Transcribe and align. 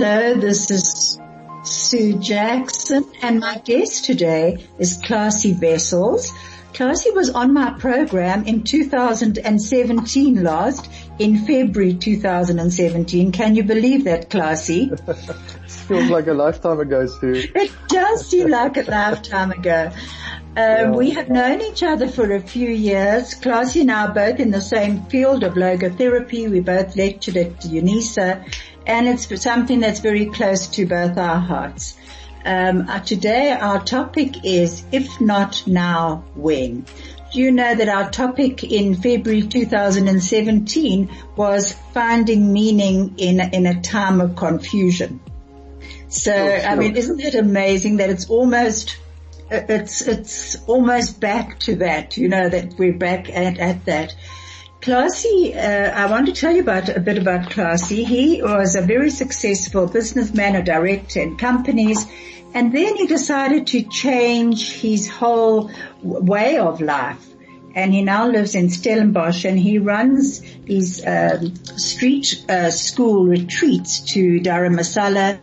Hello, 0.00 0.34
this 0.34 0.70
is 0.70 1.20
Sue 1.64 2.20
Jackson 2.20 3.04
and 3.20 3.40
my 3.40 3.58
guest 3.58 4.04
today 4.04 4.64
is 4.78 5.02
Klasie 5.02 5.60
Wessels. 5.60 6.30
Klasie 6.72 7.12
was 7.16 7.30
on 7.30 7.52
my 7.52 7.76
program 7.80 8.44
in 8.44 8.62
2017 8.62 10.44
last, 10.44 10.88
in 11.18 11.38
February 11.38 11.94
2017. 11.94 13.32
Can 13.32 13.56
you 13.56 13.64
believe 13.64 14.04
that, 14.04 14.30
Klasie? 14.30 14.88
Feels 15.68 16.10
like 16.10 16.28
a 16.28 16.32
lifetime 16.32 16.78
ago, 16.78 17.06
Sue. 17.06 17.48
It 17.56 17.72
does 17.88 18.24
seem 18.24 18.50
like 18.50 18.76
a 18.76 18.82
lifetime 18.82 19.50
ago. 19.50 19.90
Um, 19.90 20.54
yeah. 20.54 20.90
We 20.90 21.10
have 21.10 21.28
known 21.28 21.60
each 21.60 21.82
other 21.82 22.06
for 22.06 22.32
a 22.32 22.40
few 22.40 22.70
years. 22.70 23.34
Klasie 23.34 23.80
and 23.80 23.90
I 23.90 24.06
are 24.06 24.14
both 24.14 24.38
in 24.38 24.52
the 24.52 24.60
same 24.60 25.06
field 25.06 25.42
of 25.42 25.54
logotherapy. 25.54 26.48
We 26.48 26.60
both 26.60 26.94
lectured 26.94 27.36
at 27.36 27.60
UNISA 27.62 28.44
and 28.88 29.06
it's 29.06 29.42
something 29.42 29.80
that's 29.80 30.00
very 30.00 30.26
close 30.26 30.66
to 30.68 30.86
both 30.86 31.16
our 31.16 31.38
hearts. 31.38 31.96
Um, 32.44 32.88
uh, 32.88 33.00
today 33.00 33.50
our 33.50 33.84
topic 33.84 34.44
is 34.44 34.82
if 34.90 35.20
not 35.20 35.64
now, 35.66 36.24
when? 36.34 36.86
Do 37.32 37.40
you 37.40 37.52
know 37.52 37.74
that 37.74 37.88
our 37.90 38.10
topic 38.10 38.64
in 38.64 38.94
February 38.94 39.42
2017 39.42 41.10
was 41.36 41.74
finding 41.92 42.52
meaning 42.52 43.14
in 43.18 43.40
in 43.40 43.66
a 43.66 43.82
time 43.82 44.22
of 44.22 44.34
confusion? 44.34 45.20
So 46.08 46.32
oh, 46.32 46.58
sure. 46.58 46.66
I 46.66 46.74
mean, 46.74 46.96
isn't 46.96 47.20
it 47.20 47.34
amazing 47.34 47.98
that 47.98 48.08
it's 48.08 48.30
almost 48.30 48.96
it's 49.50 50.02
it's 50.02 50.56
almost 50.66 51.20
back 51.20 51.58
to 51.60 51.76
that, 51.76 52.16
you 52.16 52.28
know, 52.28 52.48
that 52.48 52.78
we're 52.78 52.96
back 52.96 53.28
at, 53.28 53.58
at 53.58 53.84
that. 53.84 54.14
Klasie, 54.80 55.56
uh, 55.56 55.90
I 55.92 56.06
want 56.06 56.26
to 56.26 56.32
tell 56.32 56.54
you 56.54 56.62
about 56.62 56.88
a 56.88 57.00
bit 57.00 57.18
about 57.18 57.50
Klasie. 57.50 58.06
He 58.06 58.40
was 58.40 58.76
a 58.76 58.82
very 58.82 59.10
successful 59.10 59.86
businessman, 59.86 60.54
a 60.54 60.62
director 60.62 61.20
in 61.20 61.36
companies, 61.36 62.06
and 62.54 62.72
then 62.72 62.96
he 62.96 63.06
decided 63.06 63.66
to 63.68 63.82
change 63.82 64.80
his 64.80 65.08
whole 65.08 65.70
way 66.02 66.58
of 66.58 66.80
life. 66.80 67.24
And 67.74 67.92
he 67.92 68.02
now 68.02 68.28
lives 68.28 68.54
in 68.54 68.70
Stellenbosch 68.70 69.44
and 69.44 69.58
he 69.58 69.78
runs 69.78 70.40
these 70.64 71.04
um, 71.06 71.54
street 71.76 72.44
uh, 72.48 72.70
school 72.70 73.26
retreats 73.26 74.00
to 74.12 74.40
Dharamsala. 74.40 75.40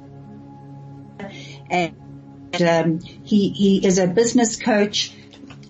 And 1.69 1.95
um, 2.61 2.99
he, 2.99 3.49
he 3.49 3.85
is 3.85 3.99
a 3.99 4.07
business 4.07 4.55
coach 4.55 5.14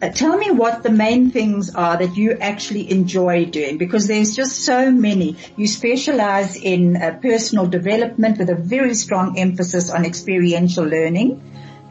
tell 0.09 0.37
me 0.37 0.51
what 0.51 0.83
the 0.83 0.89
main 0.89 1.31
things 1.31 1.73
are 1.73 1.97
that 1.97 2.17
you 2.17 2.37
actually 2.39 2.91
enjoy 2.91 3.45
doing 3.45 3.77
because 3.77 4.07
there's 4.07 4.35
just 4.35 4.65
so 4.65 4.91
many. 4.91 5.37
You 5.55 5.67
specialize 5.67 6.55
in 6.55 6.97
uh, 6.97 7.19
personal 7.21 7.67
development 7.67 8.37
with 8.37 8.49
a 8.49 8.55
very 8.55 8.95
strong 8.95 9.37
emphasis 9.37 9.89
on 9.89 10.05
experiential 10.05 10.85
learning 10.85 11.41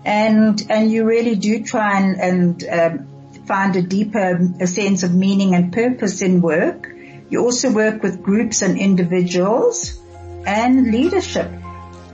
and, 0.05 0.63
and 0.69 0.91
you 0.91 1.05
really 1.05 1.35
do 1.35 1.65
try 1.65 2.01
and, 2.01 2.21
and 2.21 2.65
um, 2.65 3.09
find 3.47 3.77
a 3.77 3.83
deeper 3.83 4.41
a 4.61 4.67
sense 4.67 5.03
of 5.03 5.15
meaning 5.15 5.55
and 5.55 5.73
purpose 5.73 6.21
in 6.23 6.41
work. 6.41 6.91
You 7.31 7.41
also 7.41 7.73
work 7.73 8.03
with 8.03 8.23
groups 8.23 8.63
and 8.63 8.79
individuals 8.79 9.99
and 10.47 10.91
leadership. 10.91 11.51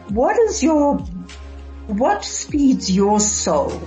What 0.08 0.38
is 0.38 0.62
your, 0.62 0.98
what 1.86 2.24
speeds 2.24 2.90
your 2.90 3.18
soul? 3.20 3.82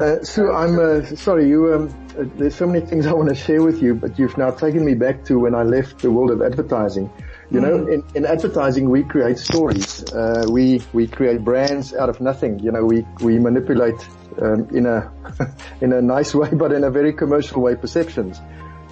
Uh, 0.00 0.22
Sue, 0.24 0.50
I'm 0.50 0.78
uh, 0.78 1.04
sorry. 1.14 1.46
You, 1.46 1.74
um, 1.74 1.94
uh, 2.18 2.24
there's 2.36 2.54
so 2.54 2.66
many 2.66 2.86
things 2.86 3.06
I 3.06 3.12
want 3.12 3.28
to 3.28 3.34
share 3.34 3.62
with 3.62 3.82
you, 3.82 3.94
but 3.94 4.18
you've 4.18 4.38
now 4.38 4.50
taken 4.50 4.82
me 4.82 4.94
back 4.94 5.24
to 5.26 5.38
when 5.38 5.54
I 5.54 5.62
left 5.62 5.98
the 5.98 6.10
world 6.10 6.30
of 6.30 6.40
advertising. 6.40 7.12
You 7.50 7.60
mm. 7.60 7.62
know, 7.62 7.86
in, 7.86 8.02
in, 8.14 8.24
advertising, 8.24 8.88
we 8.88 9.02
create 9.04 9.36
stories. 9.36 10.10
Uh, 10.10 10.46
we 10.48 10.80
we 10.94 11.06
create 11.06 11.44
brands 11.44 11.92
out 11.92 12.08
of 12.08 12.18
nothing. 12.18 12.60
You 12.60 12.72
know, 12.72 12.82
we 12.82 13.04
we 13.20 13.38
manipulate 13.38 14.00
um, 14.40 14.68
in 14.70 14.86
a 14.86 15.12
in 15.82 15.92
a 15.92 16.00
nice 16.00 16.34
way, 16.34 16.48
but 16.50 16.72
in 16.72 16.82
a 16.82 16.90
very 16.90 17.12
commercial 17.12 17.60
way, 17.60 17.76
perceptions 17.76 18.40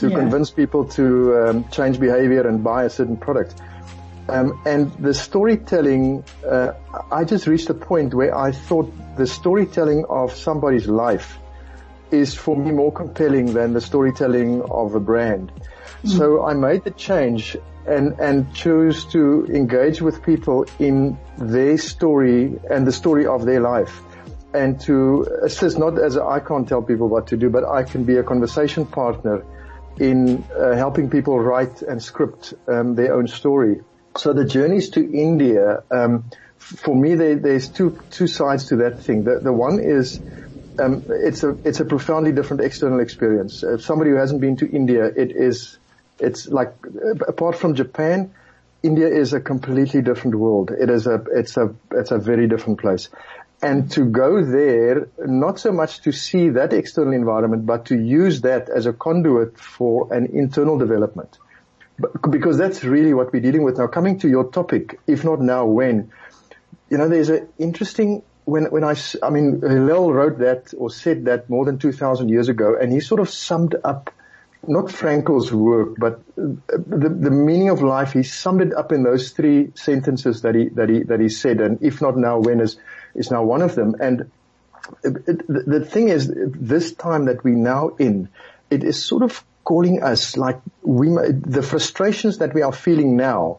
to 0.01 0.11
yeah. 0.11 0.19
convince 0.19 0.51
people 0.51 0.85
to 0.85 1.39
um, 1.39 1.69
change 1.71 1.99
behavior 1.99 2.47
and 2.47 2.63
buy 2.63 2.85
a 2.85 2.91
certain 2.91 3.17
product. 3.17 3.55
Um, 4.29 4.61
and 4.67 4.93
the 4.99 5.15
storytelling, 5.15 6.25
uh, 6.47 6.73
I 7.11 7.25
just 7.25 7.47
reached 7.47 7.71
a 7.71 7.75
point 7.75 8.15
where 8.15 8.37
I 8.37 8.53
thought 8.53 8.93
the 9.17 9.27
storytelling 9.27 10.05
of 10.09 10.33
somebody's 10.33 10.87
life 10.87 11.39
is 12.11 12.35
for 12.35 12.57
me 12.57 12.71
more 12.71 12.93
compelling 12.93 13.53
than 13.53 13.73
the 13.73 13.81
storytelling 13.81 14.63
of 14.63 14.95
a 14.95 15.01
brand. 15.01 15.53
Mm. 16.03 16.17
So 16.17 16.45
I 16.45 16.55
made 16.55 16.85
the 16.85 16.91
change 16.91 17.57
and, 17.87 18.19
and 18.21 18.55
chose 18.55 19.07
to 19.07 19.47
engage 19.47 20.03
with 20.03 20.23
people 20.23 20.67
in 20.79 21.19
their 21.39 21.79
story 21.79 22.59
and 22.71 22.87
the 22.87 22.93
story 22.93 23.27
of 23.27 23.47
their 23.47 23.61
life 23.61 24.03
and 24.55 24.81
to 24.81 25.27
assist 25.43 25.79
not 25.79 25.99
as 25.99 26.17
I 26.17 26.41
can't 26.41 26.67
tell 26.67 26.83
people 26.83 27.09
what 27.09 27.27
to 27.29 27.37
do, 27.37 27.51
but 27.51 27.65
I 27.65 27.83
can 27.83 28.05
be 28.05 28.17
a 28.17 28.23
conversation 28.23 28.87
partner 28.87 29.45
in 29.99 30.45
uh, 30.57 30.75
helping 30.75 31.11
people 31.11 31.39
write 31.39 31.83
and 31.83 32.03
script 32.03 32.55
um, 32.67 32.95
their 32.95 33.15
own 33.15 33.27
story. 33.27 33.81
So 34.17 34.33
the 34.33 34.45
journeys 34.45 34.91
to 34.91 35.01
India, 35.01 35.83
um, 35.91 36.31
for 36.59 36.95
me, 36.95 37.15
there, 37.15 37.37
there's 37.37 37.71
two 37.71 37.99
two 38.11 38.27
sides 38.27 38.67
to 38.67 38.77
that 38.77 39.03
thing. 39.03 39.25
The, 39.25 39.41
the 39.43 39.53
one 39.53 39.79
is 39.81 40.21
um, 40.79 41.05
it's 41.09 41.43
a 41.45 41.57
it's 41.65 41.81
a 41.81 41.85
profoundly 41.85 42.33
different 42.33 42.63
external 42.63 43.01
experience. 43.01 43.63
If 43.63 43.83
somebody 43.83 44.11
who 44.11 44.17
hasn't 44.17 44.41
been 44.41 44.57
to 44.57 44.69
India, 44.69 45.07
it 45.07 45.33
is 45.35 45.79
it's 46.19 46.49
like 46.49 46.75
apart 47.27 47.57
from 47.57 47.75
Japan, 47.75 48.35
India 48.83 49.09
is 49.09 49.33
a 49.33 49.41
completely 49.41 50.03
different 50.03 50.37
world. 50.37 50.71
It 50.71 50.91
is 50.91 51.07
a 51.07 51.23
it's 51.33 51.57
a 51.57 51.75
it's 51.93 52.11
a 52.11 52.19
very 52.19 52.49
different 52.49 52.81
place. 52.81 53.09
And 53.61 53.91
to 53.93 54.05
go 54.05 54.45
there, 54.45 55.09
not 55.19 55.59
so 55.59 55.73
much 55.73 56.03
to 56.03 56.13
see 56.13 56.51
that 56.51 56.73
external 56.73 57.13
environment, 57.13 57.67
but 57.67 57.87
to 57.87 57.99
use 57.99 58.43
that 58.43 58.69
as 58.69 58.87
a 58.87 58.93
conduit 58.93 59.59
for 59.59 60.13
an 60.13 60.27
internal 60.33 60.79
development 60.79 61.39
because 62.31 62.59
that's 62.59 62.85
really 62.85 63.15
what 63.15 63.33
we're 63.33 63.43
dealing 63.43 63.63
with 63.63 63.79
now. 63.79 63.87
Coming 63.87 64.19
to 64.21 64.29
your 64.29 64.51
topic, 64.51 65.01
if 65.07 65.25
not 65.25 65.41
now, 65.41 65.67
when? 65.67 66.13
You 66.91 66.99
know, 66.99 67.09
there's 67.09 67.29
an 67.29 67.49
interesting, 67.59 68.23
when, 68.45 68.67
when 68.67 68.85
I, 68.85 68.95
I 69.23 69.31
mean, 69.31 69.61
Hillel 69.61 70.13
wrote 70.13 70.39
that 70.39 70.73
or 70.77 70.91
said 70.91 71.25
that 71.27 71.51
more 71.51 71.65
than 71.65 71.79
2000 71.79 72.29
years 72.29 72.49
ago 72.49 72.77
and 72.81 72.93
he 72.93 73.01
sort 73.01 73.21
of 73.21 73.29
summed 73.29 73.77
up 73.85 74.11
not 74.67 74.91
Frankl's 74.91 75.53
work, 75.53 75.95
but 75.99 76.21
the, 76.37 77.09
the 77.09 77.31
meaning 77.31 77.69
of 77.69 77.83
life, 77.83 78.13
he 78.13 78.23
summed 78.23 78.61
it 78.61 78.75
up 78.75 78.93
in 78.93 79.03
those 79.03 79.31
three 79.31 79.71
sentences 79.75 80.43
that 80.43 80.55
he, 80.55 80.69
that 80.71 80.89
he, 80.89 81.03
that 81.05 81.21
he 81.21 81.29
said. 81.29 81.61
And 81.61 81.81
if 81.81 82.03
not 82.03 82.17
now, 82.17 82.41
when 82.41 82.61
is, 82.61 82.77
is 83.15 83.31
now 83.31 83.45
one 83.45 83.63
of 83.63 83.75
them. 83.75 83.95
And 84.01 84.31
it, 85.05 85.17
it, 85.29 85.47
the 85.47 85.85
thing 85.85 86.09
is, 86.09 86.31
this 86.35 86.93
time 86.93 87.27
that 87.27 87.45
we're 87.45 87.55
now 87.55 87.91
in, 87.99 88.29
it 88.69 88.83
is 88.83 89.03
sort 89.03 89.23
of 89.23 89.45
calling 89.69 90.03
us 90.03 90.39
like 90.39 90.59
we, 90.83 91.09
the 91.09 91.63
frustrations 91.63 92.39
that 92.39 92.55
we 92.55 92.63
are 92.63 92.73
feeling 92.73 93.19
now 93.19 93.59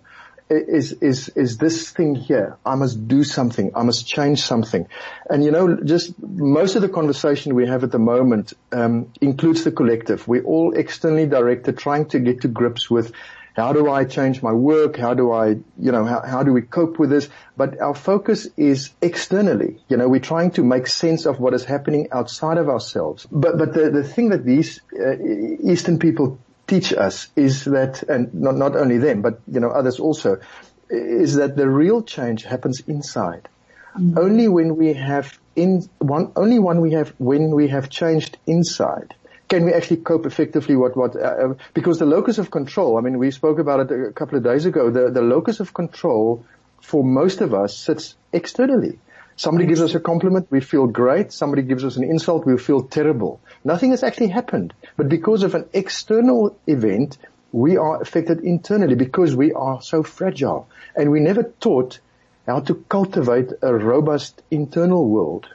is, 0.49 0.91
is, 0.93 1.29
is 1.35 1.59
this 1.59 1.91
thing 1.91 2.15
here. 2.15 2.57
I 2.65 2.73
must 2.73 3.07
do 3.07 3.23
something. 3.23 3.69
I 3.75 3.83
must 3.83 4.07
change 4.07 4.41
something. 4.41 4.87
And 5.29 5.43
you 5.43 5.51
know, 5.51 5.75
just 5.83 6.19
most 6.19 6.75
of 6.75 6.81
the 6.81 6.89
conversation 6.89 7.53
we 7.53 7.67
have 7.67 7.83
at 7.83 7.91
the 7.91 7.99
moment, 7.99 8.53
um, 8.71 9.13
includes 9.21 9.63
the 9.63 9.71
collective. 9.71 10.27
We're 10.27 10.41
all 10.41 10.73
externally 10.75 11.27
directed, 11.27 11.77
trying 11.77 12.07
to 12.07 12.19
get 12.19 12.41
to 12.41 12.47
grips 12.47 12.89
with 12.89 13.11
how 13.59 13.73
do 13.73 13.89
I 13.89 14.05
change 14.05 14.41
my 14.41 14.51
work? 14.51 14.97
How 14.97 15.13
do 15.13 15.31
I, 15.31 15.49
you 15.77 15.91
know, 15.91 16.05
how, 16.05 16.21
how 16.21 16.43
do 16.43 16.53
we 16.53 16.61
cope 16.61 16.99
with 16.99 17.09
this? 17.09 17.29
But 17.57 17.79
our 17.79 17.93
focus 17.93 18.47
is 18.57 18.91
externally. 19.01 19.77
You 19.89 19.97
know, 19.97 20.07
we're 20.07 20.19
trying 20.19 20.51
to 20.51 20.63
make 20.63 20.87
sense 20.87 21.25
of 21.25 21.39
what 21.39 21.53
is 21.53 21.65
happening 21.65 22.07
outside 22.11 22.57
of 22.57 22.69
ourselves. 22.69 23.27
But, 23.31 23.57
but 23.57 23.73
the, 23.73 23.89
the 23.89 24.03
thing 24.03 24.29
that 24.29 24.45
these 24.45 24.81
uh, 24.93 25.17
Eastern 25.71 25.99
people 25.99 26.39
teach 26.67 26.93
us 26.93 27.29
is 27.35 27.65
that, 27.65 28.03
and 28.03 28.33
not, 28.33 28.55
not 28.55 28.75
only 28.75 28.97
them, 28.97 29.21
but, 29.21 29.41
you 29.51 29.59
know, 29.59 29.69
others 29.69 29.99
also, 29.99 30.39
is 30.89 31.35
that 31.35 31.55
the 31.55 31.69
real 31.69 32.01
change 32.01 32.43
happens 32.43 32.81
inside. 32.81 33.47
Mm-hmm. 33.97 34.17
Only 34.17 34.47
when 34.47 34.75
we 34.75 34.93
have 34.93 35.37
in 35.55 35.87
one, 35.97 36.31
only 36.35 36.59
when 36.59 36.79
we 36.79 36.91
have, 36.93 37.13
when 37.17 37.51
we 37.51 37.67
have 37.67 37.89
changed 37.89 38.37
inside 38.45 39.15
can 39.49 39.65
we 39.65 39.73
actually 39.73 39.97
cope 39.97 40.25
effectively 40.25 40.75
what, 40.75 40.95
what, 40.95 41.15
uh, 41.15 41.19
uh, 41.19 41.53
because 41.73 41.99
the 41.99 42.05
locus 42.05 42.37
of 42.37 42.51
control, 42.51 42.97
I 42.97 43.01
mean, 43.01 43.17
we 43.17 43.31
spoke 43.31 43.59
about 43.59 43.91
it 43.91 44.09
a 44.09 44.13
couple 44.13 44.37
of 44.37 44.43
days 44.43 44.65
ago, 44.65 44.89
the, 44.91 45.09
the 45.09 45.21
locus 45.21 45.59
of 45.59 45.73
control 45.73 46.45
for 46.81 47.03
most 47.03 47.41
of 47.41 47.53
us 47.53 47.75
sits 47.75 48.15
externally. 48.31 48.99
Somebody 49.35 49.67
gives 49.67 49.81
us 49.81 49.95
a 49.95 49.99
compliment, 50.01 50.47
we 50.49 50.59
feel 50.59 50.85
great. 50.85 51.31
Somebody 51.31 51.61
gives 51.61 51.85
us 51.85 51.95
an 51.95 52.03
insult, 52.03 52.45
we 52.45 52.57
feel 52.57 52.81
terrible. 52.81 53.39
Nothing 53.63 53.91
has 53.91 54.03
actually 54.03 54.27
happened. 54.27 54.73
But 54.97 55.07
because 55.07 55.43
of 55.43 55.55
an 55.55 55.69
external 55.71 56.57
event, 56.67 57.17
we 57.53 57.77
are 57.77 58.01
affected 58.01 58.41
internally 58.41 58.95
because 58.95 59.35
we 59.35 59.53
are 59.53 59.81
so 59.81 60.03
fragile. 60.03 60.67
And 60.93 61.09
we 61.09 61.21
never 61.21 61.43
taught 61.43 61.99
how 62.45 62.59
to 62.59 62.75
cultivate 62.89 63.53
a 63.61 63.73
robust 63.73 64.41
internal 64.51 65.07
world. 65.07 65.47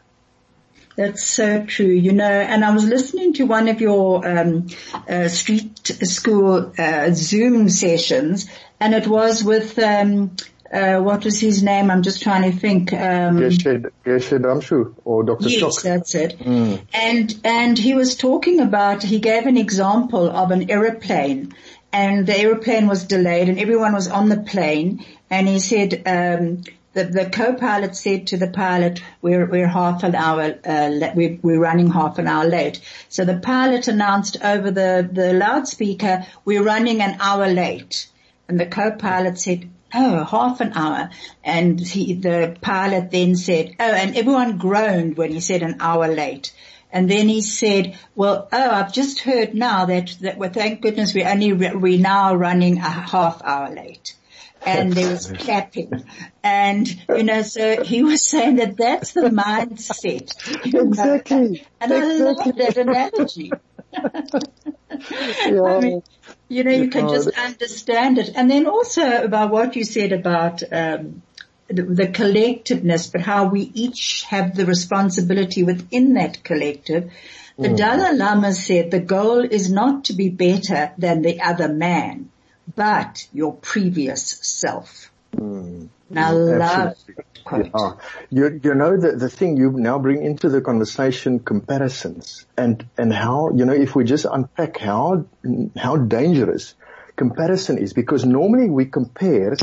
That's 0.96 1.26
so 1.26 1.64
true, 1.66 1.86
you 1.86 2.12
know, 2.12 2.24
and 2.24 2.64
I 2.64 2.72
was 2.72 2.84
listening 2.84 3.32
to 3.34 3.44
one 3.44 3.66
of 3.68 3.80
your 3.80 4.26
um, 4.26 4.68
uh, 5.08 5.26
street 5.26 5.86
school 5.86 6.72
uh, 6.78 7.10
Zoom 7.12 7.68
sessions, 7.68 8.48
and 8.78 8.94
it 8.94 9.08
was 9.08 9.42
with 9.42 9.76
um, 9.80 10.36
uh, 10.72 11.00
what 11.00 11.24
was 11.24 11.40
his 11.40 11.62
name? 11.62 11.90
I'm 11.90 12.02
just 12.02 12.22
trying 12.22 12.50
to 12.50 12.56
think. 12.56 12.92
Um, 12.92 13.38
Geshe 13.38 13.90
Damshu 14.04 14.94
or 15.04 15.24
Dr. 15.24 15.48
Yes, 15.48 15.60
Shock. 15.60 15.82
that's 15.82 16.14
it. 16.14 16.38
Mm. 16.38 16.80
And 16.92 17.40
and 17.44 17.78
he 17.78 17.94
was 17.94 18.16
talking 18.16 18.60
about. 18.60 19.02
He 19.02 19.18
gave 19.18 19.46
an 19.46 19.56
example 19.56 20.28
of 20.30 20.50
an 20.50 20.70
aeroplane, 20.70 21.54
and 21.92 22.26
the 22.26 22.38
aeroplane 22.38 22.86
was 22.86 23.04
delayed, 23.04 23.48
and 23.48 23.58
everyone 23.58 23.94
was 23.94 24.08
on 24.08 24.28
the 24.28 24.38
plane, 24.38 25.04
and 25.30 25.48
he 25.48 25.58
said. 25.58 26.02
Um, 26.06 26.62
the, 26.94 27.04
the 27.04 27.28
co-pilot 27.28 27.96
said 27.96 28.28
to 28.28 28.36
the 28.36 28.46
pilot, 28.46 29.02
we're, 29.20 29.46
we're 29.46 29.66
half 29.66 30.04
an 30.04 30.14
hour, 30.14 30.54
uh, 30.64 31.10
we're, 31.14 31.38
we're 31.42 31.60
running 31.60 31.90
half 31.90 32.18
an 32.18 32.28
hour 32.28 32.46
late. 32.46 32.80
So 33.08 33.24
the 33.24 33.38
pilot 33.38 33.88
announced 33.88 34.36
over 34.42 34.70
the, 34.70 35.08
the 35.10 35.32
loudspeaker, 35.32 36.24
we're 36.44 36.62
running 36.62 37.02
an 37.02 37.18
hour 37.20 37.48
late. 37.48 38.08
And 38.48 38.60
the 38.60 38.66
co-pilot 38.66 39.38
said, 39.38 39.68
oh, 39.92 40.24
half 40.24 40.60
an 40.60 40.72
hour. 40.74 41.10
And 41.42 41.80
he, 41.80 42.14
the 42.14 42.56
pilot 42.60 43.10
then 43.10 43.34
said, 43.34 43.74
oh, 43.80 43.92
and 43.92 44.16
everyone 44.16 44.58
groaned 44.58 45.16
when 45.16 45.32
he 45.32 45.40
said 45.40 45.62
an 45.62 45.76
hour 45.80 46.06
late. 46.08 46.54
And 46.92 47.10
then 47.10 47.28
he 47.28 47.40
said, 47.40 47.98
well, 48.14 48.48
oh, 48.52 48.70
I've 48.70 48.92
just 48.92 49.18
heard 49.18 49.52
now 49.52 49.86
that, 49.86 50.16
that 50.20 50.38
well, 50.38 50.50
thank 50.50 50.80
goodness 50.80 51.12
we're 51.12 51.28
only, 51.28 51.52
we're 51.52 51.98
now 51.98 52.36
running 52.36 52.78
a 52.78 52.88
half 52.88 53.42
hour 53.42 53.74
late 53.74 54.14
and 54.66 54.92
there 54.92 55.10
was 55.10 55.30
clapping. 55.30 56.04
And, 56.42 56.88
you 57.08 57.22
know, 57.22 57.42
so 57.42 57.82
he 57.82 58.02
was 58.02 58.28
saying 58.28 58.56
that 58.56 58.76
that's 58.76 59.12
the 59.12 59.30
mindset. 59.30 60.32
Exactly. 60.64 61.66
And 61.80 61.92
I 61.92 62.16
love 62.18 62.56
that 62.56 62.76
analogy. 62.76 63.52
yeah. 63.92 65.62
I 65.62 65.80
mean, 65.80 66.02
you 66.48 66.64
know, 66.64 66.72
you 66.72 66.88
can 66.88 67.08
just 67.08 67.28
understand 67.38 68.18
it. 68.18 68.30
And 68.34 68.50
then 68.50 68.66
also 68.66 69.24
about 69.24 69.50
what 69.50 69.76
you 69.76 69.84
said 69.84 70.12
about, 70.12 70.62
um, 70.72 71.22
the, 71.68 71.82
the, 71.82 72.08
collectiveness, 72.08 73.10
but 73.10 73.22
how 73.22 73.48
we 73.48 73.62
each 73.74 74.24
have 74.24 74.54
the 74.54 74.66
responsibility 74.66 75.62
within 75.62 76.14
that 76.14 76.44
collective. 76.44 77.10
The 77.56 77.68
mm. 77.68 77.76
Dalai 77.76 78.16
Lama 78.16 78.52
said 78.52 78.90
the 78.90 79.00
goal 79.00 79.40
is 79.40 79.70
not 79.70 80.04
to 80.04 80.12
be 80.12 80.28
better 80.28 80.92
than 80.98 81.22
the 81.22 81.40
other 81.40 81.72
man 81.72 82.30
but 82.74 83.26
your 83.32 83.54
previous 83.54 84.38
self. 84.42 85.10
Mm. 85.36 85.88
Now 86.10 86.32
love 86.32 86.96
yeah. 87.52 87.92
You, 88.30 88.60
you 88.62 88.74
know 88.74 88.96
the, 88.96 89.12
the 89.12 89.28
thing 89.28 89.56
you 89.56 89.70
now 89.72 89.98
bring 89.98 90.22
into 90.22 90.48
the 90.48 90.60
conversation 90.60 91.40
comparisons 91.40 92.46
and, 92.56 92.86
and 92.96 93.12
how, 93.12 93.50
you 93.54 93.64
know, 93.64 93.72
if 93.72 93.94
we 93.94 94.04
just 94.04 94.24
unpack 94.24 94.78
how, 94.78 95.26
how 95.76 95.96
dangerous 95.96 96.74
comparison 97.16 97.78
is 97.78 97.92
because 97.92 98.24
normally 98.24 98.68
we 98.68 98.86
compare 98.86 99.56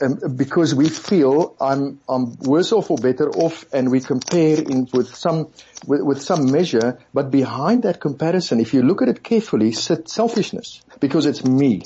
um, 0.00 0.18
because 0.36 0.74
we 0.74 0.88
feel 0.88 1.56
I'm, 1.60 2.00
I'm 2.08 2.36
worse 2.36 2.72
off 2.72 2.90
or 2.90 2.98
better 2.98 3.30
off 3.30 3.64
and 3.72 3.90
we 3.90 4.00
compare 4.00 4.58
in 4.60 4.88
with 4.92 5.14
some, 5.14 5.50
with, 5.86 6.02
with 6.02 6.22
some 6.22 6.52
measure, 6.52 6.98
but 7.14 7.30
behind 7.30 7.84
that 7.84 7.98
comparison, 8.00 8.60
if 8.60 8.74
you 8.74 8.82
look 8.82 9.00
at 9.02 9.08
it 9.08 9.22
carefully, 9.22 9.72
sits 9.72 10.12
selfishness 10.12 10.82
because 11.00 11.24
it's 11.24 11.44
me. 11.44 11.82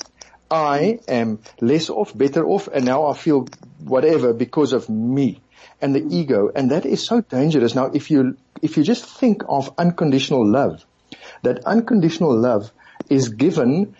I 0.51 0.99
am 1.07 1.39
less 1.61 1.89
off, 1.89 2.15
better 2.15 2.45
off, 2.45 2.67
and 2.67 2.85
now 2.85 3.05
I 3.05 3.13
feel 3.13 3.47
whatever 3.79 4.33
because 4.33 4.73
of 4.73 4.89
me 4.89 5.41
and 5.81 5.95
the 5.95 6.05
ego. 6.09 6.51
And 6.53 6.71
that 6.71 6.85
is 6.85 7.05
so 7.05 7.21
dangerous. 7.21 7.73
Now, 7.73 7.85
if 7.85 8.11
you, 8.11 8.37
if 8.61 8.75
you 8.75 8.83
just 8.83 9.05
think 9.05 9.43
of 9.47 9.73
unconditional 9.77 10.45
love, 10.45 10.85
that 11.43 11.65
unconditional 11.65 12.37
love 12.37 12.71
is 13.09 13.29
given 13.29 13.95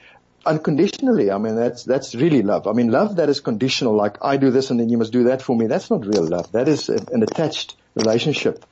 unconditionally. 0.45 1.31
I 1.31 1.38
mean, 1.38 1.56
that's, 1.56 1.83
that's 1.83 2.15
really 2.15 2.42
love. 2.42 2.68
I 2.68 2.74
mean, 2.74 2.92
love 2.92 3.15
that 3.15 3.30
is 3.30 3.39
conditional, 3.39 3.95
like 3.95 4.18
I 4.21 4.38
do 4.38 4.51
this 4.51 4.71
and 4.71 4.80
then 4.80 4.89
you 4.89 4.97
must 4.97 5.13
do 5.13 5.25
that 5.25 5.42
for 5.42 5.56
me. 5.56 5.68
That's 5.68 5.89
not 5.89 6.06
real 6.06 6.27
love. 6.27 6.51
That 6.51 6.68
is 6.68 6.89
an 6.89 7.24
attached 7.24 7.77
relationship 7.95 8.65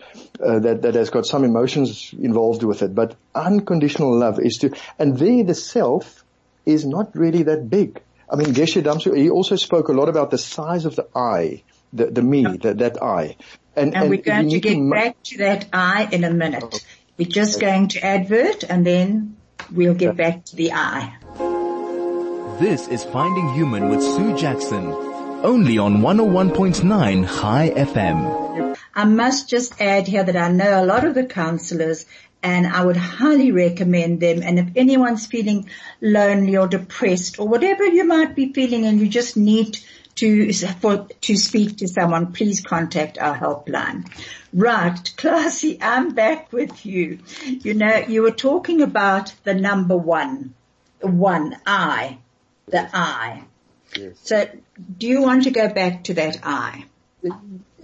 uh, 0.44 0.60
that, 0.60 0.82
that 0.82 0.96
has 0.96 1.10
got 1.10 1.25
some 1.25 1.44
emotions 1.44 2.14
involved 2.18 2.64
with 2.64 2.82
it. 2.82 2.94
But 2.94 3.16
unconditional 3.36 4.18
love 4.18 4.40
is 4.40 4.58
to, 4.60 4.75
and 4.98 5.18
there 5.18 5.44
the 5.44 5.56
self 5.56 6.24
is 6.66 6.86
not 6.86 7.16
really 7.16 7.44
that 7.44 7.70
big. 7.70 8.02
I 8.30 8.36
mean, 8.36 8.54
Geshe 8.54 8.82
Damsu, 8.82 9.18
he 9.18 9.30
also 9.30 9.56
spoke 9.56 9.90
a 9.90 9.94
lot 9.94 10.08
about 10.08 10.30
the 10.30 10.38
size 10.38 10.86
of 10.86 10.96
the 10.96 11.08
I, 11.16 11.64
the, 11.92 12.08
the 12.08 12.22
me, 12.22 12.44
the, 12.44 12.76
that 12.76 13.02
I. 13.02 13.38
And, 13.76 13.96
and, 13.96 13.96
and 13.96 14.10
we're 14.10 14.22
going 14.22 14.50
to 14.50 14.60
get 14.60 14.76
to 14.76 14.90
back 14.90 15.24
to 15.24 15.38
that 15.40 15.68
I 15.74 16.08
in 16.12 16.24
a 16.24 16.32
minute. 16.32 16.64
Oh. 16.64 16.80
We're 17.18 17.28
just 17.28 17.60
going 17.60 17.90
to 17.90 18.06
advert 18.06 18.64
and 18.64 18.86
then 18.86 19.36
we'll 19.72 19.94
get 19.94 20.16
back 20.16 20.46
to 20.46 20.56
the 20.56 20.72
I. 20.74 21.18
This 22.60 22.88
is 22.88 23.04
Finding 23.04 23.54
Human 23.54 23.90
with 23.90 24.02
Sue 24.02 24.38
Jackson, 24.38 24.86
only 25.44 25.78
on 25.78 25.98
101.9 25.98 27.42
Chai 27.42 27.70
FM. 27.76 28.78
I 28.94 29.06
must 29.06 29.50
just 29.50 29.80
add 29.82 30.08
here 30.08 30.24
that 30.24 30.36
I 30.36 30.50
know 30.52 30.84
a 30.84 30.86
lot 30.86 31.06
of 31.06 31.14
the 31.14 31.26
counselors 31.26 32.06
and 32.41 32.68
I 32.68 32.83
would 32.83 32.97
highly 32.97 33.51
recommend 33.51 34.19
them. 34.19 34.41
And 34.44 34.59
if 34.59 34.68
anyone's 34.75 35.25
feeling 35.25 35.69
lonely 36.01 36.57
or 36.57 36.68
depressed 36.68 37.39
or 37.39 37.47
whatever 37.47 37.86
you 37.86 38.06
might 38.06 38.36
be 38.36 38.53
feeling 38.53 38.86
and 38.86 39.00
you 39.00 39.07
just 39.07 39.36
need 39.36 39.77
to, 40.15 40.51
for, 40.53 41.07
to 41.21 41.38
speak 41.38 41.77
to 41.77 41.88
someone, 41.88 42.33
please 42.33 42.62
contact 42.62 43.18
our 43.18 43.38
helpline. 43.38 44.09
Right, 44.53 44.95
Klasie, 45.18 45.77
I'm 45.81 46.13
back 46.13 46.51
with 46.51 46.86
you. 46.86 47.19
You 47.45 47.74
know, 47.74 47.97
you 48.07 48.24
were 48.24 48.31
talking 48.31 48.81
about 48.81 49.33
the 49.44 49.53
number 49.53 49.95
one, 49.95 50.53
the 51.00 51.07
one, 51.07 51.56
I, 51.65 52.18
the 52.67 52.89
I. 52.93 53.43
Yes. 53.96 54.17
So 54.24 54.50
do 54.98 55.08
you 55.08 55.22
want 55.22 55.43
to 55.43 55.51
go 55.51 55.67
back 55.69 56.05
to 56.05 56.13
that 56.15 56.39
I? 56.43 56.86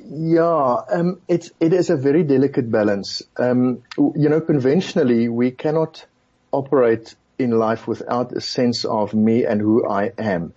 Yeah, 0.08 0.82
um, 0.92 1.22
it's 1.28 1.52
it 1.60 1.74
is 1.74 1.90
a 1.90 1.96
very 1.96 2.24
delicate 2.24 2.70
balance. 2.70 3.24
Um, 3.38 3.82
you 3.98 4.30
know, 4.30 4.40
conventionally 4.40 5.30
we 5.30 5.52
cannot 5.52 6.06
operate 6.52 7.16
in 7.40 7.52
life 7.52 7.88
without 7.88 8.32
a 8.32 8.42
sense 8.42 8.86
of 8.86 9.14
me 9.14 9.46
and 9.46 9.60
who 9.60 9.88
I 9.88 10.12
am. 10.18 10.54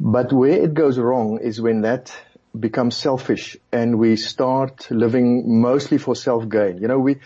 But 0.00 0.32
where 0.32 0.62
it 0.62 0.74
goes 0.74 0.98
wrong 0.98 1.38
is 1.38 1.60
when 1.60 1.82
that 1.82 2.12
become 2.58 2.90
selfish 2.90 3.56
and 3.72 3.98
we 3.98 4.16
start 4.16 4.90
living 4.90 5.60
mostly 5.60 5.98
for 5.98 6.16
self-gain. 6.16 6.78
You 6.78 6.88
know, 6.88 6.98
we, 6.98 7.16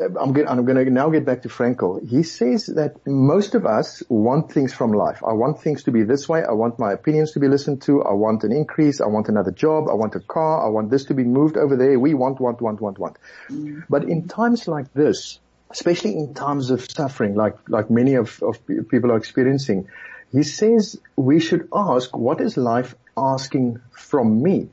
I'm, 0.00 0.32
get, 0.32 0.50
I'm 0.50 0.64
going 0.64 0.84
to 0.84 0.90
now 0.90 1.10
get 1.10 1.24
back 1.24 1.42
to 1.42 1.48
Frankl. 1.48 2.06
He 2.06 2.22
says 2.22 2.66
that 2.66 3.06
most 3.06 3.54
of 3.54 3.66
us 3.66 4.02
want 4.08 4.52
things 4.52 4.74
from 4.74 4.92
life. 4.92 5.22
I 5.26 5.32
want 5.32 5.62
things 5.62 5.84
to 5.84 5.90
be 5.90 6.02
this 6.02 6.28
way. 6.28 6.42
I 6.42 6.52
want 6.52 6.78
my 6.78 6.92
opinions 6.92 7.32
to 7.32 7.40
be 7.40 7.48
listened 7.48 7.82
to. 7.82 8.02
I 8.02 8.12
want 8.12 8.44
an 8.44 8.52
increase. 8.52 9.00
I 9.00 9.06
want 9.06 9.28
another 9.28 9.50
job. 9.50 9.88
I 9.88 9.94
want 9.94 10.14
a 10.14 10.20
car. 10.20 10.66
I 10.66 10.68
want 10.68 10.90
this 10.90 11.06
to 11.06 11.14
be 11.14 11.24
moved 11.24 11.56
over 11.56 11.76
there. 11.76 11.98
We 11.98 12.14
want, 12.14 12.40
want, 12.40 12.60
want, 12.60 12.80
want, 12.80 12.98
want. 12.98 13.16
Mm. 13.48 13.84
But 13.88 14.04
in 14.04 14.28
times 14.28 14.68
like 14.68 14.92
this, 14.92 15.40
especially 15.70 16.16
in 16.16 16.34
times 16.34 16.70
of 16.70 16.88
suffering, 16.90 17.34
like, 17.34 17.56
like 17.68 17.90
many 17.90 18.14
of, 18.14 18.42
of 18.42 18.64
people 18.66 19.10
are 19.10 19.16
experiencing, 19.16 19.88
he 20.32 20.42
says 20.42 21.00
we 21.16 21.40
should 21.40 21.68
ask, 21.72 22.16
what 22.16 22.40
is 22.40 22.56
life 22.56 22.94
asking 23.16 23.80
from 23.90 24.42
me? 24.42 24.68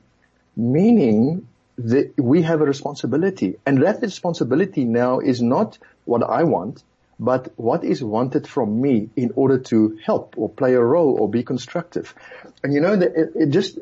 Meaning 0.56 1.48
that 1.78 2.14
we 2.18 2.44
have 2.44 2.62
a 2.62 2.66
responsibility 2.66 3.56
and 3.66 3.82
that 3.82 4.02
responsibility 4.02 4.86
now 4.86 5.20
is 5.20 5.42
not 5.42 5.78
what 6.06 6.22
I 6.24 6.44
want, 6.44 6.84
but 7.20 7.52
what 7.56 7.84
is 7.84 8.04
wanted 8.04 8.48
from 8.48 8.82
me 8.82 9.10
in 9.16 9.32
order 9.36 9.58
to 9.60 9.98
help 10.04 10.36
or 10.38 10.50
play 10.50 10.74
a 10.74 10.82
role 10.82 11.18
or 11.20 11.30
be 11.30 11.44
constructive. 11.44 12.14
And 12.64 12.74
you 12.74 12.82
know, 12.82 12.94
it, 12.94 13.32
it 13.36 13.50
just 13.50 13.80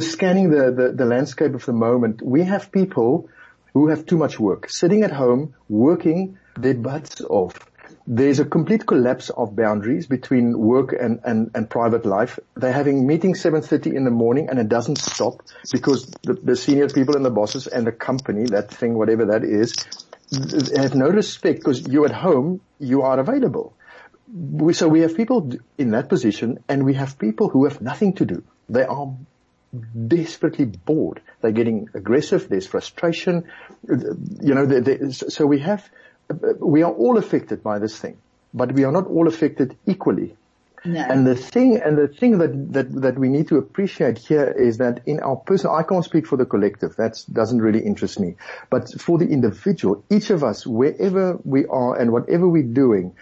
scanning 0.00 0.50
the, 0.50 0.72
the, 0.72 0.92
the 0.92 1.04
landscape 1.04 1.54
of 1.54 1.64
the 1.66 1.72
moment, 1.72 2.22
we 2.22 2.44
have 2.44 2.72
people 2.72 3.28
who 3.74 3.88
have 3.88 4.06
too 4.06 4.18
much 4.18 4.40
work, 4.40 4.68
sitting 4.70 5.02
at 5.02 5.12
home, 5.12 5.54
working 5.68 6.38
their 6.56 6.74
butts 6.74 7.20
off, 7.20 7.69
there's 8.12 8.40
a 8.40 8.44
complete 8.44 8.86
collapse 8.86 9.30
of 9.30 9.54
boundaries 9.54 10.08
between 10.08 10.58
work 10.58 10.92
and, 10.92 11.20
and, 11.22 11.52
and 11.54 11.70
private 11.70 12.04
life. 12.04 12.40
They're 12.56 12.72
having 12.72 13.06
meetings 13.06 13.40
7.30 13.40 13.94
in 13.94 14.02
the 14.02 14.10
morning 14.10 14.48
and 14.50 14.58
it 14.58 14.68
doesn't 14.68 14.98
stop 14.98 15.42
because 15.70 16.10
the, 16.24 16.32
the 16.34 16.56
senior 16.56 16.88
people 16.88 17.14
and 17.14 17.24
the 17.24 17.30
bosses 17.30 17.68
and 17.68 17.86
the 17.86 17.92
company, 17.92 18.46
that 18.46 18.68
thing, 18.68 18.94
whatever 18.94 19.26
that 19.26 19.44
is, 19.44 19.76
have 20.76 20.96
no 20.96 21.08
respect 21.08 21.60
because 21.60 21.86
you're 21.86 22.06
at 22.06 22.10
home, 22.10 22.60
you 22.80 23.02
are 23.02 23.20
available. 23.20 23.74
We, 24.32 24.72
so 24.72 24.88
we 24.88 25.02
have 25.02 25.16
people 25.16 25.52
in 25.78 25.92
that 25.92 26.08
position 26.08 26.64
and 26.68 26.84
we 26.84 26.94
have 26.94 27.16
people 27.16 27.48
who 27.48 27.66
have 27.66 27.80
nothing 27.80 28.14
to 28.14 28.24
do. 28.24 28.42
They 28.68 28.82
are 28.82 29.14
desperately 30.08 30.64
bored. 30.64 31.22
They're 31.42 31.52
getting 31.52 31.88
aggressive. 31.94 32.48
There's 32.48 32.66
frustration. 32.66 33.44
You 33.88 34.54
know, 34.54 34.66
they, 34.66 34.80
they, 34.80 35.10
so 35.12 35.46
we 35.46 35.60
have, 35.60 35.88
we 36.58 36.82
are 36.82 36.92
all 36.92 37.18
affected 37.18 37.62
by 37.62 37.78
this 37.78 37.98
thing, 37.98 38.18
but 38.54 38.72
we 38.72 38.84
are 38.84 38.92
not 38.92 39.06
all 39.06 39.28
affected 39.28 39.76
equally. 39.86 40.36
No. 40.84 41.00
And 41.00 41.26
the 41.26 41.34
thing, 41.34 41.76
and 41.76 41.98
the 41.98 42.08
thing 42.08 42.38
that, 42.38 42.72
that, 42.72 42.92
that 43.02 43.18
we 43.18 43.28
need 43.28 43.48
to 43.48 43.58
appreciate 43.58 44.16
here 44.18 44.48
is 44.48 44.78
that 44.78 45.02
in 45.06 45.20
our 45.20 45.36
personal, 45.36 45.76
I 45.76 45.82
can't 45.82 46.04
speak 46.04 46.26
for 46.26 46.38
the 46.38 46.46
collective. 46.46 46.96
That 46.96 47.22
doesn't 47.30 47.60
really 47.60 47.80
interest 47.80 48.18
me. 48.18 48.36
But 48.70 48.98
for 48.98 49.18
the 49.18 49.28
individual, 49.28 50.02
each 50.08 50.30
of 50.30 50.42
us, 50.42 50.66
wherever 50.66 51.38
we 51.44 51.66
are 51.66 52.00
and 52.00 52.12
whatever 52.12 52.48
we're 52.48 52.62
doing, 52.62 53.14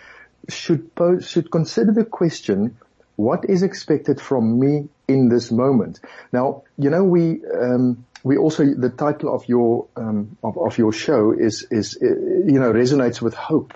should 0.49 0.95
pose, 0.95 1.29
should 1.29 1.50
consider 1.50 1.93
the 1.93 2.05
question, 2.05 2.77
what 3.17 3.45
is 3.49 3.65
expected 3.65 4.21
from 4.21 4.61
me 4.61 4.88
in 5.09 5.29
this 5.29 5.50
moment? 5.50 5.99
Now, 6.33 6.62
you 6.79 6.91
know, 6.91 7.03
we, 7.03 7.43
um, 7.45 8.07
we 8.23 8.37
also, 8.37 8.65
the 8.65 8.91
title 8.91 9.35
of 9.35 9.49
your, 9.49 9.87
um, 9.97 10.37
of, 10.43 10.59
of 10.59 10.79
your 10.79 10.93
show 10.93 11.33
is, 11.33 11.67
is, 11.71 11.97
uh, 12.03 12.07
you 12.07 12.59
know, 12.59 12.73
resonates 12.73 13.23
with 13.23 13.35
hope 13.35 13.75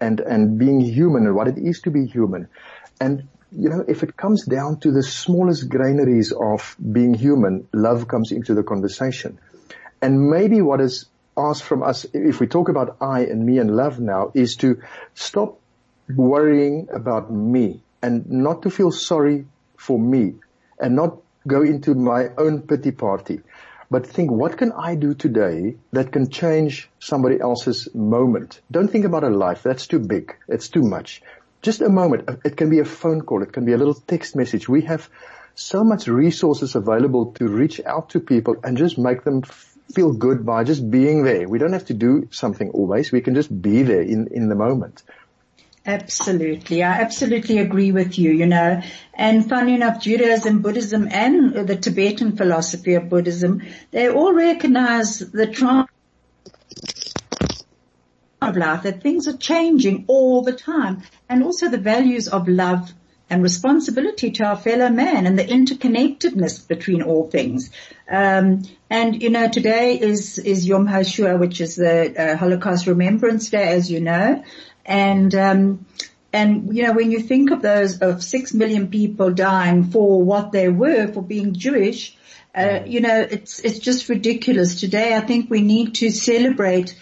and, 0.00 0.20
and 0.20 0.58
being 0.58 0.80
human 0.80 1.26
and 1.26 1.34
what 1.34 1.48
it 1.48 1.58
is 1.58 1.80
to 1.82 1.90
be 1.90 2.06
human. 2.06 2.48
And, 3.00 3.28
you 3.52 3.68
know, 3.68 3.84
if 3.86 4.02
it 4.02 4.16
comes 4.16 4.44
down 4.44 4.80
to 4.80 4.90
the 4.90 5.02
smallest 5.02 5.68
granaries 5.68 6.32
of 6.32 6.76
being 6.92 7.14
human, 7.14 7.68
love 7.72 8.08
comes 8.08 8.32
into 8.32 8.54
the 8.54 8.62
conversation. 8.62 9.38
And 10.02 10.28
maybe 10.28 10.60
what 10.60 10.80
is 10.80 11.06
asked 11.36 11.62
from 11.62 11.82
us, 11.82 12.04
if 12.12 12.40
we 12.40 12.46
talk 12.46 12.68
about 12.68 12.96
I 13.00 13.20
and 13.20 13.44
me 13.46 13.58
and 13.58 13.76
love 13.76 14.00
now, 14.00 14.32
is 14.34 14.56
to 14.56 14.80
stop 15.14 15.60
worrying 16.14 16.88
about 16.92 17.32
me 17.32 17.82
and 18.02 18.28
not 18.28 18.62
to 18.62 18.70
feel 18.70 18.90
sorry 18.90 19.46
for 19.76 19.98
me 19.98 20.34
and 20.78 20.94
not 20.94 21.18
go 21.46 21.62
into 21.62 21.94
my 21.94 22.28
own 22.38 22.62
pity 22.62 22.90
party, 22.90 23.40
but 23.94 24.06
think 24.06 24.30
what 24.42 24.58
can 24.58 24.72
I 24.72 24.94
do 25.06 25.14
today 25.14 25.76
that 25.92 26.10
can 26.10 26.28
change 26.30 26.90
somebody 26.98 27.40
else's 27.40 27.88
moment? 27.94 28.60
Don't 28.76 28.88
think 28.88 29.04
about 29.04 29.24
a 29.24 29.30
life. 29.44 29.62
That's 29.62 29.86
too 29.86 30.00
big. 30.00 30.36
It's 30.48 30.68
too 30.68 30.82
much 30.82 31.22
just 31.64 31.80
a 31.80 31.88
moment. 31.88 32.28
Uh, 32.28 32.36
it 32.44 32.56
can 32.56 32.70
be 32.70 32.78
a 32.78 32.84
phone 32.84 33.22
call. 33.22 33.42
It 33.42 33.52
can 33.52 33.64
be 33.64 33.72
a 33.72 33.78
little 33.78 33.94
text 33.94 34.36
message. 34.36 34.68
We 34.68 34.82
have 34.82 35.08
so 35.54 35.82
much 35.82 36.06
resources 36.06 36.74
available 36.74 37.32
to 37.38 37.48
reach 37.48 37.80
out 37.84 38.10
to 38.10 38.20
people 38.20 38.56
and 38.62 38.76
just 38.76 38.98
make 38.98 39.24
them 39.24 39.42
feel 39.94 40.12
good 40.12 40.44
by 40.44 40.64
just 40.64 40.90
being 40.90 41.24
there. 41.24 41.48
We 41.48 41.58
don't 41.58 41.72
have 41.72 41.86
to 41.86 41.94
do 41.94 42.28
something 42.30 42.70
always. 42.70 43.12
We 43.12 43.22
can 43.22 43.34
just 43.34 43.50
be 43.62 43.82
there 43.82 44.02
in, 44.02 44.28
in 44.30 44.48
the 44.48 44.54
moment. 44.54 45.02
Absolutely. 45.86 46.82
I 46.82 47.02
absolutely 47.02 47.58
agree 47.58 47.92
with 47.92 48.18
you, 48.18 48.32
you 48.32 48.46
know. 48.46 48.80
And 49.12 49.46
funny 49.46 49.74
enough, 49.74 50.00
Judaism, 50.00 50.62
Buddhism 50.62 51.08
and 51.10 51.68
the 51.68 51.76
Tibetan 51.76 52.36
philosophy 52.36 52.94
of 52.94 53.10
Buddhism, 53.10 53.62
they 53.90 54.08
all 54.08 54.32
recognize 54.32 55.18
the 55.18 55.46
trans 55.46 55.88
of 58.40 58.56
life, 58.56 58.84
that 58.84 59.02
things 59.02 59.28
are 59.28 59.36
changing 59.36 60.06
all 60.08 60.40
the 60.40 60.54
time. 60.54 61.02
And 61.28 61.42
also 61.42 61.68
the 61.68 61.78
values 61.78 62.28
of 62.28 62.48
love 62.48 62.90
and 63.28 63.42
responsibility 63.42 64.30
to 64.30 64.44
our 64.44 64.56
fellow 64.56 64.88
man 64.88 65.26
and 65.26 65.38
the 65.38 65.44
interconnectedness 65.44 66.66
between 66.66 67.02
all 67.02 67.30
things. 67.30 67.70
Um, 68.10 68.62
and 68.88 69.22
you 69.22 69.30
know, 69.30 69.48
today 69.48 69.98
is, 69.98 70.38
is 70.38 70.66
Yom 70.66 70.86
HaShoah, 70.86 71.38
which 71.38 71.60
is 71.60 71.76
the 71.76 72.14
uh, 72.16 72.36
Holocaust 72.36 72.86
Remembrance 72.86 73.50
Day, 73.50 73.68
as 73.68 73.90
you 73.90 74.00
know. 74.00 74.44
And, 74.84 75.34
um, 75.34 75.86
and 76.32 76.76
you 76.76 76.82
know, 76.82 76.92
when 76.92 77.10
you 77.10 77.20
think 77.20 77.50
of 77.50 77.62
those, 77.62 77.98
of 78.00 78.22
six 78.22 78.52
million 78.52 78.88
people 78.88 79.32
dying 79.32 79.84
for 79.84 80.22
what 80.22 80.52
they 80.52 80.68
were, 80.68 81.08
for 81.08 81.22
being 81.22 81.54
Jewish, 81.54 82.16
uh, 82.54 82.80
you 82.86 83.00
know, 83.00 83.20
it's, 83.20 83.58
it's 83.60 83.78
just 83.78 84.08
ridiculous. 84.08 84.80
Today 84.80 85.14
I 85.14 85.20
think 85.20 85.50
we 85.50 85.62
need 85.62 85.96
to 85.96 86.10
celebrate 86.10 86.96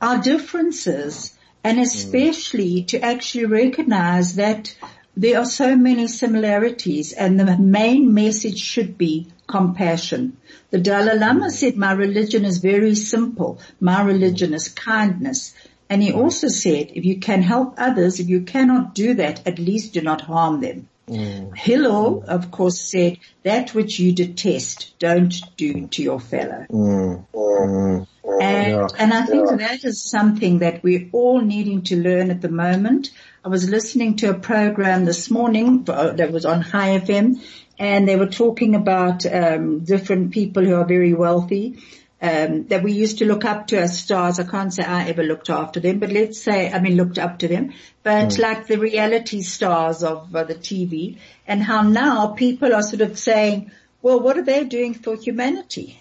our 0.00 0.20
differences 0.20 1.36
and 1.64 1.78
especially 1.78 2.82
to 2.84 3.00
actually 3.00 3.46
recognize 3.46 4.34
that 4.34 4.74
there 5.16 5.38
are 5.38 5.44
so 5.44 5.76
many 5.76 6.08
similarities 6.08 7.12
and 7.12 7.38
the 7.38 7.56
main 7.58 8.12
message 8.12 8.58
should 8.58 8.98
be 8.98 9.28
compassion. 9.46 10.36
The 10.70 10.78
Dalai 10.78 11.18
Lama 11.18 11.50
said, 11.50 11.76
my 11.76 11.92
religion 11.92 12.44
is 12.44 12.58
very 12.58 12.94
simple. 12.94 13.60
My 13.78 14.02
religion 14.02 14.54
is 14.54 14.68
kindness. 14.68 15.54
And 15.92 16.02
he 16.02 16.10
also 16.10 16.48
said, 16.48 16.92
if 16.94 17.04
you 17.04 17.20
can 17.20 17.42
help 17.42 17.74
others, 17.76 18.18
if 18.18 18.26
you 18.26 18.40
cannot 18.44 18.94
do 18.94 19.12
that, 19.12 19.46
at 19.46 19.58
least 19.58 19.92
do 19.92 20.00
not 20.00 20.22
harm 20.22 20.62
them. 20.62 20.88
Mm. 21.06 21.54
Hillel, 21.54 22.24
of 22.26 22.50
course, 22.50 22.80
said, 22.80 23.18
that 23.42 23.74
which 23.74 23.98
you 23.98 24.14
detest, 24.14 24.98
don't 24.98 25.34
do 25.58 25.88
to 25.88 26.02
your 26.02 26.18
fellow. 26.18 26.64
Mm. 26.70 27.26
Mm. 27.34 28.06
And, 28.40 28.72
yeah. 28.72 28.88
and 28.98 29.12
I 29.12 29.26
think 29.26 29.50
yeah. 29.50 29.56
that 29.56 29.84
is 29.84 30.02
something 30.02 30.60
that 30.60 30.82
we're 30.82 31.10
all 31.12 31.42
needing 31.42 31.82
to 31.82 31.96
learn 31.96 32.30
at 32.30 32.40
the 32.40 32.48
moment. 32.48 33.10
I 33.44 33.48
was 33.48 33.68
listening 33.68 34.16
to 34.16 34.30
a 34.30 34.34
program 34.34 35.04
this 35.04 35.30
morning 35.30 35.84
uh, 35.88 36.12
that 36.12 36.32
was 36.32 36.46
on 36.46 36.64
Chai 36.64 37.00
FM 37.00 37.44
and 37.78 38.08
they 38.08 38.16
were 38.16 38.28
talking 38.28 38.76
about 38.76 39.26
um, 39.26 39.80
different 39.80 40.30
people 40.30 40.64
who 40.64 40.74
are 40.74 40.86
very 40.86 41.12
wealthy 41.12 41.82
um, 42.22 42.68
that 42.68 42.84
we 42.84 42.92
used 42.92 43.18
to 43.18 43.24
look 43.24 43.44
up 43.44 43.66
to 43.66 43.80
as 43.80 43.98
stars. 43.98 44.38
I 44.38 44.44
can't 44.44 44.72
say 44.72 44.84
I 44.84 45.08
ever 45.08 45.24
looked 45.24 45.50
after 45.50 45.80
them, 45.80 45.98
but 45.98 46.12
let's 46.12 46.40
say, 46.40 46.72
I 46.72 46.78
mean, 46.78 46.96
looked 46.96 47.18
up 47.18 47.40
to 47.40 47.48
them, 47.48 47.72
but 48.04 48.28
mm. 48.28 48.38
like 48.38 48.68
the 48.68 48.78
reality 48.78 49.42
stars 49.42 50.04
of 50.04 50.34
uh, 50.34 50.44
the 50.44 50.54
TV 50.54 51.18
and 51.48 51.60
how 51.60 51.82
now 51.82 52.28
people 52.28 52.72
are 52.72 52.82
sort 52.82 53.02
of 53.02 53.18
saying, 53.18 53.72
well, 54.02 54.20
what 54.20 54.38
are 54.38 54.44
they 54.44 54.62
doing 54.64 54.94
for 54.94 55.16
humanity? 55.16 56.00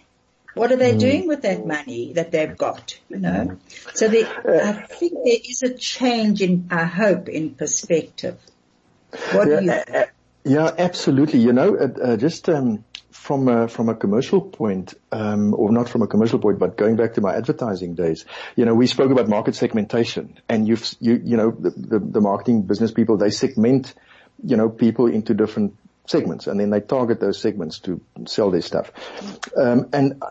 What 0.54 0.72
are 0.72 0.76
they 0.76 0.94
mm. 0.94 1.00
doing 1.00 1.28
with 1.28 1.42
that 1.42 1.66
money 1.66 2.14
that 2.14 2.32
they've 2.32 2.56
got? 2.56 3.00
You 3.10 3.18
know, 3.18 3.58
so 3.96 4.08
they, 4.08 4.26
I 4.26 4.74
think 4.74 5.14
there 5.14 5.40
is 5.44 5.64
a 5.64 5.74
change 5.74 6.42
in, 6.42 6.68
I 6.70 6.84
hope, 6.84 7.30
in 7.30 7.56
perspective. 7.56 8.38
What 9.32 9.50
yeah, 9.50 9.60
do 9.60 9.66
you? 9.66 9.72
Uh, 9.72 10.06
yeah, 10.44 10.72
absolutely. 10.78 11.40
You 11.40 11.54
know, 11.54 11.76
uh, 11.76 11.88
uh, 12.04 12.18
just 12.18 12.48
um, 12.50 12.84
from 13.12 13.48
a, 13.48 13.68
from 13.68 13.90
a 13.90 13.96
commercial 13.96 14.42
point, 14.42 14.94
um, 15.12 15.54
or 15.54 15.72
not 15.72 15.90
from 15.90 16.02
a 16.02 16.08
commercial 16.08 16.40
point, 16.40 16.60
but 16.60 16.78
going 16.78 16.96
back 16.96 17.14
to 17.16 17.22
my 17.22 17.36
advertising 17.36 17.96
days, 17.96 18.26
you 18.56 18.66
know, 18.66 18.74
we 18.74 18.88
spoke 18.88 19.12
about 19.12 19.28
market 19.28 19.56
segmentation, 19.56 20.40
and 20.50 20.68
you've 20.68 20.96
you 21.00 21.22
you 21.24 21.38
know 21.38 21.52
the, 21.52 21.70
the, 21.72 22.00
the 22.00 22.22
marketing 22.22 22.64
business 22.64 22.92
people 22.92 23.18
they 23.18 23.30
segment, 23.30 23.94
you 24.44 24.58
know, 24.58 24.70
people 24.70 25.08
into 25.08 25.34
different 25.34 25.76
segments 26.08 26.48
and 26.48 26.60
then 26.60 26.70
they 26.70 26.82
target 26.82 27.20
those 27.20 27.40
segments 27.40 27.80
to 27.80 28.02
sell 28.26 28.52
their 28.52 28.62
stuff. 28.62 28.92
Um, 29.56 29.90
and 29.94 30.22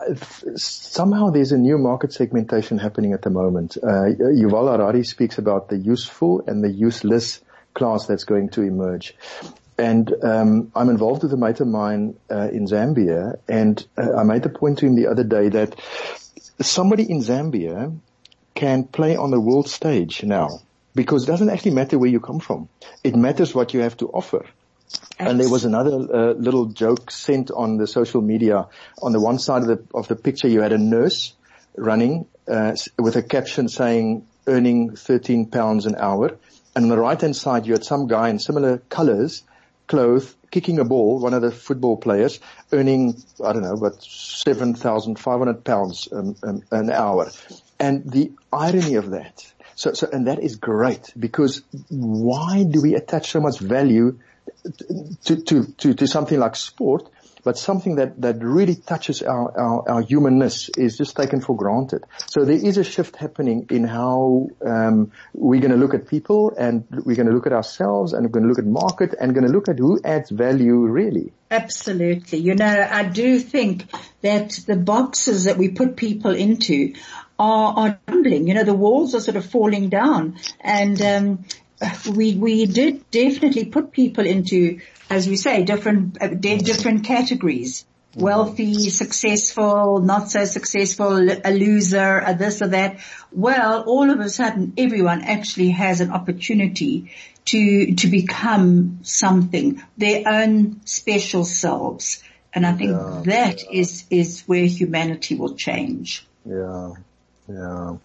somehow 0.55 1.29
there's 1.29 1.51
a 1.51 1.57
new 1.57 1.77
market 1.77 2.13
segmentation 2.13 2.77
happening 2.77 3.13
at 3.13 3.21
the 3.21 3.29
moment. 3.29 3.77
Uh, 3.77 4.11
Yuval 4.19 4.71
Harari 4.71 5.03
speaks 5.03 5.37
about 5.37 5.69
the 5.69 5.77
useful 5.77 6.43
and 6.45 6.63
the 6.63 6.69
useless 6.69 7.41
class 7.73 8.05
that's 8.05 8.25
going 8.25 8.49
to 8.49 8.61
emerge. 8.61 9.15
And 9.81 10.13
um, 10.23 10.71
I'm 10.75 10.89
involved 10.89 11.23
with 11.23 11.33
a 11.33 11.37
mate 11.37 11.59
of 11.59 11.67
mine 11.67 12.13
uh, 12.29 12.49
in 12.51 12.67
Zambia, 12.67 13.39
and 13.47 13.83
uh, 13.97 14.15
I 14.15 14.23
made 14.23 14.43
the 14.43 14.49
point 14.49 14.77
to 14.79 14.85
him 14.85 14.95
the 14.95 15.07
other 15.07 15.23
day 15.23 15.49
that 15.49 15.75
somebody 16.61 17.09
in 17.09 17.21
Zambia 17.21 17.97
can 18.53 18.83
play 18.83 19.15
on 19.15 19.31
the 19.31 19.39
world 19.39 19.67
stage 19.67 20.23
now 20.23 20.49
because 20.93 21.23
it 21.23 21.27
doesn't 21.27 21.49
actually 21.49 21.71
matter 21.71 21.97
where 21.97 22.11
you 22.11 22.19
come 22.19 22.39
from. 22.39 22.69
It 23.03 23.15
matters 23.15 23.55
what 23.55 23.73
you 23.73 23.79
have 23.79 23.97
to 23.97 24.09
offer. 24.09 24.45
And 25.17 25.39
there 25.39 25.49
was 25.49 25.65
another 25.65 25.95
uh, 25.95 26.33
little 26.33 26.65
joke 26.65 27.09
sent 27.09 27.49
on 27.49 27.77
the 27.77 27.87
social 27.87 28.21
media. 28.21 28.67
On 29.01 29.13
the 29.13 29.19
one 29.19 29.39
side 29.39 29.63
of 29.63 29.67
the 29.67 29.83
of 29.95 30.07
the 30.07 30.15
picture, 30.15 30.47
you 30.47 30.61
had 30.61 30.73
a 30.73 30.77
nurse 30.77 31.33
running 31.75 32.27
uh, 32.47 32.75
with 32.99 33.15
a 33.15 33.23
caption 33.23 33.67
saying 33.67 34.27
"earning 34.45 34.95
13 34.95 35.47
pounds 35.47 35.87
an 35.87 35.95
hour," 35.95 36.37
and 36.75 36.83
on 36.85 36.89
the 36.89 36.99
right 36.99 37.19
hand 37.19 37.35
side, 37.35 37.65
you 37.65 37.73
had 37.73 37.83
some 37.83 38.05
guy 38.05 38.29
in 38.29 38.37
similar 38.37 38.77
colours, 38.89 39.43
clothes, 39.91 40.33
kicking 40.51 40.79
a 40.79 40.85
ball. 40.85 41.19
One 41.19 41.33
of 41.33 41.41
the 41.41 41.51
football 41.51 41.97
players 41.97 42.39
earning 42.71 43.21
I 43.43 43.51
don't 43.51 43.61
know, 43.61 43.75
but 43.75 44.01
7,500 44.01 45.65
pounds 45.65 46.07
um, 46.13 46.35
um, 46.43 46.63
an 46.71 46.89
hour. 46.89 47.29
And 47.77 48.09
the 48.09 48.31
irony 48.53 48.95
of 48.95 49.11
that. 49.11 49.45
So, 49.75 49.91
so, 49.91 50.07
and 50.11 50.27
that 50.27 50.39
is 50.39 50.55
great 50.55 51.13
because 51.19 51.61
why 51.89 52.63
do 52.63 52.81
we 52.81 52.95
attach 52.95 53.31
so 53.31 53.41
much 53.41 53.59
value 53.59 54.19
to, 55.25 55.41
to, 55.43 55.65
to, 55.65 55.93
to 55.93 56.07
something 56.07 56.39
like 56.39 56.55
sport, 56.55 57.09
but 57.43 57.57
something 57.57 57.95
that, 57.95 58.21
that 58.21 58.43
really 58.43 58.75
touches 58.75 59.21
our, 59.21 59.57
our, 59.57 59.89
our, 59.89 60.01
humanness 60.01 60.69
is 60.77 60.97
just 60.97 61.15
taken 61.15 61.41
for 61.41 61.55
granted. 61.55 62.03
So 62.27 62.45
there 62.45 62.55
is 62.55 62.77
a 62.77 62.83
shift 62.83 63.15
happening 63.15 63.67
in 63.69 63.83
how 63.83 64.49
um, 64.65 65.11
we're 65.33 65.61
going 65.61 65.71
to 65.71 65.77
look 65.77 65.93
at 65.93 66.07
people 66.07 66.53
and 66.57 66.85
we're 66.89 67.15
going 67.15 67.27
to 67.27 67.33
look 67.33 67.47
at 67.47 67.53
ourselves 67.53 68.13
and 68.13 68.23
we're 68.23 68.31
going 68.31 68.43
to 68.43 68.49
look 68.49 68.59
at 68.59 68.65
market 68.65 69.15
and 69.19 69.33
going 69.33 69.45
to 69.45 69.51
look 69.51 69.69
at 69.69 69.79
who 69.79 69.99
adds 70.03 70.29
value 70.29 70.77
really. 70.77 71.33
Absolutely. 71.49 72.39
You 72.39 72.55
know, 72.55 72.87
I 72.89 73.03
do 73.03 73.39
think 73.39 73.85
that 74.21 74.51
the 74.67 74.77
boxes 74.77 75.45
that 75.45 75.57
we 75.57 75.69
put 75.69 75.97
people 75.97 76.33
into 76.33 76.93
are, 77.37 77.73
are 77.75 77.99
tumbling. 78.07 78.47
You 78.47 78.53
know, 78.53 78.63
the 78.63 78.73
walls 78.73 79.15
are 79.15 79.19
sort 79.19 79.35
of 79.35 79.45
falling 79.45 79.89
down 79.89 80.37
and, 80.59 81.01
um, 81.01 81.45
we 82.09 82.35
we 82.35 82.65
did 82.65 83.09
definitely 83.11 83.65
put 83.65 83.91
people 83.91 84.25
into, 84.25 84.79
as 85.09 85.27
you 85.27 85.35
say, 85.35 85.63
different 85.63 86.21
uh, 86.21 86.27
different 86.27 87.05
categories. 87.05 87.85
wealthy, 88.15 88.89
successful, 88.89 89.99
not 89.99 90.29
so 90.29 90.45
successful, 90.45 91.29
a 91.29 91.51
loser, 91.51 92.21
a 92.25 92.35
this 92.35 92.61
or 92.61 92.67
that. 92.67 92.99
Well, 93.31 93.83
all 93.83 94.09
of 94.09 94.19
a 94.19 94.29
sudden 94.29 94.73
everyone 94.77 95.21
actually 95.21 95.69
has 95.69 96.01
an 96.01 96.11
opportunity 96.11 97.11
to, 97.45 97.95
to 97.95 98.07
become 98.07 98.99
something, 99.03 99.81
their 99.97 100.27
own 100.27 100.85
special 100.85 101.45
selves. 101.45 102.23
And 102.53 102.65
I 102.65 102.73
think 102.73 102.91
yeah, 102.91 103.21
that 103.25 103.63
yeah. 103.63 103.79
is 103.79 104.05
is 104.09 104.41
where 104.41 104.65
humanity 104.65 105.35
will 105.35 105.55
change. 105.55 106.27
Yeah. 106.45 106.93
Yeah. 107.53 107.97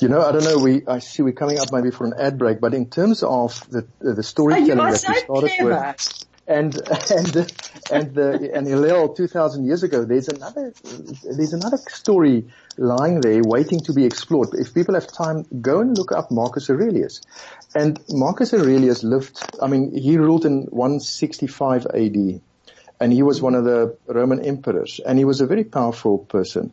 You 0.00 0.08
know, 0.08 0.22
I 0.22 0.32
don't 0.32 0.44
know, 0.44 0.58
we, 0.58 0.86
I 0.86 0.98
see 0.98 1.22
we're 1.22 1.32
coming 1.32 1.58
up 1.58 1.72
maybe 1.72 1.90
for 1.90 2.04
an 2.04 2.14
ad 2.18 2.38
break, 2.38 2.60
but 2.60 2.74
in 2.74 2.90
terms 2.90 3.22
of 3.22 3.68
the, 3.70 3.86
the 4.00 4.22
storytelling 4.22 4.80
oh, 4.80 4.90
that 4.90 4.98
so 4.98 5.12
we 5.12 5.18
started 5.20 5.50
clever. 5.58 5.94
with, 5.96 6.24
and 6.46 6.74
and 7.10 7.52
and 7.90 8.14
the 8.14 8.50
and 8.54 8.66
Hillel 8.66 9.14
2,000 9.14 9.64
years 9.64 9.82
ago. 9.82 10.04
There's 10.04 10.28
another 10.28 10.72
there's 10.82 11.52
another 11.52 11.78
story 11.88 12.48
lying 12.76 13.20
there 13.20 13.42
waiting 13.42 13.80
to 13.80 13.92
be 13.92 14.04
explored. 14.04 14.48
If 14.52 14.74
people 14.74 14.94
have 14.94 15.06
time, 15.06 15.44
go 15.60 15.80
and 15.80 15.96
look 15.96 16.12
up 16.12 16.30
Marcus 16.30 16.68
Aurelius. 16.70 17.20
And 17.74 17.98
Marcus 18.10 18.52
Aurelius 18.52 19.02
lived. 19.02 19.38
I 19.60 19.66
mean, 19.66 19.96
he 19.96 20.16
ruled 20.18 20.44
in 20.44 20.64
165 20.64 21.86
A.D. 21.92 22.40
And 23.00 23.12
he 23.12 23.24
was 23.24 23.42
one 23.42 23.56
of 23.56 23.64
the 23.64 23.98
Roman 24.06 24.44
emperors, 24.44 25.00
and 25.04 25.18
he 25.18 25.24
was 25.24 25.40
a 25.40 25.46
very 25.46 25.64
powerful 25.64 26.18
person. 26.18 26.72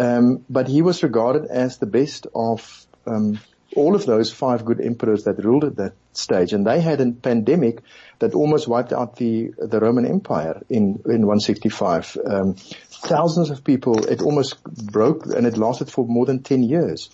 Um, 0.00 0.46
but 0.48 0.66
he 0.66 0.80
was 0.80 1.02
regarded 1.02 1.44
as 1.50 1.76
the 1.76 1.86
best 1.86 2.26
of 2.34 2.86
um, 3.06 3.38
all 3.76 3.94
of 3.94 4.06
those 4.06 4.32
five 4.32 4.64
good 4.64 4.80
emperors 4.80 5.24
that 5.24 5.44
ruled 5.44 5.64
at 5.64 5.76
that 5.76 5.92
stage, 6.14 6.54
and 6.54 6.66
they 6.66 6.80
had 6.80 7.00
a 7.00 7.12
pandemic 7.12 7.82
that 8.18 8.34
almost 8.34 8.66
wiped 8.66 8.92
out 8.92 9.16
the 9.16 9.52
the 9.58 9.78
Roman 9.78 10.06
Empire 10.06 10.62
in 10.70 11.02
in 11.04 11.26
165. 11.26 12.16
Um, 12.24 12.56
thousands 13.02 13.50
of 13.50 13.64
people. 13.64 14.06
It 14.06 14.22
almost 14.22 14.62
broke, 14.64 15.26
and 15.26 15.46
it 15.46 15.56
lasted 15.56 15.90
for 15.90 16.06
more 16.06 16.26
than 16.26 16.42
10 16.42 16.62
years. 16.62 17.10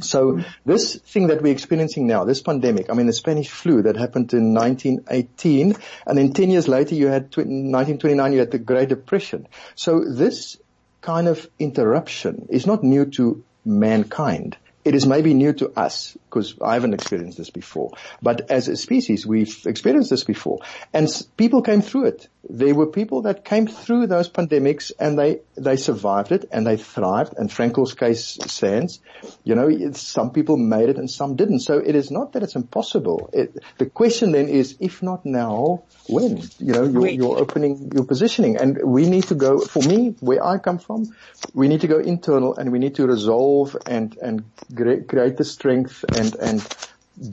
So 0.00 0.40
this 0.64 0.96
thing 0.96 1.28
that 1.28 1.42
we're 1.42 1.52
experiencing 1.52 2.06
now, 2.06 2.24
this 2.24 2.42
pandemic, 2.42 2.90
I 2.90 2.94
mean 2.94 3.06
the 3.06 3.12
Spanish 3.12 3.48
flu 3.48 3.82
that 3.82 3.96
happened 3.96 4.32
in 4.32 4.54
1918, 4.54 5.74
and 6.06 6.18
then 6.18 6.32
10 6.32 6.50
years 6.50 6.68
later 6.68 6.94
you 6.94 7.08
had 7.08 7.36
1929, 7.36 8.32
you 8.32 8.38
had 8.38 8.50
the 8.50 8.58
Great 8.58 8.88
Depression. 8.88 9.48
So 9.74 10.04
this 10.04 10.58
kind 11.04 11.28
of 11.28 11.48
interruption 11.58 12.46
is 12.48 12.66
not 12.66 12.82
new 12.82 13.04
to 13.04 13.44
mankind 13.64 14.56
it 14.84 14.94
is 14.94 15.06
maybe 15.06 15.32
new 15.34 15.52
to 15.54 15.72
us 15.78 16.16
because 16.28 16.56
I 16.60 16.74
haven't 16.74 16.94
experienced 16.94 17.38
this 17.38 17.50
before. 17.50 17.92
But 18.20 18.50
as 18.50 18.68
a 18.68 18.76
species, 18.76 19.26
we've 19.26 19.66
experienced 19.66 20.10
this 20.10 20.24
before, 20.24 20.58
and 20.92 21.08
people 21.36 21.62
came 21.62 21.80
through 21.80 22.06
it. 22.06 22.28
There 22.48 22.74
were 22.74 22.86
people 22.86 23.22
that 23.22 23.44
came 23.44 23.66
through 23.66 24.06
those 24.06 24.28
pandemics 24.28 24.92
and 24.98 25.18
they 25.18 25.40
they 25.56 25.76
survived 25.76 26.32
it 26.32 26.44
and 26.52 26.66
they 26.66 26.76
thrived. 26.76 27.34
And 27.36 27.50
Frankl's 27.50 27.94
case 27.94 28.38
stands. 28.46 29.00
You 29.44 29.54
know, 29.54 29.92
some 29.92 30.30
people 30.30 30.56
made 30.56 30.88
it 30.88 30.98
and 30.98 31.10
some 31.10 31.36
didn't. 31.36 31.60
So 31.60 31.78
it 31.78 31.94
is 31.94 32.10
not 32.10 32.32
that 32.32 32.42
it's 32.42 32.54
impossible. 32.54 33.30
It, 33.32 33.56
the 33.78 33.86
question 33.86 34.32
then 34.32 34.48
is, 34.48 34.76
if 34.80 35.02
not 35.02 35.24
now, 35.24 35.84
when? 36.08 36.42
You 36.58 36.74
know, 36.74 36.84
you're, 36.84 37.08
you're 37.08 37.38
opening, 37.38 37.90
your 37.94 38.04
positioning, 38.04 38.56
and 38.56 38.78
we 38.84 39.08
need 39.08 39.24
to 39.24 39.34
go. 39.34 39.58
For 39.60 39.82
me, 39.82 40.14
where 40.20 40.44
I 40.44 40.58
come 40.58 40.78
from, 40.78 41.14
we 41.54 41.68
need 41.68 41.80
to 41.80 41.86
go 41.86 41.98
internal 41.98 42.56
and 42.56 42.72
we 42.72 42.78
need 42.78 42.96
to 42.96 43.06
resolve 43.06 43.76
and 43.86 44.16
and 44.20 44.44
create 44.74 45.36
the 45.36 45.44
strength 45.44 46.04
and, 46.16 46.34
and 46.36 46.68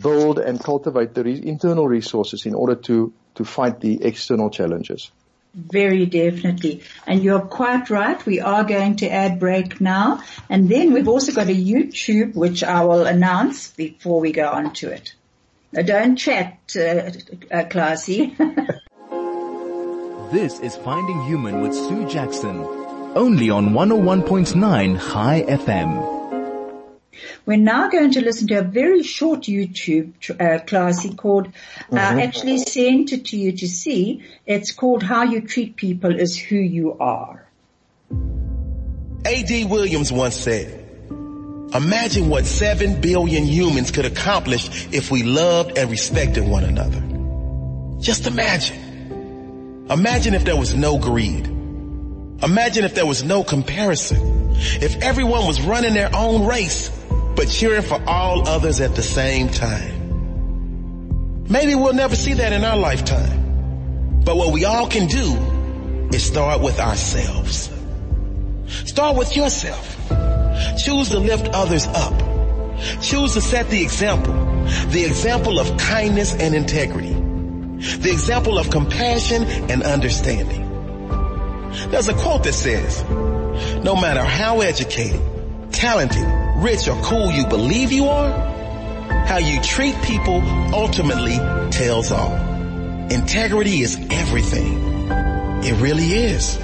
build 0.02 0.40
and 0.40 0.64
cultivate 0.64 1.14
the 1.14 1.24
re- 1.24 1.42
internal 1.44 1.88
resources 1.88 2.46
in 2.46 2.54
order 2.54 2.76
to, 2.76 3.14
to 3.36 3.46
fight 3.46 3.80
the 3.80 4.04
external 4.04 4.50
challenges. 4.50 5.12
Very 5.54 6.06
definitely. 6.06 6.82
And 7.06 7.22
you're 7.22 7.42
quite 7.42 7.90
right. 7.90 8.26
We 8.26 8.40
are 8.40 8.64
going 8.64 8.98
to 8.98 9.10
add 9.10 9.40
break 9.40 9.82
now. 9.82 10.24
And 10.50 10.70
then 10.70 10.94
we've 10.94 11.10
also 11.10 11.34
got 11.34 11.48
a 11.48 11.56
YouTube, 11.56 12.36
which 12.36 12.64
I 12.64 12.86
will 12.86 13.06
announce 13.06 13.70
before 13.72 14.22
we 14.22 14.32
go 14.32 14.48
on 14.50 14.74
to 14.76 14.90
it. 14.92 15.14
Now 15.74 15.82
don't 15.82 16.16
chat, 16.16 16.58
uh, 16.76 16.80
uh, 16.80 17.12
Klasie. 17.68 18.38
this 20.32 20.60
is 20.60 20.76
Finding 20.78 21.26
Human 21.26 21.62
with 21.62 21.74
Sue 21.74 22.08
Jackson. 22.08 22.62
Only 23.14 23.50
on 23.50 23.72
101.9 23.72 25.12
Chai 25.12 25.42
FM. 25.42 26.21
We're 27.46 27.58
now 27.58 27.90
going 27.90 28.12
to 28.12 28.22
listen 28.22 28.48
to 28.48 28.60
a 28.60 28.64
very 28.64 29.04
short 29.04 29.42
YouTube 29.42 30.14
uh, 30.32 30.64
Klasie 30.64 31.18
called, 31.18 31.48
uh, 31.48 31.50
mm-hmm. 31.96 32.20
actually 32.20 32.58
sent 32.60 33.12
it 33.12 33.26
to 33.26 33.38
you 33.38 33.52
to 33.54 33.68
see. 33.68 34.24
It's 34.46 34.72
called 34.72 35.04
How 35.04 35.24
You 35.24 35.42
Treat 35.42 35.76
People 35.76 36.20
is 36.20 36.38
Who 36.38 36.56
You 36.56 36.98
Are. 37.00 37.48
A.D. 39.26 39.66
Williams 39.66 40.12
once 40.12 40.36
said, 40.36 40.68
imagine 41.74 42.30
what 42.30 42.46
seven 42.46 43.00
billion 43.02 43.44
humans 43.46 43.92
could 43.92 44.06
accomplish 44.06 44.88
if 44.92 45.12
we 45.12 45.24
loved 45.24 45.78
and 45.78 45.90
respected 45.90 46.48
one 46.48 46.64
another. 46.64 47.02
Just 48.02 48.26
imagine. 48.26 49.86
Imagine 49.90 50.34
if 50.34 50.44
there 50.44 50.56
was 50.56 50.74
no 50.74 50.98
greed. 50.98 51.46
Imagine 52.44 52.86
if 52.86 52.96
there 52.96 53.06
was 53.06 53.24
no 53.24 53.44
comparison. 53.44 54.56
If 54.56 55.02
everyone 55.04 55.46
was 55.46 55.62
running 55.62 55.94
their 55.94 56.10
own 56.16 56.48
race 56.48 56.90
but 57.36 57.48
cheering 57.50 57.82
for 57.82 58.02
all 58.08 58.48
others 58.48 58.80
at 58.80 58.96
the 58.96 59.04
same 59.04 59.50
time. 59.50 60.02
Maybe 61.50 61.76
we'll 61.76 61.94
never 61.94 62.16
see 62.16 62.34
that 62.36 62.54
in 62.54 62.64
our 62.64 62.78
lifetime. 62.78 64.22
But 64.24 64.38
what 64.38 64.54
we 64.54 64.66
all 64.66 64.88
can 64.88 65.08
do 65.08 66.08
is 66.14 66.24
start 66.24 66.62
with 66.62 66.80
ourselves. 66.80 67.70
Start 68.68 69.18
with 69.18 69.36
yourself. 69.36 69.98
Choose 70.78 71.10
to 71.10 71.20
lift 71.20 71.50
others 71.50 71.88
up. 71.88 72.14
Choose 73.02 73.34
to 73.34 73.42
set 73.42 73.70
the 73.70 73.82
example. 73.82 74.34
The 74.90 75.04
example 75.06 75.60
of 75.60 75.78
kindness 75.78 76.34
and 76.34 76.56
integrity. 76.56 77.14
The 77.14 78.12
example 78.12 78.58
of 78.58 78.70
compassion 78.70 79.44
and 79.44 79.84
understanding. 79.84 80.68
There's 81.90 82.08
a 82.08 82.14
quote 82.14 82.44
that 82.44 82.54
says, 82.54 83.04
no 83.84 83.96
matter 83.96 84.24
how 84.24 84.62
educated, 84.62 85.22
talented, 85.72 86.26
rich 86.62 86.88
or 86.88 86.96
cool 87.02 87.32
you 87.32 87.48
believe 87.48 87.92
you 87.92 88.06
are, 88.06 88.30
how 89.26 89.38
you 89.38 89.60
treat 89.62 89.96
people 90.04 90.42
ultimately 90.74 91.38
tells 91.72 92.12
all. 92.12 92.36
Integrity 93.10 93.82
is 93.82 93.98
everything. 94.12 95.10
It 95.64 95.82
really 95.82 96.14
is. 96.14 96.58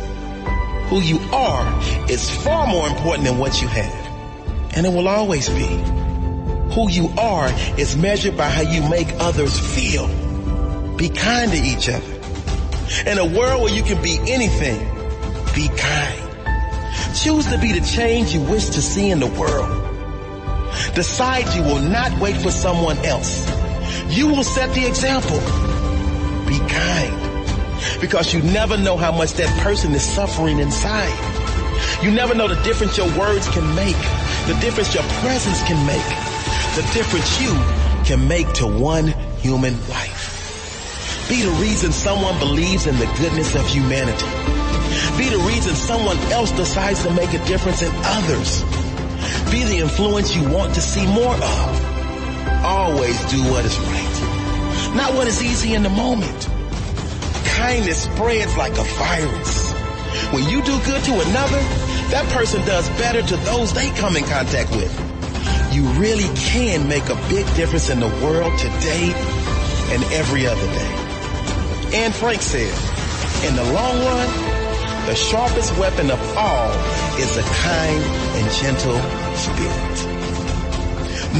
Who 0.89 1.01
you 1.01 1.19
are 1.33 2.09
is 2.09 2.29
far 2.29 2.67
more 2.67 2.87
important 2.87 3.27
than 3.27 3.39
what 3.39 3.61
you 3.61 3.67
have. 3.67 4.75
And 4.75 4.85
it 4.85 4.89
will 4.89 5.07
always 5.07 5.49
be. 5.49 5.67
Who 6.75 6.89
you 6.89 7.09
are 7.17 7.49
is 7.77 7.97
measured 7.97 8.37
by 8.37 8.49
how 8.49 8.61
you 8.61 8.87
make 8.87 9.07
others 9.19 9.59
feel. 9.59 10.07
Be 10.95 11.09
kind 11.09 11.51
to 11.51 11.57
each 11.57 11.89
other. 11.89 12.13
In 13.09 13.17
a 13.17 13.25
world 13.25 13.63
where 13.63 13.73
you 13.73 13.83
can 13.83 14.01
be 14.01 14.17
anything, 14.31 14.79
be 15.53 15.67
kind. 15.75 17.15
Choose 17.15 17.47
to 17.47 17.57
be 17.57 17.77
the 17.77 17.85
change 17.85 18.33
you 18.33 18.41
wish 18.41 18.67
to 18.67 18.81
see 18.81 19.09
in 19.09 19.19
the 19.19 19.27
world. 19.27 19.86
Decide 20.93 21.53
you 21.55 21.63
will 21.63 21.81
not 21.81 22.19
wait 22.19 22.37
for 22.37 22.51
someone 22.51 22.97
else. 23.05 23.47
You 24.09 24.27
will 24.27 24.43
set 24.43 24.73
the 24.73 24.85
example. 24.85 25.39
Be 26.47 26.59
kind. 26.67 28.01
Because 28.01 28.33
you 28.33 28.41
never 28.41 28.77
know 28.77 28.97
how 28.97 29.11
much 29.11 29.33
that 29.33 29.49
person 29.61 29.93
is 29.93 30.03
suffering 30.03 30.59
inside. 30.59 31.13
You 32.03 32.11
never 32.11 32.35
know 32.35 32.47
the 32.47 32.61
difference 32.63 32.97
your 32.97 33.09
words 33.17 33.47
can 33.49 33.75
make. 33.75 33.97
The 34.47 34.57
difference 34.61 34.93
your 34.93 35.03
presence 35.21 35.61
can 35.63 35.83
make. 35.85 36.09
The 36.75 36.87
difference 36.93 37.41
you 37.41 37.53
can 38.05 38.27
make 38.27 38.51
to 38.53 38.67
one 38.67 39.07
human 39.39 39.73
life. 39.89 41.27
Be 41.29 41.41
the 41.41 41.51
reason 41.59 41.91
someone 41.91 42.39
believes 42.39 42.87
in 42.87 42.95
the 42.97 43.05
goodness 43.19 43.55
of 43.55 43.67
humanity. 43.67 44.25
Be 45.17 45.29
the 45.29 45.43
reason 45.45 45.75
someone 45.75 46.17
else 46.31 46.51
decides 46.51 47.03
to 47.03 47.13
make 47.13 47.33
a 47.33 47.45
difference 47.45 47.81
in 47.81 47.91
others. 47.93 48.63
Be 49.57 49.63
the 49.63 49.79
influence 49.79 50.35
you 50.35 50.47
want 50.47 50.75
to 50.75 50.81
see 50.81 51.07
more 51.07 51.33
of. 51.33 52.63
Always 52.63 53.17
do 53.25 53.41
what 53.49 53.65
is 53.65 53.75
right. 53.79 54.93
Not 54.95 55.15
what 55.15 55.25
is 55.25 55.41
easy 55.41 55.73
in 55.73 55.81
the 55.81 55.89
moment. 55.89 56.47
Kindness 57.57 58.03
spreads 58.03 58.55
like 58.55 58.73
a 58.73 58.83
virus. 58.83 59.71
When 60.31 60.43
you 60.47 60.61
do 60.61 60.77
good 60.85 61.03
to 61.05 61.11
another, 61.11 61.57
that 62.13 62.29
person 62.33 62.63
does 62.67 62.87
better 63.01 63.23
to 63.23 63.35
those 63.37 63.73
they 63.73 63.89
come 63.97 64.15
in 64.15 64.25
contact 64.25 64.69
with. 64.75 64.93
You 65.73 65.87
really 65.99 66.29
can 66.35 66.87
make 66.87 67.09
a 67.09 67.15
big 67.27 67.47
difference 67.55 67.89
in 67.89 67.99
the 67.99 68.13
world 68.21 68.55
today 68.59 69.11
and 69.89 70.03
every 70.13 70.45
other 70.45 70.67
day. 70.67 71.97
Anne 71.97 72.11
Frank 72.11 72.43
said, 72.43 72.71
in 73.49 73.55
the 73.55 73.73
long 73.73 73.97
run, 74.05 75.07
the 75.07 75.15
sharpest 75.15 75.75
weapon 75.79 76.11
of 76.11 76.37
all 76.37 76.69
is 77.17 77.37
a 77.37 77.41
kind 77.41 78.26
and 78.37 78.51
gentle 78.53 78.97
spirit. 79.35 79.97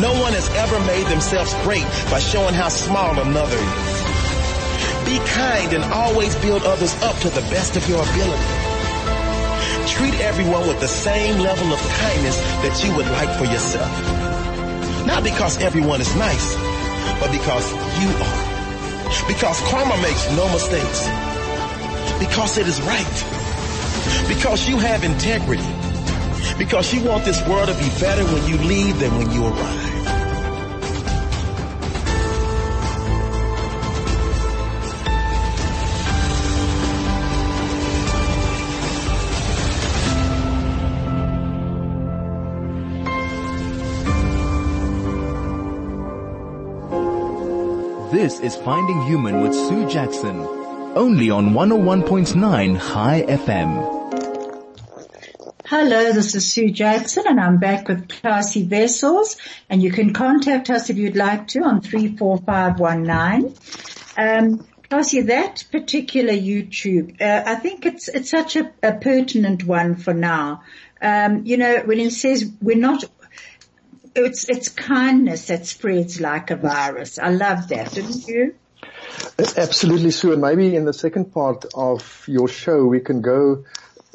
No 0.02 0.14
one 0.22 0.34
has 0.34 0.50
ever 0.58 0.80
made 0.86 1.06
themselves 1.08 1.54
great 1.64 1.86
by 2.10 2.20
showing 2.20 2.54
how 2.54 2.70
small 2.70 3.18
another 3.20 3.58
is. 3.58 3.98
Be 5.06 5.18
kind 5.32 5.74
and 5.74 5.84
always 5.94 6.36
build 6.38 6.64
others 6.64 6.94
up 7.04 7.16
to 7.22 7.30
the 7.30 7.42
best 7.54 7.78
of 7.78 7.88
your 7.88 8.02
ability. 8.02 8.52
Treat 9.88 10.20
everyone 10.22 10.68
with 10.68 10.80
the 10.80 10.88
same 10.88 11.40
level 11.40 11.72
of 11.74 11.80
kindness 11.80 12.38
that 12.66 12.84
you 12.84 12.96
would 12.98 13.08
like 13.08 13.32
for 13.38 13.46
yourself. 13.46 13.90
Not 15.08 15.24
because 15.24 15.58
everyone 15.60 16.02
is 16.02 16.14
nice, 16.18 16.56
but 17.22 17.32
because 17.32 17.72
you 18.02 18.10
are. 18.10 18.58
Because 19.28 19.62
karma 19.70 19.98
makes 20.02 20.30
no 20.36 20.46
mistakes. 20.52 21.08
Because 22.20 22.58
it 22.58 22.68
is 22.68 22.82
right. 22.82 23.18
Because 24.28 24.68
you 24.68 24.78
have 24.78 25.04
integrity. 25.04 25.77
Because 26.58 26.92
you 26.92 27.04
want 27.04 27.24
this 27.24 27.40
world 27.48 27.68
to 27.68 27.74
be 27.76 27.90
better 28.00 28.24
when 28.26 28.48
you 28.48 28.58
leave 28.58 29.00
than 29.00 29.16
when 29.18 29.32
you 29.32 29.46
arrive. 29.46 29.88
This 48.12 48.40
is 48.40 48.56
Finding 48.56 49.04
Human 49.04 49.42
with 49.42 49.54
Sue 49.54 49.88
Jackson, 49.88 50.40
only 50.96 51.30
on 51.30 51.52
101.9 51.54 52.80
Chai 52.80 53.22
FM. 53.28 53.97
Hello, 55.70 56.14
this 56.14 56.34
is 56.34 56.50
Sue 56.50 56.72
Jackson 56.72 57.26
and 57.28 57.42
I'm 57.42 57.58
back 57.58 57.90
with 57.90 58.08
Klasie 58.08 58.72
Wessels 58.72 59.36
and 59.70 59.84
you 59.84 59.92
can 59.92 60.14
contact 60.14 60.70
us 60.70 60.90
if 60.90 60.96
you'd 60.96 61.18
like 61.18 61.50
to 61.50 61.60
on 61.60 61.82
34519. 61.82 63.54
Um, 64.16 64.66
Klasie, 64.90 65.26
that 65.26 65.66
particular 65.70 66.32
YouTube, 66.32 67.22
uh, 67.22 67.44
I 67.46 67.56
think 67.56 67.86
it's, 67.86 68.08
it's 68.08 68.30
such 68.30 68.56
a, 68.56 68.72
a 68.82 68.94
pertinent 68.94 69.66
one 69.66 69.98
for 69.98 70.14
now. 70.14 70.64
Um, 71.02 71.46
you 71.46 71.58
know, 71.58 71.80
when 71.84 72.00
he 72.00 72.12
says 72.12 72.50
we're 72.62 72.78
not 72.78 73.04
it's 74.16 74.48
it's 74.48 74.70
kindness 74.70 75.48
that 75.48 75.66
spreads 75.66 76.22
like 76.22 76.50
a 76.50 76.56
virus. 76.56 77.20
I 77.20 77.32
love 77.32 77.68
that, 77.68 77.92
didn't 77.92 78.26
you? 78.26 78.56
Absolutely, 79.38 80.12
Sue. 80.12 80.32
And 80.32 80.42
maybe 80.42 80.78
in 80.78 80.86
the 80.86 80.94
second 80.94 81.34
part 81.34 81.66
of 81.76 82.24
your 82.26 82.48
show, 82.48 82.86
we 82.86 83.02
can 83.02 83.22
go 83.22 83.66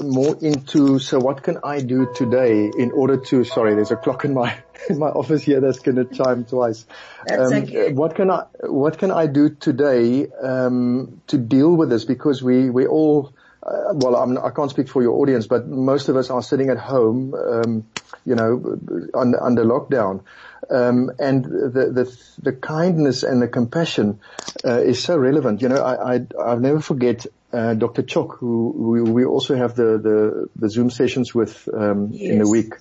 more 0.03 0.37
into, 0.41 0.99
so 0.99 1.19
what 1.19 1.43
can 1.43 1.59
I 1.65 1.81
do 1.81 2.13
today 2.15 2.71
in 2.77 2.91
order 2.93 3.17
to, 3.17 3.45
sorry, 3.45 3.75
there's 3.75 3.91
a 3.91 3.97
clock 3.97 4.25
in 4.25 4.35
my, 4.35 4.57
in 4.89 4.99
my 4.99 5.09
office 5.09 5.43
here 5.43 5.61
that's 5.61 5.81
going 5.81 5.97
to 5.97 6.05
chime 6.05 6.45
twice. 6.45 6.87
That's 7.27 7.53
um, 7.53 7.63
okay. 7.63 7.93
What 7.93 8.15
can 8.15 8.31
I, 8.31 8.45
what 8.61 8.99
can 8.99 9.11
I 9.11 9.27
do 9.27 9.51
today, 9.51 10.29
um, 10.43 11.21
to 11.29 11.39
deal 11.39 11.75
with 11.75 11.91
this? 11.91 12.05
Because 12.05 12.43
we, 12.43 12.71
we 12.71 12.87
all, 12.87 13.33
uh, 13.63 13.95
well, 13.95 14.17
I'm, 14.17 14.37
I 14.39 14.51
can 14.51 14.65
not 14.65 14.71
speak 14.71 14.89
for 14.89 15.03
your 15.03 15.21
audience, 15.21 15.47
but 15.47 15.69
most 15.69 16.09
of 16.09 16.17
us 16.17 16.31
are 16.31 16.43
sitting 16.43 16.71
at 16.71 16.79
home, 16.79 17.35
um, 17.35 17.87
you 18.25 18.35
know, 18.35 18.79
under, 19.15 19.43
under 19.43 19.65
lockdown. 19.65 20.23
Um, 20.71 21.11
and 21.19 21.45
the, 21.45 21.91
the, 21.93 22.19
the 22.41 22.53
kindness 22.53 23.25
and 23.25 23.43
the 23.43 23.49
compassion, 23.49 24.21
uh, 24.65 24.81
is 24.81 25.03
so 25.03 25.17
relevant. 25.17 25.61
You 25.61 25.69
know, 25.69 25.83
I, 25.83 26.15
I, 26.15 26.27
I'll 26.41 26.61
never 26.61 26.81
forget, 26.81 27.27
uh, 27.53 27.75
Dr. 27.75 28.03
Chok, 28.03 28.39
who 28.39 28.73
we, 28.77 29.03
we, 29.03 29.25
also 29.25 29.57
have 29.57 29.75
the, 29.75 29.99
the, 29.99 30.49
the 30.57 30.71
Zoom 30.71 30.91
sessions 30.91 31.35
with, 31.35 31.69
um, 31.73 32.09
yes. 32.13 32.31
in 32.31 32.39
the 32.39 32.49
week. 32.49 32.75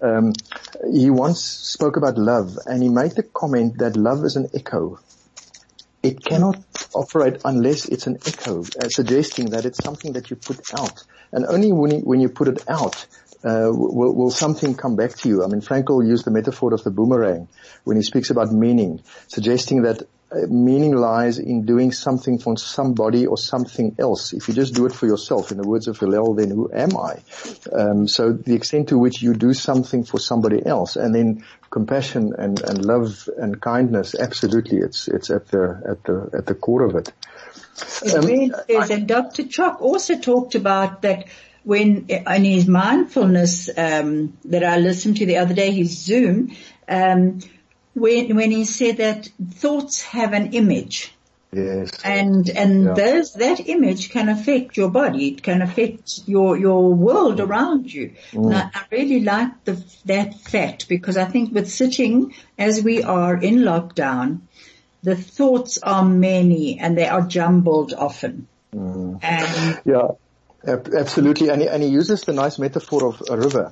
Um, 0.00 0.32
he 0.92 1.10
once 1.10 1.42
spoke 1.42 1.96
about 1.96 2.18
love 2.18 2.56
and 2.66 2.82
he 2.82 2.88
made 2.88 3.12
the 3.12 3.22
comment 3.22 3.78
that 3.78 3.96
love 3.96 4.24
is 4.24 4.36
an 4.36 4.48
echo. 4.54 5.00
It 6.02 6.24
cannot 6.24 6.62
operate 6.94 7.40
unless 7.44 7.86
it's 7.86 8.06
an 8.06 8.18
echo, 8.24 8.60
uh, 8.60 8.88
suggesting 8.88 9.50
that 9.50 9.64
it's 9.64 9.82
something 9.82 10.12
that 10.12 10.30
you 10.30 10.36
put 10.36 10.60
out. 10.78 11.02
And 11.32 11.44
only 11.46 11.72
when 11.72 11.90
you, 11.90 12.00
when 12.00 12.20
you 12.20 12.28
put 12.28 12.48
it 12.48 12.64
out 12.68 13.06
uh, 13.44 13.70
will, 13.70 14.14
will 14.14 14.30
something 14.30 14.74
come 14.74 14.96
back 14.96 15.16
to 15.18 15.28
you? 15.28 15.44
I 15.44 15.46
mean, 15.46 15.60
Frankl 15.60 16.06
used 16.06 16.24
the 16.24 16.30
metaphor 16.30 16.74
of 16.74 16.82
the 16.82 16.90
boomerang 16.90 17.48
when 17.84 17.96
he 17.96 18.02
speaks 18.02 18.30
about 18.30 18.52
meaning, 18.52 19.02
suggesting 19.28 19.82
that 19.82 20.02
meaning 20.48 20.94
lies 20.94 21.38
in 21.38 21.64
doing 21.64 21.90
something 21.92 22.38
for 22.38 22.56
somebody 22.56 23.26
or 23.26 23.38
something 23.38 23.96
else. 23.98 24.32
If 24.32 24.48
you 24.48 24.54
just 24.54 24.74
do 24.74 24.86
it 24.86 24.92
for 24.92 25.06
yourself, 25.06 25.50
in 25.50 25.56
the 25.56 25.66
words 25.66 25.88
of 25.88 25.98
Hillel, 25.98 26.34
then 26.34 26.50
who 26.50 26.70
am 26.72 26.96
I? 26.96 27.22
Um, 27.72 28.06
so 28.06 28.32
the 28.32 28.54
extent 28.54 28.88
to 28.88 28.98
which 28.98 29.22
you 29.22 29.34
do 29.34 29.54
something 29.54 30.04
for 30.04 30.18
somebody 30.18 30.64
else, 30.64 30.96
and 30.96 31.14
then 31.14 31.44
compassion 31.70 32.34
and, 32.36 32.60
and 32.60 32.84
love 32.84 33.28
and 33.38 33.60
kindness, 33.60 34.14
absolutely, 34.14 34.78
it's 34.78 35.08
it's 35.08 35.30
at 35.30 35.48
the 35.48 35.82
at 35.88 36.04
the 36.04 36.30
at 36.36 36.46
the 36.46 36.54
core 36.54 36.82
of 36.82 36.94
it. 36.94 37.12
Um, 38.14 38.28
is, 38.28 38.90
and 38.90 39.06
Dr. 39.06 39.46
Chuck 39.46 39.80
also 39.80 40.18
talked 40.18 40.54
about 40.54 41.02
that 41.02 41.28
when 41.62 42.06
in 42.08 42.44
his 42.44 42.66
mindfulness 42.66 43.68
um, 43.76 44.36
that 44.46 44.64
I 44.64 44.78
listened 44.78 45.18
to 45.18 45.26
the 45.26 45.38
other 45.38 45.54
day, 45.54 45.70
his 45.70 45.98
Zoom, 45.98 46.56
um, 46.88 47.40
when 48.00 48.36
when 48.36 48.50
he 48.50 48.64
said 48.64 48.98
that 48.98 49.28
thoughts 49.50 50.02
have 50.02 50.32
an 50.32 50.52
image. 50.52 51.14
Yes. 51.52 51.90
And 52.04 52.48
and 52.50 52.84
yeah. 52.84 52.92
those 52.92 53.32
that 53.34 53.66
image 53.68 54.10
can 54.10 54.28
affect 54.28 54.76
your 54.76 54.90
body. 54.90 55.28
It 55.28 55.42
can 55.42 55.62
affect 55.62 56.20
your 56.26 56.58
your 56.58 56.92
world 56.92 57.40
around 57.40 57.92
you. 57.92 58.12
Mm. 58.32 58.54
I, 58.54 58.70
I, 58.74 58.84
really 58.90 59.20
like 59.20 59.64
the 59.64 59.82
that 60.04 60.34
fact 60.34 60.88
because 60.88 61.16
I 61.16 61.24
think 61.24 61.54
with 61.54 61.70
sitting 61.70 62.34
as 62.58 62.82
we 62.82 63.02
are 63.02 63.34
in 63.34 63.60
lockdown, 63.60 64.40
the 65.02 65.16
thoughts 65.16 65.78
are 65.78 66.04
many 66.04 66.78
and 66.78 66.98
they 66.98 67.06
are 67.06 67.22
jumbled 67.22 67.94
often. 67.94 68.46
Mm. 68.74 69.18
And 69.22 69.80
yeah. 69.86 70.08
Absolutely, 70.66 71.48
and 71.50 71.62
he, 71.62 71.68
and 71.68 71.82
he 71.82 71.88
uses 71.88 72.22
the 72.22 72.32
nice 72.32 72.58
metaphor 72.58 73.06
of 73.06 73.22
a 73.30 73.36
river, 73.36 73.70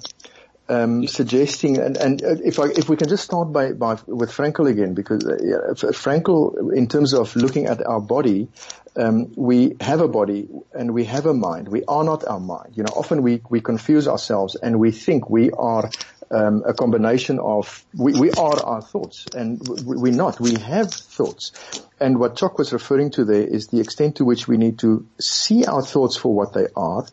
um, 0.68 1.06
suggesting, 1.06 1.78
and, 1.78 1.96
and 1.96 2.22
uh, 2.22 2.36
if 2.44 2.58
I, 2.58 2.66
if 2.66 2.88
we 2.88 2.96
can 2.96 3.08
just 3.08 3.24
start 3.24 3.52
by, 3.52 3.72
by 3.72 3.98
with 4.06 4.30
Frankl 4.30 4.68
again, 4.68 4.94
because 4.94 5.24
uh, 5.24 5.38
yeah, 5.42 5.72
Frankl, 5.92 6.74
in 6.74 6.88
terms 6.88 7.14
of 7.14 7.36
looking 7.36 7.66
at 7.66 7.84
our 7.86 8.00
body, 8.00 8.48
um, 8.96 9.32
we 9.36 9.76
have 9.80 10.00
a 10.00 10.08
body 10.08 10.48
and 10.72 10.92
we 10.92 11.04
have 11.04 11.26
a 11.26 11.34
mind. 11.34 11.68
We 11.68 11.84
are 11.84 12.02
not 12.02 12.26
our 12.26 12.40
mind. 12.40 12.76
You 12.76 12.82
know, 12.82 12.92
often 12.96 13.22
we 13.22 13.42
we 13.48 13.60
confuse 13.60 14.08
ourselves 14.08 14.56
and 14.56 14.80
we 14.80 14.90
think 14.90 15.30
we 15.30 15.50
are 15.50 15.90
um, 16.30 16.64
a 16.66 16.74
combination 16.74 17.38
of 17.38 17.84
we, 17.94 18.18
we 18.18 18.30
are 18.32 18.64
our 18.64 18.82
thoughts, 18.82 19.26
and 19.34 19.60
we, 19.84 20.10
are 20.10 20.14
not. 20.14 20.40
We 20.40 20.54
have 20.54 20.92
thoughts, 20.92 21.52
and 22.00 22.18
what 22.18 22.36
Chok 22.36 22.58
was 22.58 22.72
referring 22.72 23.10
to 23.12 23.24
there 23.24 23.44
is 23.44 23.68
the 23.68 23.80
extent 23.80 24.16
to 24.16 24.24
which 24.24 24.48
we 24.48 24.56
need 24.56 24.80
to 24.80 25.06
see 25.20 25.64
our 25.64 25.82
thoughts 25.82 26.16
for 26.16 26.34
what 26.34 26.52
they 26.52 26.66
are, 26.74 27.06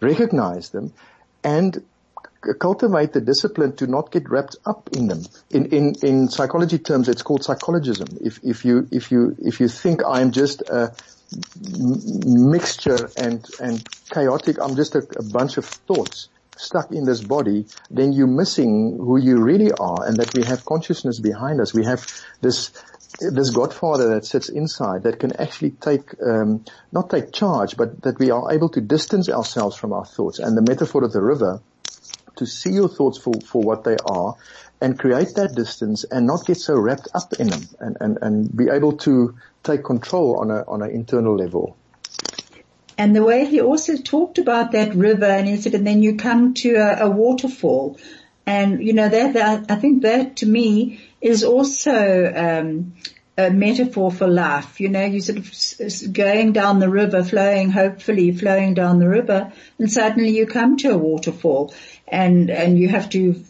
recognize 0.00 0.70
them, 0.70 0.92
and 1.42 1.82
cultivate 2.58 3.12
the 3.12 3.20
discipline 3.20 3.76
to 3.76 3.86
not 3.86 4.10
get 4.10 4.28
wrapped 4.30 4.56
up 4.64 4.88
in 4.92 5.08
them. 5.08 5.22
In, 5.50 5.66
in, 5.66 5.94
in 6.02 6.28
psychology 6.28 6.78
terms, 6.78 7.08
it's 7.08 7.22
called 7.22 7.44
psychologism. 7.44 8.08
If, 8.20 8.40
if 8.42 8.64
you, 8.64 8.88
if 8.90 9.10
you, 9.10 9.36
if 9.38 9.60
you 9.60 9.68
think 9.68 10.02
I'm 10.06 10.30
just 10.30 10.62
a 10.62 10.94
mixture 11.76 13.10
and, 13.16 13.46
and 13.60 13.86
chaotic, 14.10 14.56
I'm 14.60 14.76
just 14.76 14.94
a, 14.94 15.06
a 15.16 15.22
bunch 15.22 15.58
of 15.58 15.64
thoughts, 15.64 16.28
stuck 16.56 16.92
in 16.92 17.04
this 17.04 17.22
body, 17.22 17.66
then 17.90 18.12
you're 18.12 18.26
missing 18.26 18.98
who 18.98 19.18
you 19.18 19.42
really 19.42 19.72
are 19.72 20.06
and 20.06 20.16
that 20.18 20.34
we 20.34 20.44
have 20.44 20.64
consciousness 20.64 21.18
behind 21.18 21.60
us. 21.60 21.72
We 21.72 21.84
have 21.84 22.06
this 22.40 22.72
this 23.18 23.50
Godfather 23.50 24.14
that 24.14 24.24
sits 24.24 24.48
inside 24.48 25.02
that 25.02 25.18
can 25.18 25.34
actually 25.36 25.72
take, 25.72 26.14
um, 26.22 26.64
not 26.92 27.10
take 27.10 27.32
charge, 27.32 27.76
but 27.76 28.00
that 28.02 28.18
we 28.18 28.30
are 28.30 28.52
able 28.52 28.68
to 28.70 28.80
distance 28.80 29.28
ourselves 29.28 29.76
from 29.76 29.92
our 29.92 30.04
thoughts. 30.04 30.38
And 30.38 30.56
the 30.56 30.62
metaphor 30.62 31.04
of 31.04 31.12
the 31.12 31.20
river, 31.20 31.60
to 32.40 32.46
see 32.46 32.70
your 32.70 32.88
thoughts 32.88 33.18
for, 33.18 33.34
for 33.44 33.62
what 33.62 33.84
they 33.84 33.96
are 34.06 34.34
and 34.80 34.98
create 34.98 35.34
that 35.36 35.54
distance 35.54 36.04
and 36.04 36.26
not 36.26 36.46
get 36.46 36.56
so 36.56 36.74
wrapped 36.74 37.08
up 37.14 37.34
in 37.34 37.48
them 37.48 37.68
and, 37.78 37.96
and, 38.00 38.18
and 38.22 38.56
be 38.56 38.70
able 38.70 38.96
to 38.96 39.36
take 39.62 39.84
control 39.84 40.40
on 40.40 40.50
a, 40.50 40.64
on 40.66 40.80
an 40.80 40.90
internal 40.90 41.36
level. 41.36 41.76
And 42.96 43.14
the 43.14 43.22
way 43.22 43.44
he 43.44 43.60
also 43.60 43.98
talked 43.98 44.38
about 44.38 44.72
that 44.72 44.94
river 44.94 45.26
and 45.26 45.46
he 45.46 45.58
said, 45.58 45.74
and 45.74 45.86
then 45.86 46.02
you 46.02 46.16
come 46.16 46.54
to 46.54 46.76
a, 46.76 47.06
a 47.06 47.10
waterfall. 47.10 47.98
And 48.46 48.82
you 48.82 48.94
know, 48.94 49.08
that, 49.08 49.34
that, 49.34 49.70
I 49.70 49.76
think 49.76 50.02
that 50.02 50.36
to 50.36 50.46
me 50.46 51.00
is 51.20 51.44
also, 51.44 52.32
um, 52.34 52.94
a 53.46 53.50
metaphor 53.50 54.10
for 54.10 54.26
life. 54.26 54.80
You 54.80 54.88
know, 54.88 55.04
you 55.04 55.20
sort 55.20 55.38
of 55.38 56.12
going 56.12 56.52
down 56.52 56.80
the 56.80 56.90
river, 56.90 57.22
flowing, 57.24 57.70
hopefully 57.70 58.32
flowing 58.32 58.74
down 58.74 58.98
the 58.98 59.08
river, 59.08 59.52
and 59.78 59.90
suddenly 59.90 60.30
you 60.30 60.46
come 60.46 60.76
to 60.78 60.90
a 60.90 60.98
waterfall, 60.98 61.74
and 62.06 62.50
and 62.50 62.78
you 62.78 62.88
have 62.88 63.10
to 63.10 63.42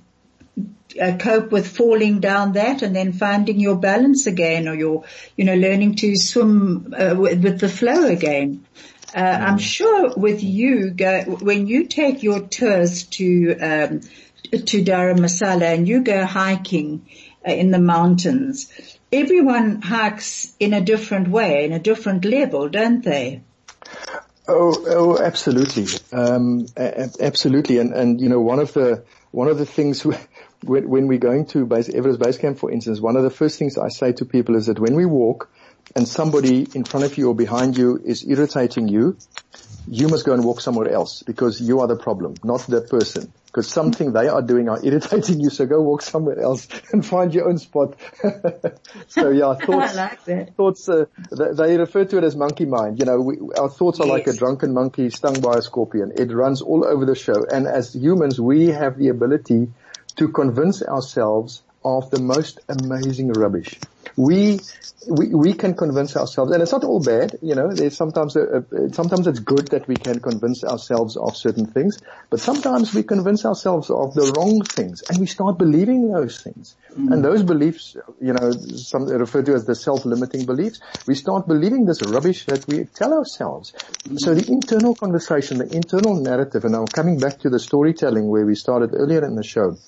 uh, 1.00 1.16
cope 1.18 1.52
with 1.52 1.68
falling 1.68 2.20
down 2.20 2.52
that, 2.52 2.82
and 2.82 2.94
then 2.94 3.12
finding 3.12 3.60
your 3.60 3.76
balance 3.76 4.26
again, 4.26 4.68
or 4.68 4.74
your, 4.74 5.04
you 5.36 5.44
know, 5.44 5.54
learning 5.54 5.96
to 5.96 6.16
swim 6.16 6.94
uh, 6.96 7.14
with, 7.16 7.42
with, 7.42 7.60
the 7.60 7.68
flow 7.68 8.06
again. 8.06 8.66
Uh, 9.14 9.20
mm. 9.20 9.40
I'm 9.40 9.58
sure 9.58 10.14
with 10.16 10.42
you, 10.42 10.90
go, 10.90 11.22
when 11.22 11.66
you 11.66 11.86
take 11.86 12.22
your 12.22 12.40
tours 12.40 13.04
to, 13.04 13.56
um, 13.60 14.00
to 14.50 14.84
Dharamsala 14.84 15.74
and 15.74 15.88
you 15.88 16.02
go 16.02 16.24
hiking 16.24 17.06
uh, 17.46 17.52
in 17.52 17.70
the 17.70 17.78
mountains, 17.78 18.70
everyone 19.12 19.82
hikes 19.82 20.54
in 20.58 20.72
a 20.72 20.80
different 20.80 21.28
way, 21.28 21.64
in 21.64 21.72
a 21.72 21.78
different 21.78 22.24
level, 22.24 22.68
don't 22.68 23.02
they? 23.04 23.42
Oh, 24.48 24.74
oh, 24.88 25.22
absolutely, 25.22 25.86
um, 26.12 26.66
absolutely, 26.76 27.78
and 27.78 27.92
and 27.92 28.20
you 28.20 28.28
know 28.28 28.40
one 28.40 28.58
of 28.58 28.72
the 28.72 29.04
one 29.30 29.48
of 29.48 29.58
the 29.58 29.66
things 29.66 30.04
when, 30.64 30.88
when 30.88 31.06
we're 31.06 31.18
going 31.18 31.46
to 31.46 31.66
base, 31.66 31.88
Everest 31.88 32.18
Base 32.18 32.38
Camp, 32.38 32.58
for 32.58 32.70
instance, 32.70 33.00
one 33.00 33.16
of 33.16 33.22
the 33.22 33.30
first 33.30 33.58
things 33.58 33.78
I 33.78 33.88
say 33.88 34.12
to 34.14 34.24
people 34.24 34.56
is 34.56 34.66
that 34.66 34.78
when 34.78 34.94
we 34.94 35.06
walk 35.06 35.50
and 35.94 36.06
somebody 36.06 36.66
in 36.74 36.84
front 36.84 37.06
of 37.06 37.16
you 37.18 37.28
or 37.28 37.34
behind 37.34 37.76
you 37.76 38.00
is 38.04 38.26
irritating 38.28 38.88
you, 38.88 39.16
you 39.88 40.08
must 40.08 40.24
go 40.24 40.32
and 40.32 40.44
walk 40.44 40.60
somewhere 40.60 40.88
else 40.88 41.22
because 41.24 41.60
you 41.60 41.80
are 41.80 41.88
the 41.88 41.96
problem, 41.96 42.34
not 42.44 42.60
the 42.60 42.80
person. 42.80 43.32
Because 43.46 43.66
something 43.66 44.12
they 44.12 44.28
are 44.28 44.42
doing 44.42 44.68
are 44.68 44.78
irritating 44.84 45.40
you, 45.40 45.50
so 45.50 45.66
go 45.66 45.82
walk 45.82 46.02
somewhere 46.02 46.38
else 46.38 46.68
and 46.92 47.04
find 47.04 47.34
your 47.34 47.48
own 47.48 47.58
spot. 47.58 47.96
so 49.08 49.30
yeah, 49.30 49.54
thoughts, 49.54 49.96
like 49.96 50.54
thoughts, 50.54 50.88
uh, 50.88 51.06
they, 51.32 51.52
they, 51.54 51.76
refer 51.76 52.04
to 52.04 52.18
it 52.18 52.24
as 52.24 52.36
monkey 52.36 52.66
mind. 52.66 53.00
You 53.00 53.06
know, 53.06 53.20
we, 53.20 53.38
our 53.58 53.68
thoughts 53.68 53.98
are 53.98 54.06
yes. 54.06 54.12
like 54.12 54.26
a 54.28 54.32
drunken 54.34 54.72
monkey 54.72 55.10
stung 55.10 55.40
by 55.40 55.54
a 55.54 55.62
scorpion. 55.62 56.12
It 56.16 56.32
runs 56.32 56.62
all 56.62 56.86
over 56.86 57.04
the 57.04 57.16
show. 57.16 57.44
And 57.50 57.66
as 57.66 57.94
humans, 57.94 58.40
we 58.40 58.68
have 58.68 58.96
the 58.96 59.08
ability 59.08 59.68
to 60.16 60.28
convince 60.28 60.82
ourselves 60.82 61.62
of 61.84 62.10
the 62.10 62.20
most 62.20 62.60
amazing 62.68 63.32
rubbish. 63.32 63.80
We, 64.20 64.60
we, 65.08 65.28
we 65.34 65.52
can 65.54 65.72
convince 65.74 66.14
ourselves, 66.14 66.52
and 66.52 66.60
it's 66.62 66.72
not 66.72 66.84
all 66.84 67.00
bad, 67.00 67.38
you 67.40 67.54
know, 67.54 67.72
there's 67.72 67.96
sometimes, 67.96 68.36
a, 68.36 68.42
a, 68.42 68.92
sometimes 68.92 69.26
it's 69.26 69.40
good 69.40 69.68
that 69.68 69.88
we 69.88 69.96
can 69.96 70.20
convince 70.20 70.62
ourselves 70.62 71.16
of 71.16 71.38
certain 71.38 71.64
things, 71.64 71.98
but 72.28 72.38
sometimes 72.38 72.92
we 72.92 73.02
convince 73.02 73.46
ourselves 73.46 73.88
of 73.88 74.12
the 74.12 74.30
wrong 74.36 74.60
things, 74.62 75.02
and 75.08 75.18
we 75.18 75.24
start 75.24 75.56
believing 75.56 76.12
those 76.12 76.42
things. 76.42 76.76
Mm. 76.92 77.12
And 77.12 77.24
those 77.24 77.42
beliefs, 77.42 77.96
you 78.20 78.34
know, 78.34 78.50
some 78.76 79.06
referred 79.06 79.46
to 79.46 79.54
as 79.54 79.64
the 79.64 79.74
self-limiting 79.74 80.44
beliefs, 80.44 80.80
we 81.06 81.14
start 81.14 81.48
believing 81.48 81.86
this 81.86 82.02
rubbish 82.02 82.44
that 82.44 82.68
we 82.68 82.84
tell 82.84 83.14
ourselves. 83.14 83.72
Mm. 83.72 84.18
So 84.18 84.34
the 84.34 84.52
internal 84.52 84.94
conversation, 84.94 85.56
the 85.64 85.74
internal 85.74 86.14
narrative, 86.14 86.66
and 86.66 86.76
I'm 86.76 86.86
coming 86.86 87.18
back 87.18 87.38
to 87.40 87.48
the 87.48 87.58
storytelling 87.58 88.28
where 88.28 88.44
we 88.44 88.54
started 88.54 88.90
earlier 88.92 89.24
in 89.24 89.34
the 89.34 89.44
show, 89.44 89.78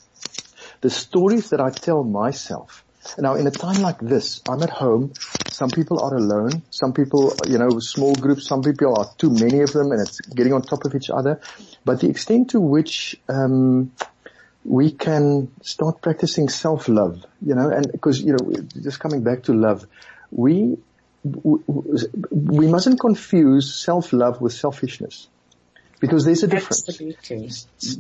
the 0.81 0.89
stories 0.89 1.51
that 1.51 1.61
I 1.61 1.69
tell 1.69 2.03
myself. 2.03 2.83
Now 3.19 3.35
in 3.35 3.47
a 3.47 3.51
time 3.51 3.83
like 3.83 3.99
this, 4.01 4.41
I'm 4.49 4.63
at 4.63 4.71
home, 4.71 5.13
some 5.49 5.71
people 5.71 6.01
are 6.01 6.17
alone, 6.17 6.63
some 6.71 6.93
people, 6.93 7.35
you 7.47 7.59
know, 7.59 7.79
small 7.79 8.15
groups, 8.15 8.47
some 8.47 8.63
people 8.63 8.97
are 8.99 9.11
too 9.19 9.31
many 9.31 9.61
of 9.61 9.73
them 9.73 9.91
and 9.93 10.01
it's 10.01 10.21
getting 10.21 10.53
on 10.53 10.63
top 10.63 10.85
of 10.85 10.95
each 10.95 11.11
other. 11.11 11.41
But 11.85 12.01
the 12.01 12.09
extent 12.09 12.51
to 12.51 12.61
which, 12.61 13.17
um, 13.29 13.93
we 14.65 14.93
can 14.93 15.51
start 15.63 16.01
practicing 16.01 16.49
self-love, 16.49 17.25
you 17.45 17.55
know, 17.55 17.69
and 17.69 17.91
because, 17.91 18.21
you 18.21 18.33
know, 18.33 18.53
just 18.81 19.01
coming 19.01 19.23
back 19.23 19.43
to 19.45 19.53
love, 19.53 19.87
we, 20.31 20.77
we 21.25 22.67
mustn't 22.69 23.01
confuse 23.01 23.75
self-love 23.75 24.41
with 24.41 24.53
selfishness. 24.53 25.29
Because 26.03 26.25
there's 26.27 26.43
a 26.43 26.49
difference. 26.49 26.87
Absolutely. 26.89 27.51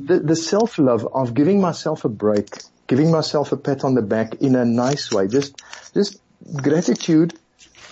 The, 0.09 0.19
the 0.19 0.37
self-love 0.37 1.07
of 1.15 1.35
giving 1.35 1.61
myself 1.61 2.05
a 2.05 2.09
break, 2.09 2.49
giving 2.89 3.13
myself 3.13 3.53
a 3.53 3.57
pat 3.57 3.85
on 3.85 3.95
the 3.95 4.03
back 4.03 4.35
in 4.43 4.57
a 4.57 4.65
nice 4.65 5.13
way, 5.13 5.29
just, 5.29 5.63
just 5.95 6.19
gratitude, 6.53 7.33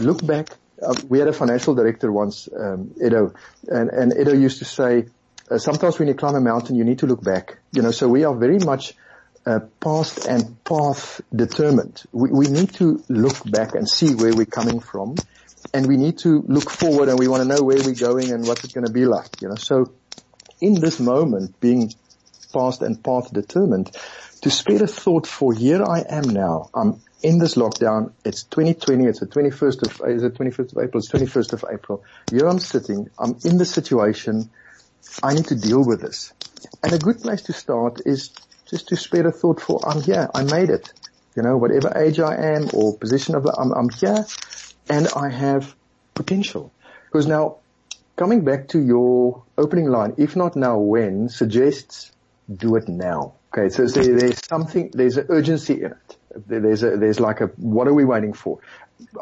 look 0.01 0.27
back. 0.27 0.49
Uh, 0.83 0.95
we 1.09 1.21
had 1.21 1.29
a 1.29 1.33
financial 1.33 1.77
director 1.77 2.11
once, 2.11 2.49
um, 2.59 2.91
Edo, 3.01 3.33
and, 3.69 3.89
and 3.91 4.13
Edo 4.21 4.33
used 4.33 4.59
to 4.59 4.65
say, 4.65 5.07
uh, 5.49 5.59
sometimes 5.59 5.99
when 6.01 6.09
you 6.09 6.15
climb 6.15 6.35
a 6.35 6.41
mountain, 6.41 6.75
you 6.75 6.85
need 6.85 6.99
to 6.99 7.07
look 7.07 7.23
back. 7.23 7.59
You 7.73 7.83
know, 7.83 7.93
so 7.93 8.09
we 8.09 8.25
are 8.25 8.35
very 8.35 8.59
much 8.59 8.95
uh, 9.47 9.61
past 9.79 10.27
and 10.27 10.63
path 10.65 11.21
determined. 11.35 12.03
We, 12.11 12.31
we 12.31 12.47
need 12.47 12.75
to 12.75 13.03
look 13.09 13.49
back 13.49 13.77
and 13.77 13.89
see 13.89 14.15
where 14.15 14.35
we're 14.35 14.47
coming 14.47 14.81
from, 14.81 15.15
and 15.73 15.87
we 15.87 15.97
need 15.97 16.19
to 16.19 16.43
look 16.49 16.69
forward, 16.69 17.09
and 17.09 17.19
we 17.19 17.29
want 17.29 17.43
to 17.43 17.49
know 17.49 17.63
where 17.63 17.79
we're 17.79 17.95
going 17.95 18.33
and 18.33 18.45
what 18.47 18.65
it's 18.65 18.73
going 18.73 18.87
to 18.87 18.93
be 18.93 19.05
like. 19.07 19.41
You 19.41 19.51
know, 19.51 19.55
so 19.57 19.93
in 20.61 20.81
this 20.81 21.01
moment, 21.01 21.59
being 21.61 21.93
past 22.53 22.83
and 22.83 23.03
path 23.03 23.33
determined, 23.33 23.97
to 24.43 24.51
spare 24.51 24.83
a 24.83 24.87
thought 24.87 25.27
for 25.27 25.53
here 25.53 25.83
I 25.83 26.01
am 26.01 26.25
now. 26.29 26.71
I'm 26.75 27.01
in 27.23 27.39
this 27.39 27.55
lockdown. 27.55 28.13
It's 28.25 28.45
2020. 28.45 29.05
It's 29.05 29.21
the 29.21 29.27
21st 29.27 29.83
of, 29.83 30.09
is 30.09 30.23
it 30.23 30.35
21st 30.35 30.77
of 30.77 30.83
April? 30.83 30.99
It's 31.03 31.11
21st 31.11 31.53
of 31.53 31.65
April. 31.71 32.05
Here 32.31 32.47
I'm 32.47 32.59
sitting. 32.59 33.11
I'm 33.19 33.37
in 33.45 33.59
the 33.59 33.67
situation. 33.67 34.51
I 35.23 35.35
need 35.35 35.47
to 35.47 35.55
deal 35.55 35.85
with 35.85 36.01
this. 36.01 36.33
And 36.83 36.93
a 36.93 36.99
good 36.99 37.21
place 37.21 37.43
to 37.43 37.53
start 37.53 38.01
is 38.07 38.31
just 38.69 38.89
to 38.89 38.97
spare 38.97 39.27
a 39.27 39.33
thought 39.33 39.61
for 39.61 39.81
I'm 39.87 40.03
here. 40.03 40.31
I 40.35 40.45
made 40.45 40.71
it. 40.71 40.93
You 41.37 41.43
know, 41.43 41.57
whatever 41.57 41.93
age 41.97 42.19
I 42.19 42.35
am 42.55 42.69
or 42.73 42.97
position 42.97 43.35
of, 43.35 43.47
I'm, 43.47 43.73
I'm 43.73 43.89
here 43.89 44.25
and 44.89 45.09
I 45.15 45.29
have 45.29 45.75
potential. 46.15 46.73
Because 47.07 47.27
now 47.27 47.59
coming 48.21 48.45
back 48.45 48.69
to 48.69 48.79
your 48.79 49.43
opening 49.57 49.87
line, 49.87 50.13
if 50.19 50.37
not 50.37 50.55
now, 50.55 50.77
when, 50.79 51.31
suggests 51.31 52.13
do 52.55 52.77
it 52.77 52.87
now. 52.87 53.33
Okay, 53.51 53.71
so 53.71 53.87
there's 53.87 54.47
something, 54.47 54.91
there's 54.93 55.17
an 55.17 55.25
urgency 55.31 55.83
in 55.83 55.93
it. 55.93 56.17
There's 56.47 56.83
a, 56.83 56.99
there's 56.99 57.19
like 57.19 57.41
a, 57.41 57.47
what 57.57 57.89
are 57.89 57.95
we 57.95 58.05
waiting 58.05 58.35
for? 58.35 58.59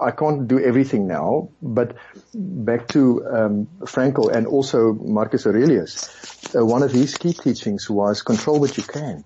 I 0.02 0.10
can't 0.10 0.48
do 0.48 0.58
everything 0.58 1.06
now, 1.06 1.48
but 1.62 1.96
back 2.34 2.88
to 2.88 3.24
um, 3.28 3.68
Frankl 3.82 4.34
and 4.34 4.48
also 4.48 4.94
Marcus 4.94 5.46
Aurelius, 5.46 6.54
uh, 6.56 6.66
one 6.66 6.82
of 6.82 6.90
his 6.90 7.14
key 7.14 7.32
teachings 7.32 7.88
was 7.88 8.22
control 8.22 8.58
what 8.58 8.76
you 8.76 8.82
can 8.82 9.24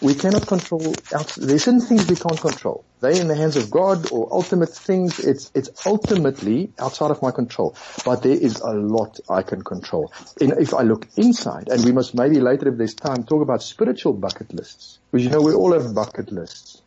we 0.00 0.14
cannot 0.14 0.46
control, 0.46 0.94
there's 1.36 1.64
certain 1.64 1.80
things 1.80 2.06
we 2.08 2.16
can't 2.16 2.40
control. 2.40 2.84
They're 3.06 3.20
in 3.20 3.28
the 3.28 3.36
hands 3.36 3.56
of 3.56 3.70
God 3.70 4.10
or 4.10 4.32
ultimate 4.32 4.70
things. 4.70 5.20
It's, 5.20 5.52
it's 5.54 5.70
ultimately 5.86 6.72
outside 6.78 7.12
of 7.12 7.22
my 7.22 7.30
control. 7.30 7.76
But 8.04 8.22
there 8.22 8.32
is 8.36 8.58
a 8.60 8.72
lot 8.72 9.20
I 9.28 9.42
can 9.42 9.62
control. 9.62 10.12
And 10.40 10.52
if 10.58 10.74
I 10.74 10.82
look 10.82 11.06
inside, 11.16 11.68
and 11.68 11.84
we 11.84 11.92
must 11.92 12.14
maybe 12.16 12.40
later 12.40 12.68
if 12.68 12.78
there's 12.78 12.94
time 12.94 13.22
talk 13.22 13.42
about 13.42 13.62
spiritual 13.62 14.12
bucket 14.12 14.52
lists. 14.52 14.98
Because 15.12 15.24
you 15.24 15.30
know 15.30 15.40
we 15.40 15.52
all 15.52 15.72
have 15.72 15.94
bucket 15.94 16.32
lists. 16.32 16.82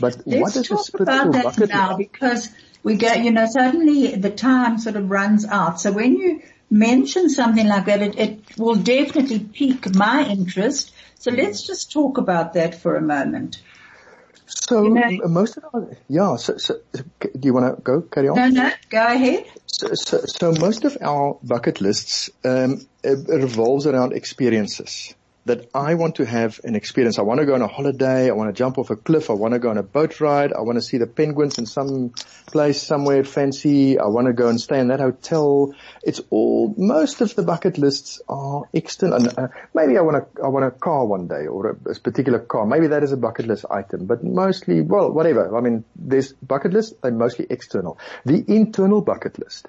But 0.00 0.22
Let's 0.24 0.40
what 0.40 0.56
is 0.56 0.68
talk 0.68 0.80
a 0.80 0.84
spiritual 0.84 1.28
about 1.30 1.42
bucket 1.42 1.68
that 1.68 1.74
now 1.74 1.96
list? 1.96 1.98
because 1.98 2.48
we 2.84 2.94
get, 2.94 3.24
you 3.24 3.32
know, 3.32 3.46
suddenly 3.46 4.14
the 4.14 4.30
time 4.30 4.78
sort 4.78 4.94
of 4.94 5.10
runs 5.10 5.44
out. 5.44 5.80
So 5.80 5.90
when 5.90 6.16
you 6.16 6.42
mention 6.70 7.28
something 7.28 7.66
like 7.66 7.86
that, 7.86 8.02
it, 8.02 8.16
it 8.16 8.58
will 8.58 8.76
definitely 8.76 9.40
pique 9.40 9.92
my 9.94 10.24
interest 10.26 10.92
so 11.18 11.32
let's 11.32 11.66
just 11.66 11.90
talk 11.90 12.18
about 12.18 12.52
that 12.52 12.74
for 12.80 12.94
a 12.94 13.02
moment. 13.02 13.60
So 14.46 14.84
You 14.84 14.94
know- 14.94 15.28
most 15.28 15.56
of 15.56 15.64
our, 15.74 15.88
yeah, 16.08 16.36
so, 16.36 16.56
so, 16.56 16.76
do 16.94 17.28
you 17.42 17.52
want 17.52 17.76
to 17.76 17.82
go, 17.82 18.02
carry 18.02 18.28
on? 18.28 18.36
No, 18.36 18.48
no, 18.48 18.70
go 18.88 19.06
ahead. 19.06 19.44
So, 19.66 19.88
so, 19.94 20.20
so 20.26 20.52
most 20.52 20.84
of 20.84 20.96
our 21.02 21.38
bucket 21.42 21.80
lists 21.80 22.30
um, 22.44 22.86
revolves 23.02 23.86
around 23.86 24.12
experiences. 24.12 25.14
That 25.46 25.70
I 25.72 25.94
want 25.94 26.16
to 26.16 26.26
have 26.26 26.60
an 26.64 26.74
experience. 26.74 27.20
I 27.20 27.22
want 27.22 27.38
to 27.38 27.46
go 27.46 27.54
on 27.54 27.62
a 27.62 27.68
holiday. 27.68 28.28
I 28.28 28.32
want 28.32 28.48
to 28.48 28.52
jump 28.52 28.78
off 28.78 28.90
a 28.90 28.96
cliff. 28.96 29.30
I 29.30 29.34
want 29.34 29.54
to 29.54 29.60
go 29.60 29.70
on 29.70 29.78
a 29.78 29.82
boat 29.84 30.20
ride. 30.20 30.52
I 30.52 30.62
want 30.62 30.76
to 30.76 30.82
see 30.82 30.98
the 30.98 31.06
penguins 31.06 31.56
in 31.58 31.66
some 31.66 32.10
place 32.46 32.82
somewhere 32.82 33.22
fancy. 33.22 33.96
I 33.96 34.06
want 34.06 34.26
to 34.26 34.32
go 34.32 34.48
and 34.48 34.60
stay 34.60 34.80
in 34.80 34.88
that 34.88 34.98
hotel. 34.98 35.72
It's 36.02 36.20
all. 36.30 36.74
Most 36.76 37.20
of 37.20 37.36
the 37.36 37.44
bucket 37.44 37.78
lists 37.78 38.20
are 38.28 38.64
external. 38.72 39.24
Uh, 39.38 39.48
maybe 39.72 39.96
I 39.96 40.00
want 40.00 40.16
a 40.16 40.44
I 40.44 40.48
want 40.48 40.64
a 40.64 40.72
car 40.72 41.06
one 41.06 41.28
day 41.28 41.46
or 41.46 41.70
a, 41.70 41.90
a 41.90 41.94
particular 41.94 42.40
car. 42.40 42.66
Maybe 42.66 42.88
that 42.88 43.04
is 43.04 43.12
a 43.12 43.16
bucket 43.16 43.46
list 43.46 43.66
item. 43.70 44.06
But 44.06 44.24
mostly, 44.24 44.80
well, 44.80 45.12
whatever. 45.12 45.56
I 45.56 45.60
mean, 45.60 45.84
there's 45.94 46.32
bucket 46.32 46.72
lists. 46.72 46.94
They're 47.00 47.12
mostly 47.12 47.46
external. 47.48 47.98
The 48.24 48.44
internal 48.48 49.00
bucket 49.00 49.38
list 49.38 49.68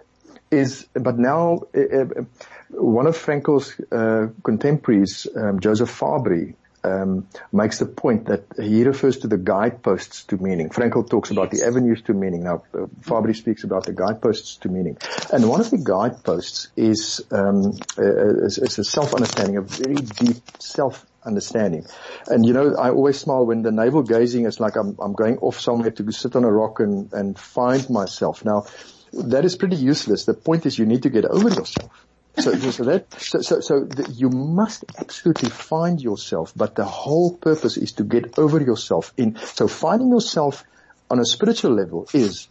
is, 0.51 0.87
but 0.93 1.17
now, 1.17 1.59
uh, 1.75 1.81
uh, 1.81 2.23
one 2.69 3.07
of 3.07 3.17
Frankl's 3.17 3.79
uh, 3.91 4.27
contemporaries, 4.43 5.27
um, 5.35 5.59
Joseph 5.59 5.89
Fabry, 5.89 6.55
um, 6.83 7.27
makes 7.51 7.79
the 7.79 7.85
point 7.85 8.25
that 8.25 8.45
he 8.57 8.83
refers 8.83 9.17
to 9.19 9.27
the 9.27 9.37
guideposts 9.37 10.23
to 10.25 10.37
meaning. 10.37 10.69
Frankl 10.69 11.09
talks 11.09 11.31
about 11.31 11.51
the 11.51 11.63
avenues 11.63 12.01
to 12.03 12.13
meaning. 12.13 12.43
Now, 12.43 12.63
uh, 12.73 12.85
Fabry 13.01 13.33
speaks 13.33 13.63
about 13.63 13.85
the 13.85 13.93
guideposts 13.93 14.57
to 14.57 14.69
meaning. 14.69 14.97
And 15.31 15.49
one 15.49 15.59
of 15.59 15.69
the 15.69 15.77
guideposts 15.77 16.69
is, 16.75 17.21
um, 17.31 17.77
uh, 17.97 18.45
is, 18.45 18.57
is 18.57 18.79
a 18.79 18.83
self-understanding, 18.83 19.57
a 19.57 19.61
very 19.61 19.95
deep 19.95 20.37
self 20.59 21.05
understanding. 21.25 21.85
And 22.27 22.45
you 22.45 22.53
know, 22.53 22.75
I 22.75 22.89
always 22.89 23.19
smile 23.19 23.45
when 23.45 23.63
the 23.63 23.71
navel 23.71 24.03
gazing 24.03 24.45
is 24.45 24.59
like 24.59 24.77
I'm, 24.77 24.97
I'm 24.99 25.13
going 25.13 25.37
off 25.39 25.59
somewhere 25.59 25.91
to 25.91 26.11
sit 26.11 26.35
on 26.35 26.43
a 26.43 26.51
rock 26.51 26.79
and, 26.79 27.11
and 27.11 27.37
find 27.37 27.89
myself. 27.89 28.45
Now, 28.45 28.65
that 29.13 29.45
is 29.45 29.55
pretty 29.55 29.77
useless. 29.77 30.25
The 30.25 30.33
point 30.33 30.65
is 30.65 30.77
you 30.77 30.85
need 30.85 31.03
to 31.03 31.09
get 31.09 31.25
over 31.25 31.49
yourself. 31.49 32.06
So, 32.39 32.53
so 32.55 32.83
that, 32.83 33.19
so, 33.19 33.41
so, 33.41 33.59
so 33.61 33.87
you 34.09 34.29
must 34.29 34.85
absolutely 34.99 35.49
find 35.49 35.99
yourself, 35.99 36.53
but 36.55 36.75
the 36.75 36.85
whole 36.85 37.35
purpose 37.35 37.77
is 37.77 37.93
to 37.93 38.03
get 38.03 38.37
over 38.37 38.61
yourself 38.61 39.11
in, 39.17 39.35
so 39.37 39.67
finding 39.67 40.11
yourself 40.11 40.63
on 41.09 41.19
a 41.19 41.25
spiritual 41.25 41.73
level 41.73 42.07
is 42.13 42.47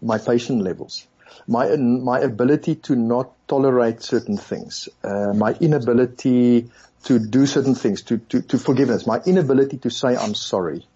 my 0.00 0.16
patient 0.16 0.62
levels, 0.62 1.06
my, 1.46 1.76
my 1.76 2.20
ability 2.20 2.76
to 2.76 2.96
not 2.96 3.32
tolerate 3.48 4.02
certain 4.02 4.38
things, 4.38 4.88
uh, 5.04 5.32
my 5.34 5.52
inability 5.52 6.70
to 7.04 7.18
do 7.18 7.46
certain 7.46 7.74
things, 7.74 8.02
to, 8.02 8.16
to, 8.18 8.40
to 8.40 8.58
forgiveness, 8.58 9.06
my 9.06 9.20
inability 9.26 9.76
to 9.78 9.90
say 9.90 10.16
I'm 10.16 10.34
sorry, 10.34 10.86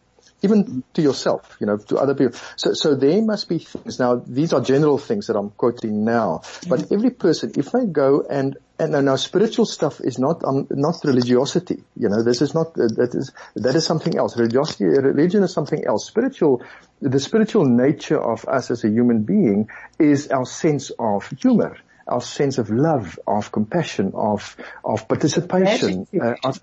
even 0.43 0.83
to 0.95 1.03
yourself, 1.03 1.57
you 1.61 1.67
know, 1.67 1.77
to 1.77 1.97
other 1.99 2.15
people. 2.15 2.39
So, 2.57 2.73
so 2.73 2.95
there 2.95 3.23
must 3.23 3.49
be 3.49 3.59
things. 3.59 3.99
Now, 3.99 4.23
these 4.27 4.53
are 4.53 4.61
general 4.61 4.99
things 4.99 5.27
that 5.27 5.37
I'm 5.37 5.51
quoting 5.51 6.05
now, 6.05 6.43
but 6.69 6.91
every 6.93 7.11
person, 7.11 7.53
if 7.57 7.73
they 7.73 7.87
go 7.87 8.25
and 8.29 8.57
and 8.79 9.05
now 9.05 9.17
spiritual 9.17 9.67
stuff 9.67 10.01
is 10.01 10.19
not 10.19 10.43
um, 10.43 10.67
not 10.71 11.05
religiosity. 11.05 11.85
You 11.97 12.09
know, 12.09 12.23
this 12.23 12.41
is 12.41 12.55
not 12.55 12.69
uh, 12.69 12.89
that 12.97 13.11
is 13.15 13.33
that 13.57 13.75
is 13.75 13.85
something 13.85 14.17
else. 14.17 14.39
Religiosity, 14.39 14.85
religion 14.85 15.43
is 15.43 15.53
something 15.53 15.85
else. 15.85 16.07
Spiritual, 16.07 16.63
the 17.03 17.21
spiritual 17.21 17.67
nature 17.67 18.19
of 18.19 18.47
us 18.47 18.71
as 18.71 18.85
a 18.85 18.89
human 18.89 19.23
being 19.25 19.69
is 19.99 20.29
our 20.29 20.47
sense 20.47 20.91
of 20.99 21.31
humor 21.39 21.77
our 22.11 22.21
sense 22.21 22.59
of 22.59 22.71
love, 22.71 23.19
of 23.27 23.53
compassion, 23.53 24.13
of 24.15 24.57
of 24.85 25.07
participation, 25.07 26.07
gratitude. 26.11 26.23
Uh, 26.45 26.49
of 26.49 26.61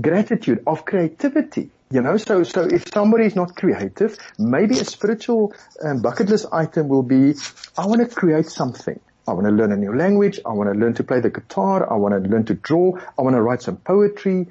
gratitude, 0.00 0.62
of 0.66 0.84
creativity. 0.84 1.70
You 1.92 2.00
know, 2.00 2.16
so 2.16 2.42
so 2.42 2.62
if 2.62 2.84
somebody 2.92 3.26
is 3.26 3.36
not 3.36 3.54
creative, 3.54 4.16
maybe 4.38 4.78
a 4.78 4.84
spiritual 4.84 5.52
um, 5.84 6.00
bucket 6.00 6.28
list 6.30 6.46
item 6.50 6.88
will 6.88 7.02
be, 7.02 7.34
I 7.76 7.86
want 7.86 8.00
to 8.00 8.14
create 8.14 8.46
something. 8.46 8.98
I 9.28 9.32
want 9.34 9.46
to 9.46 9.52
learn 9.52 9.72
a 9.72 9.76
new 9.76 9.94
language. 9.94 10.40
I 10.46 10.52
want 10.52 10.72
to 10.72 10.78
learn 10.78 10.94
to 10.94 11.04
play 11.04 11.20
the 11.20 11.30
guitar. 11.30 11.92
I 11.92 11.96
want 11.96 12.14
to 12.14 12.30
learn 12.30 12.44
to 12.46 12.54
draw. 12.54 12.98
I 13.18 13.22
want 13.22 13.36
to 13.36 13.42
write 13.42 13.62
some 13.62 13.76
poetry. 13.76 14.48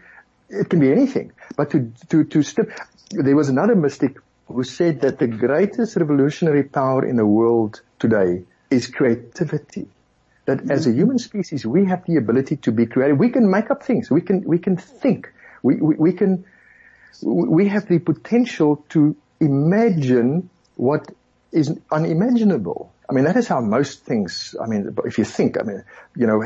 It 0.49 0.69
can 0.69 0.80
be 0.80 0.91
anything. 0.91 1.32
But 1.58 1.71
to 1.71 1.91
to 2.10 2.23
to 2.25 2.43
step, 2.43 2.69
there 3.10 3.36
was 3.36 3.49
another 3.49 3.75
mystic 3.75 4.17
who 4.47 4.63
said 4.63 5.01
that 5.01 5.17
the 5.17 5.27
greatest 5.27 5.95
revolutionary 5.95 6.63
power 6.63 7.04
in 7.04 7.15
the 7.15 7.25
world 7.25 7.82
today 7.97 8.43
is 8.69 8.88
creativity 8.88 9.88
that 10.45 10.60
mm-hmm. 10.60 10.71
as 10.71 10.88
a 10.88 10.91
human 10.91 11.19
species, 11.19 11.65
we 11.65 11.86
have 11.86 12.06
the 12.06 12.17
ability 12.17 12.58
to 12.58 12.71
be 12.71 12.86
creative. 12.86 13.17
We 13.17 13.30
can 13.30 13.49
make 13.49 13.71
up 13.71 13.84
things. 13.84 14.10
We 14.12 14.21
can, 14.21 14.43
we 14.43 14.60
can 14.60 14.77
think. 14.77 15.32
We, 15.63 15.75
we, 15.75 15.95
we 15.95 16.13
can, 16.13 16.45
we 17.24 17.67
have 17.67 17.88
the 17.88 18.00
potential 18.00 18.86
to 18.89 19.15
imagine 19.39 20.50
what 20.76 21.12
is 21.52 21.78
unimaginable. 21.91 22.93
I 23.10 23.13
mean, 23.13 23.26
that 23.26 23.36
is 23.36 23.45
how 23.45 23.60
most 23.60 24.06
things, 24.06 24.56
I 24.62 24.67
mean, 24.67 24.95
if 25.04 25.17
you 25.17 25.26
think, 25.26 25.60
I 25.60 25.63
mean, 25.63 25.84
you 26.15 26.28
know, 26.28 26.41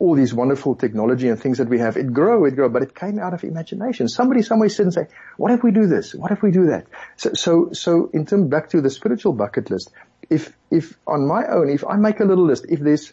all 0.00 0.16
these 0.16 0.34
wonderful 0.34 0.74
technology 0.74 1.28
and 1.28 1.40
things 1.40 1.58
that 1.58 1.68
we 1.68 1.78
have, 1.78 1.96
it 1.96 2.12
grow, 2.12 2.44
it 2.44 2.56
grow, 2.56 2.68
but 2.68 2.82
it 2.82 2.92
came 2.92 3.20
out 3.20 3.34
of 3.34 3.44
imagination. 3.44 4.08
Somebody 4.08 4.42
somewhere 4.42 4.68
said 4.68 4.86
and 4.86 4.94
say, 4.94 5.06
what 5.36 5.52
if 5.52 5.62
we 5.62 5.70
do 5.70 5.86
this? 5.86 6.16
What 6.16 6.32
if 6.32 6.42
we 6.42 6.50
do 6.50 6.66
that? 6.66 6.86
So, 7.16 7.34
so, 7.34 7.70
so 7.72 8.10
in 8.12 8.26
terms, 8.26 8.48
back 8.48 8.70
to 8.70 8.80
the 8.80 8.90
spiritual 8.90 9.32
bucket 9.32 9.70
list, 9.70 9.92
if, 10.28 10.52
if 10.72 10.98
on 11.06 11.28
my 11.28 11.46
own, 11.46 11.68
if 11.68 11.84
I 11.86 11.94
make 11.96 12.18
a 12.18 12.24
little 12.24 12.46
list, 12.46 12.66
if 12.68 12.80
there's 12.80 13.12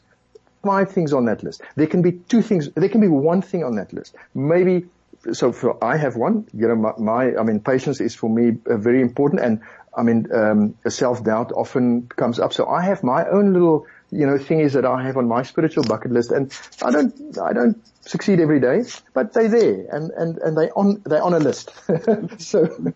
five 0.65 0.91
things 0.91 1.13
on 1.13 1.25
that 1.25 1.43
list. 1.43 1.61
There 1.75 1.87
can 1.87 2.01
be 2.01 2.13
two 2.13 2.41
things, 2.41 2.69
there 2.71 2.89
can 2.89 3.01
be 3.01 3.07
one 3.07 3.43
thing 3.43 3.63
on 3.63 3.75
that 3.75 3.93
list. 3.93 4.15
Maybe, 4.33 4.87
so 5.33 5.51
for, 5.51 5.83
I 5.83 5.97
have 5.97 6.15
one, 6.15 6.47
you 6.53 6.67
know, 6.67 6.75
my, 6.75 6.93
my 6.97 7.35
I 7.35 7.43
mean, 7.43 7.59
patience 7.59 8.01
is 8.01 8.15
for 8.15 8.29
me 8.29 8.57
uh, 8.69 8.77
very 8.77 9.01
important 9.01 9.41
and 9.41 9.61
I 9.97 10.03
mean, 10.03 10.27
um, 10.33 10.75
self-doubt 10.87 11.53
often 11.53 12.07
comes 12.07 12.39
up. 12.39 12.51
So 12.53 12.67
I 12.67 12.81
have 12.81 13.03
my 13.03 13.25
own 13.29 13.53
little, 13.53 13.87
you 14.11 14.25
know, 14.25 14.37
things 14.37 14.73
that 14.73 14.85
I 14.85 15.03
have 15.03 15.15
on 15.15 15.27
my 15.27 15.43
spiritual 15.43 15.83
bucket 15.83 16.11
list 16.11 16.31
and 16.31 16.51
I 16.81 16.91
don't, 16.91 17.37
I 17.37 17.53
don't 17.53 17.81
succeed 18.05 18.41
every 18.41 18.59
day, 18.59 18.83
but 19.13 19.33
they're 19.33 19.47
there 19.47 19.85
and, 19.91 20.11
and, 20.11 20.37
and 20.39 20.57
they 20.57 20.69
on, 20.71 21.01
they're 21.05 21.23
on 21.23 21.33
a 21.33 21.39
list. 21.39 21.71
so. 22.37 22.93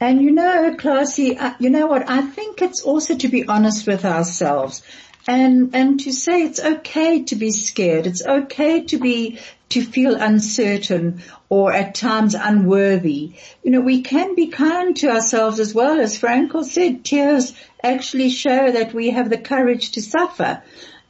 And 0.00 0.22
you 0.22 0.30
know, 0.30 0.76
Klasie, 0.78 1.36
uh, 1.36 1.54
you 1.58 1.70
know 1.70 1.88
what? 1.88 2.08
I 2.08 2.22
think 2.22 2.62
it's 2.62 2.82
also 2.82 3.16
to 3.16 3.28
be 3.28 3.46
honest 3.46 3.86
with 3.86 4.04
ourselves 4.04 4.82
and 5.28 5.74
and 5.74 6.00
to 6.00 6.12
say 6.12 6.42
it's 6.42 6.58
okay 6.58 7.22
to 7.24 7.36
be 7.36 7.50
scared. 7.50 8.06
It's 8.06 8.26
okay 8.26 8.84
to 8.84 8.98
be 8.98 9.38
to 9.68 9.82
feel 9.82 10.14
uncertain 10.14 11.22
or 11.50 11.70
at 11.70 11.94
times 11.94 12.34
unworthy. 12.34 13.34
You 13.62 13.70
know 13.70 13.82
we 13.82 14.00
can 14.00 14.34
be 14.34 14.46
kind 14.46 14.96
to 14.96 15.10
ourselves 15.10 15.60
as 15.60 15.74
well. 15.74 16.00
As 16.00 16.18
Frankl 16.18 16.64
said 16.64 17.04
tears 17.04 17.52
actually 17.82 18.30
show 18.30 18.72
that 18.72 18.94
we 18.94 19.10
have 19.10 19.28
the 19.28 19.38
courage 19.38 19.92
to 19.92 20.02
suffer. 20.02 20.62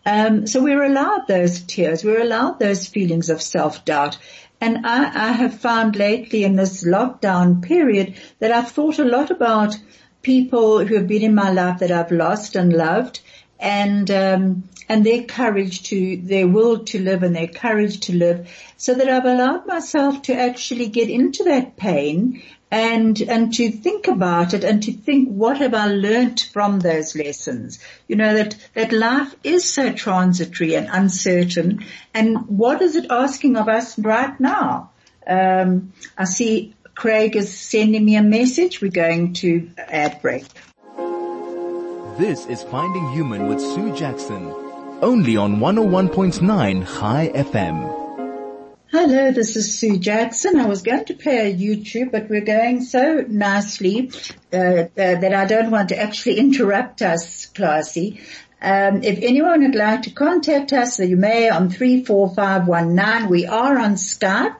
Um, 0.04 0.46
so 0.46 0.62
we're 0.62 0.82
allowed 0.82 1.28
those 1.28 1.60
tears. 1.60 2.02
We're 2.02 2.22
allowed 2.22 2.58
those 2.58 2.88
feelings 2.88 3.30
of 3.30 3.40
self-doubt. 3.40 4.18
And 4.60 4.84
I, 4.84 5.28
I 5.28 5.32
have 5.32 5.60
found 5.60 5.94
lately 5.94 6.42
in 6.42 6.56
this 6.56 6.82
lockdown 6.82 7.62
period 7.62 8.14
that 8.40 8.50
I've 8.50 8.72
thought 8.72 8.98
a 8.98 9.04
lot 9.04 9.30
about 9.30 9.78
people 10.22 10.84
who 10.84 10.96
have 10.96 11.06
been 11.06 11.22
in 11.22 11.34
my 11.34 11.50
life 11.52 11.78
that 11.78 11.92
I've 11.92 12.10
lost 12.10 12.56
and 12.56 12.72
loved 12.72 13.20
and 13.58 14.10
um, 14.10 14.68
and 14.88 15.04
their 15.04 15.24
courage 15.24 15.82
to 15.84 16.16
their 16.16 16.46
will 16.48 16.84
to 16.84 16.98
live 16.98 17.22
and 17.22 17.34
their 17.34 17.48
courage 17.48 18.00
to 18.00 18.14
live, 18.14 18.48
so 18.76 18.94
that 18.94 19.08
I've 19.08 19.24
allowed 19.24 19.66
myself 19.66 20.22
to 20.22 20.34
actually 20.34 20.88
get 20.88 21.10
into 21.10 21.44
that 21.44 21.76
pain 21.76 22.42
and 22.70 23.20
and 23.22 23.52
to 23.54 23.70
think 23.70 24.08
about 24.08 24.54
it 24.54 24.62
and 24.64 24.82
to 24.82 24.92
think 24.92 25.28
what 25.28 25.58
have 25.58 25.74
I 25.74 25.86
learnt 25.86 26.48
from 26.52 26.80
those 26.80 27.16
lessons. 27.16 27.78
You 28.06 28.16
know 28.16 28.34
that 28.34 28.56
that 28.74 28.92
life 28.92 29.34
is 29.42 29.64
so 29.64 29.92
transitory 29.92 30.74
and 30.74 30.88
uncertain, 30.90 31.84
and 32.14 32.46
what 32.46 32.82
is 32.82 32.96
it 32.96 33.10
asking 33.10 33.56
of 33.56 33.68
us 33.68 33.98
right 33.98 34.38
now? 34.38 34.90
Um, 35.26 35.92
I 36.16 36.24
see 36.24 36.74
Craig 36.94 37.36
is 37.36 37.56
sending 37.56 38.04
me 38.04 38.16
a 38.16 38.22
message. 38.22 38.80
We're 38.80 38.90
going 38.90 39.34
to 39.34 39.70
ad 39.76 40.20
break. 40.20 40.44
This 42.18 42.46
is 42.46 42.64
Finding 42.64 43.12
Human 43.12 43.46
with 43.46 43.60
Sue 43.60 43.94
Jackson, 43.94 44.52
only 45.02 45.36
on 45.36 45.60
101.9 45.60 46.98
Chai 46.98 47.28
FM. 47.32 48.76
Hello, 48.90 49.30
this 49.30 49.54
is 49.54 49.78
Sue 49.78 49.98
Jackson. 49.98 50.58
I 50.58 50.66
was 50.66 50.82
going 50.82 51.04
to 51.04 51.14
play 51.14 51.52
a 51.52 51.54
YouTube, 51.54 52.10
but 52.10 52.28
we're 52.28 52.40
going 52.40 52.82
so 52.82 53.24
nicely 53.28 54.10
uh, 54.52 54.56
uh, 54.56 54.86
that 54.96 55.32
I 55.32 55.44
don't 55.44 55.70
want 55.70 55.90
to 55.90 56.02
actually 56.02 56.40
interrupt 56.40 57.02
us, 57.02 57.46
Klasie. 57.54 58.20
Um, 58.60 59.04
if 59.04 59.20
anyone 59.22 59.62
would 59.62 59.76
like 59.76 60.02
to 60.02 60.10
contact 60.10 60.72
us, 60.72 60.98
you 60.98 61.16
may 61.16 61.48
on 61.48 61.70
34519. 61.70 63.28
We 63.28 63.46
are 63.46 63.78
on 63.78 63.94
Skype 63.94 64.56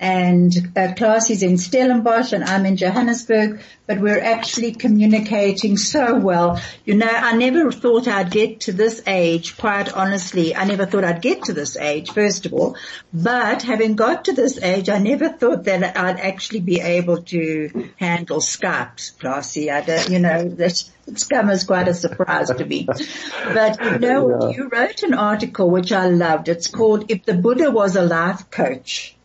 and 0.00 0.52
uh, 0.76 0.94
class 0.94 1.30
is 1.30 1.42
in 1.42 1.58
Stellenbosch 1.58 2.32
and 2.32 2.44
I'm 2.44 2.66
in 2.66 2.76
Johannesburg, 2.76 3.60
but 3.86 4.00
we're 4.00 4.20
actually 4.20 4.72
communicating 4.72 5.76
so 5.76 6.16
well. 6.16 6.60
You 6.84 6.94
know, 6.94 7.10
I 7.10 7.36
never 7.36 7.72
thought 7.72 8.06
I'd 8.06 8.30
get 8.30 8.60
to 8.60 8.72
this 8.72 9.02
age, 9.06 9.56
quite 9.56 9.92
honestly. 9.92 10.54
I 10.54 10.64
never 10.64 10.86
thought 10.86 11.04
I'd 11.04 11.22
get 11.22 11.44
to 11.44 11.52
this 11.52 11.76
age, 11.76 12.10
first 12.10 12.46
of 12.46 12.52
all, 12.52 12.76
but 13.12 13.62
having 13.62 13.96
got 13.96 14.26
to 14.26 14.32
this 14.32 14.58
age, 14.62 14.88
I 14.88 14.98
never 14.98 15.30
thought 15.30 15.64
that 15.64 15.96
I'd 15.96 16.20
actually 16.20 16.60
be 16.60 16.80
able 16.80 17.22
to 17.22 17.90
handle 17.96 18.38
Skype, 18.38 19.18
Klasie. 19.18 19.72
I 19.72 19.80
don't, 19.80 20.08
you 20.10 20.18
know, 20.20 20.48
that 20.48 20.84
it's 21.08 21.24
come 21.24 21.50
as 21.50 21.64
quite 21.64 21.88
a 21.88 21.94
surprise 21.94 22.50
to 22.50 22.64
me. 22.64 22.84
But 22.84 23.82
you 23.82 23.98
know, 23.98 24.48
yeah. 24.48 24.56
you 24.56 24.68
wrote 24.68 25.02
an 25.02 25.14
article 25.14 25.70
which 25.70 25.90
I 25.90 26.06
loved. 26.06 26.48
It's 26.48 26.68
called 26.68 27.10
If 27.10 27.24
the 27.24 27.34
Buddha 27.34 27.70
Was 27.70 27.96
a 27.96 28.02
Life 28.02 28.50
Coach. 28.50 29.16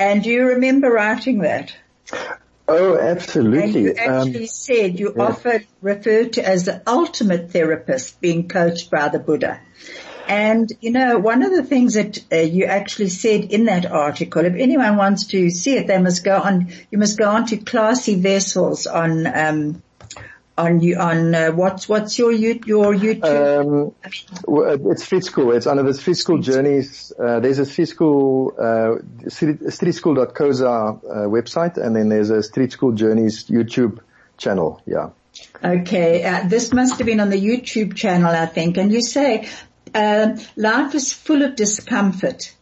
And 0.00 0.22
do 0.22 0.30
you 0.30 0.46
remember 0.46 0.90
writing 0.90 1.40
that? 1.40 1.74
Oh, 2.66 2.96
absolutely. 2.98 3.60
And 3.60 3.74
you 3.74 3.94
actually 3.94 4.44
um, 4.44 4.46
said 4.46 4.98
you 4.98 5.12
yeah. 5.14 5.22
often 5.24 5.66
referred 5.82 6.32
to 6.34 6.48
as 6.48 6.64
the 6.64 6.82
ultimate 6.86 7.50
therapist 7.50 8.18
being 8.18 8.48
coached 8.48 8.90
by 8.90 9.10
the 9.10 9.18
Buddha. 9.18 9.60
And 10.26 10.72
you 10.80 10.90
know, 10.90 11.18
one 11.18 11.42
of 11.42 11.50
the 11.50 11.64
things 11.64 11.94
that 11.94 12.24
uh, 12.32 12.36
you 12.36 12.64
actually 12.64 13.10
said 13.10 13.52
in 13.52 13.66
that 13.66 13.84
article, 13.84 14.44
if 14.44 14.54
anyone 14.54 14.96
wants 14.96 15.26
to 15.26 15.50
see 15.50 15.76
it, 15.76 15.86
they 15.86 15.98
must 15.98 16.24
go 16.24 16.36
on. 16.36 16.72
You 16.90 16.96
must 16.96 17.18
go 17.18 17.28
on 17.28 17.46
to 17.46 17.58
Klasie 17.58 18.22
Wessels 18.22 18.86
on 18.86 19.26
um, 19.26 19.82
on 20.60 20.80
you 20.80 20.96
on 20.96 21.34
uh, 21.34 21.50
what's 21.52 21.88
what's 21.88 22.18
your 22.18 22.32
your 22.32 22.94
YouTube? 22.94 23.24
Um, 23.24 23.94
it's 24.90 25.04
Street 25.04 25.24
School. 25.24 25.52
It's 25.52 25.66
under 25.66 25.82
the 25.82 25.94
Street 25.94 26.16
School 26.16 26.38
Journeys. 26.38 27.12
Uh, 27.18 27.40
there's 27.40 27.58
a 27.58 27.66
Street 27.66 27.88
School 27.88 28.54
uh, 28.58 29.02
streetschool.coza 29.28 30.66
uh, 30.66 31.28
website, 31.28 31.76
and 31.76 31.96
then 31.96 32.08
there's 32.08 32.30
a 32.30 32.42
Street 32.42 32.72
School 32.72 32.92
Journeys 32.92 33.46
YouTube 33.46 34.00
channel. 34.36 34.82
Yeah. 34.86 35.10
Okay, 35.64 36.24
uh, 36.24 36.48
this 36.48 36.72
must 36.72 36.98
have 36.98 37.06
been 37.06 37.20
on 37.20 37.30
the 37.30 37.40
YouTube 37.40 37.94
channel, 37.94 38.30
I 38.30 38.46
think. 38.46 38.76
And 38.76 38.92
you 38.92 39.00
say 39.00 39.48
uh, 39.94 40.36
life 40.56 40.94
is 40.94 41.12
full 41.12 41.42
of 41.42 41.56
discomfort 41.56 42.54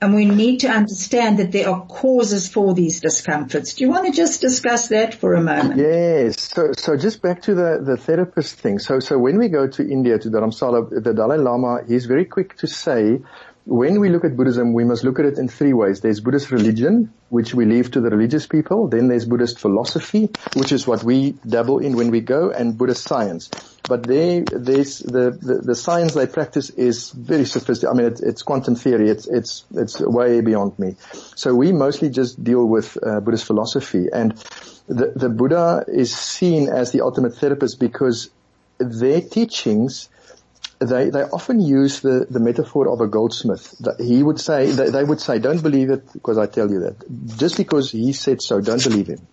and 0.00 0.14
we 0.14 0.24
need 0.24 0.60
to 0.60 0.68
understand 0.68 1.38
that 1.38 1.52
there 1.52 1.68
are 1.68 1.84
causes 1.86 2.48
for 2.48 2.72
these 2.72 3.00
discomforts. 3.00 3.74
Do 3.74 3.84
you 3.84 3.90
want 3.90 4.06
to 4.06 4.12
just 4.12 4.40
discuss 4.40 4.88
that 4.88 5.14
for 5.14 5.34
a 5.34 5.42
moment? 5.42 5.78
Yes. 5.78 6.40
So, 6.40 6.72
so 6.76 6.96
just 6.96 7.20
back 7.20 7.42
to 7.42 7.54
the, 7.54 7.82
the 7.84 7.96
therapist 7.96 8.56
thing. 8.56 8.78
So, 8.78 9.00
so 9.00 9.18
when 9.18 9.38
we 9.38 9.48
go 9.48 9.66
to 9.66 9.82
India, 9.88 10.18
to 10.18 10.30
Dharamsala, 10.30 11.02
the 11.04 11.12
Dalai 11.12 11.36
Lama, 11.36 11.80
he's 11.86 12.06
very 12.06 12.24
quick 12.24 12.56
to 12.58 12.66
say, 12.66 13.20
when 13.66 14.00
we 14.00 14.08
look 14.08 14.24
at 14.24 14.36
Buddhism, 14.36 14.72
we 14.72 14.84
must 14.84 15.04
look 15.04 15.18
at 15.18 15.26
it 15.26 15.38
in 15.38 15.48
three 15.48 15.74
ways. 15.74 16.00
There's 16.00 16.20
Buddhist 16.20 16.50
religion, 16.50 17.12
which 17.28 17.54
we 17.54 17.66
leave 17.66 17.90
to 17.92 18.00
the 18.00 18.08
religious 18.08 18.46
people. 18.46 18.88
Then 18.88 19.08
there's 19.08 19.26
Buddhist 19.26 19.58
philosophy, 19.58 20.30
which 20.54 20.72
is 20.72 20.86
what 20.86 21.04
we 21.04 21.32
dabble 21.46 21.78
in 21.80 21.94
when 21.94 22.10
we 22.10 22.20
go, 22.20 22.50
and 22.50 22.76
Buddhist 22.76 23.04
science. 23.04 23.50
But 23.90 24.04
they, 24.04 24.44
there's 24.46 25.00
the, 25.00 25.32
the, 25.32 25.62
the 25.64 25.74
science 25.74 26.14
they 26.14 26.28
practice 26.28 26.70
is 26.70 27.10
very 27.10 27.44
sophisticated. 27.44 27.92
I 27.92 27.98
mean, 27.98 28.12
it's, 28.12 28.20
it's 28.22 28.42
quantum 28.42 28.76
theory. 28.76 29.10
It's, 29.10 29.26
it's, 29.26 29.64
it's 29.74 29.98
way 30.00 30.40
beyond 30.42 30.78
me. 30.78 30.94
So 31.34 31.56
we 31.56 31.72
mostly 31.72 32.08
just 32.08 32.42
deal 32.42 32.64
with 32.64 32.96
uh, 33.04 33.18
Buddhist 33.18 33.46
philosophy 33.46 34.06
and 34.12 34.36
the, 34.86 35.12
the 35.16 35.28
Buddha 35.28 35.84
is 35.88 36.16
seen 36.16 36.68
as 36.68 36.92
the 36.92 37.00
ultimate 37.00 37.34
therapist 37.34 37.80
because 37.80 38.30
their 38.78 39.20
teachings 39.20 40.08
they, 40.78 41.10
they 41.10 41.24
often 41.24 41.60
use 41.60 42.00
the, 42.00 42.26
the 42.30 42.40
metaphor 42.40 42.88
of 42.88 43.00
a 43.00 43.08
goldsmith. 43.08 43.74
He 43.98 44.22
would 44.22 44.40
say, 44.40 44.70
they, 44.70 44.88
they 44.88 45.04
would 45.04 45.20
say, 45.20 45.38
don't 45.40 45.62
believe 45.62 45.90
it 45.90 46.10
because 46.12 46.38
I 46.38 46.46
tell 46.46 46.70
you 46.70 46.80
that. 46.80 46.96
Just 47.36 47.56
because 47.56 47.90
he 47.90 48.12
said 48.14 48.40
so, 48.40 48.60
don't 48.62 48.82
believe 48.82 49.08
him. 49.08 49.26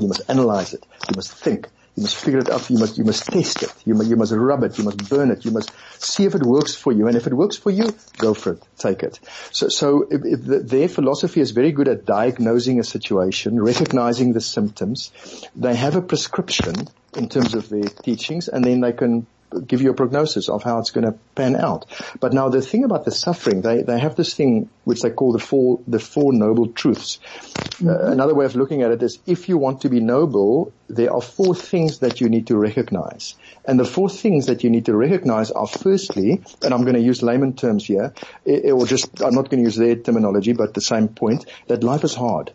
You 0.00 0.08
must 0.08 0.22
analyze 0.28 0.74
it. 0.74 0.84
You 1.08 1.14
must 1.14 1.30
think. 1.30 1.68
You 1.96 2.04
must 2.04 2.16
figure 2.16 2.40
it 2.40 2.48
out. 2.48 2.70
You 2.70 2.78
must, 2.78 2.96
you 2.96 3.04
must 3.04 3.26
test 3.26 3.62
it. 3.62 3.74
You 3.84 3.94
must, 3.94 4.08
you 4.08 4.16
must 4.16 4.32
rub 4.32 4.64
it. 4.64 4.78
You 4.78 4.84
must 4.84 5.10
burn 5.10 5.30
it. 5.30 5.44
You 5.44 5.50
must 5.50 5.72
see 5.98 6.24
if 6.24 6.34
it 6.34 6.42
works 6.42 6.74
for 6.74 6.90
you. 6.90 7.06
And 7.06 7.16
if 7.16 7.26
it 7.26 7.34
works 7.34 7.56
for 7.56 7.70
you, 7.70 7.94
go 8.16 8.32
for 8.32 8.54
it. 8.54 8.62
Take 8.78 9.02
it. 9.02 9.20
So, 9.50 9.68
so 9.68 10.06
if, 10.10 10.22
if 10.24 10.44
the, 10.44 10.60
their 10.60 10.88
philosophy 10.88 11.40
is 11.40 11.50
very 11.50 11.72
good 11.72 11.88
at 11.88 12.06
diagnosing 12.06 12.80
a 12.80 12.84
situation, 12.84 13.62
recognizing 13.62 14.32
the 14.32 14.40
symptoms. 14.40 15.12
They 15.54 15.74
have 15.74 15.96
a 15.96 16.02
prescription 16.02 16.74
in 17.14 17.28
terms 17.28 17.54
of 17.54 17.68
their 17.68 17.82
teachings 17.82 18.48
and 18.48 18.64
then 18.64 18.80
they 18.80 18.92
can 18.92 19.26
give 19.66 19.82
you 19.82 19.90
a 19.90 19.94
prognosis 19.94 20.48
of 20.48 20.62
how 20.62 20.78
it's 20.78 20.90
going 20.90 21.04
to 21.04 21.18
pan 21.34 21.56
out. 21.56 21.86
But 22.20 22.32
now 22.32 22.48
the 22.48 22.62
thing 22.62 22.84
about 22.84 23.04
the 23.04 23.10
suffering, 23.10 23.62
they, 23.62 23.82
they 23.82 23.98
have 23.98 24.16
this 24.16 24.34
thing 24.34 24.68
which 24.84 25.02
they 25.02 25.10
call 25.10 25.32
the 25.32 25.38
four, 25.38 25.80
the 25.86 25.98
four 25.98 26.32
noble 26.32 26.68
truths. 26.68 27.18
Mm-hmm. 27.18 27.88
Uh, 27.88 28.12
another 28.12 28.34
way 28.34 28.44
of 28.44 28.56
looking 28.56 28.82
at 28.82 28.90
it 28.90 29.02
is 29.02 29.18
if 29.26 29.48
you 29.48 29.58
want 29.58 29.82
to 29.82 29.88
be 29.88 30.00
noble, 30.00 30.72
there 30.88 31.12
are 31.12 31.20
four 31.20 31.54
things 31.54 32.00
that 32.00 32.20
you 32.20 32.28
need 32.28 32.46
to 32.48 32.56
recognize. 32.56 33.34
And 33.64 33.78
the 33.78 33.84
four 33.84 34.08
things 34.08 34.46
that 34.46 34.64
you 34.64 34.70
need 34.70 34.86
to 34.86 34.96
recognize 34.96 35.50
are 35.50 35.66
firstly, 35.66 36.42
and 36.62 36.74
I'm 36.74 36.82
going 36.82 36.94
to 36.94 37.00
use 37.00 37.22
layman 37.22 37.54
terms 37.54 37.86
here, 37.86 38.12
It 38.44 38.72
or 38.72 38.86
just, 38.86 39.22
I'm 39.22 39.34
not 39.34 39.50
going 39.50 39.62
to 39.62 39.64
use 39.64 39.76
their 39.76 39.96
terminology, 39.96 40.52
but 40.52 40.74
the 40.74 40.80
same 40.80 41.08
point, 41.08 41.46
that 41.68 41.84
life 41.84 42.04
is 42.04 42.14
hard. 42.14 42.52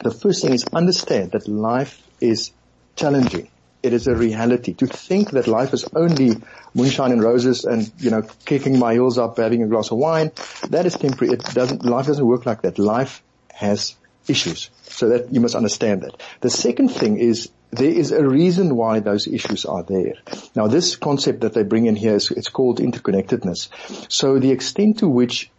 The 0.00 0.10
first 0.10 0.42
thing 0.42 0.52
is 0.52 0.64
understand 0.72 1.32
that 1.32 1.48
life 1.48 2.02
is 2.20 2.52
challenging 2.96 3.48
it 3.84 3.92
is 3.92 4.06
a 4.06 4.14
reality. 4.14 4.72
To 4.74 4.86
think 4.86 5.32
that 5.32 5.46
life 5.46 5.74
is 5.74 5.84
only 5.94 6.36
moonshine 6.74 7.12
and 7.12 7.22
roses 7.22 7.64
and, 7.64 7.92
you 7.98 8.10
know, 8.10 8.22
kicking 8.46 8.78
my 8.78 8.94
heels 8.94 9.18
up, 9.18 9.36
having 9.36 9.62
a 9.62 9.66
glass 9.66 9.90
of 9.90 9.98
wine, 9.98 10.32
that 10.70 10.86
is 10.86 10.94
temporary. 10.94 11.34
It 11.34 11.44
doesn't, 11.54 11.84
life 11.84 12.06
doesn't 12.06 12.26
work 12.26 12.46
like 12.46 12.62
that. 12.62 12.78
Life 12.78 13.22
has 13.52 13.94
issues. 14.26 14.70
So 14.84 15.10
that 15.10 15.32
you 15.32 15.40
must 15.40 15.54
understand 15.54 16.02
that. 16.02 16.22
The 16.40 16.50
second 16.50 16.88
thing 16.88 17.18
is 17.18 17.50
there 17.70 17.90
is 17.90 18.10
a 18.10 18.26
reason 18.26 18.74
why 18.74 19.00
those 19.00 19.26
issues 19.26 19.66
are 19.66 19.82
there. 19.82 20.14
Now 20.56 20.66
this 20.66 20.96
concept 20.96 21.40
that 21.42 21.52
they 21.52 21.62
bring 21.62 21.86
in 21.86 21.96
here 21.96 22.14
is, 22.14 22.30
it's 22.30 22.48
called 22.48 22.78
interconnectedness. 22.78 23.68
So 24.10 24.38
the 24.38 24.50
extent 24.50 25.00
to 25.00 25.08
which 25.08 25.50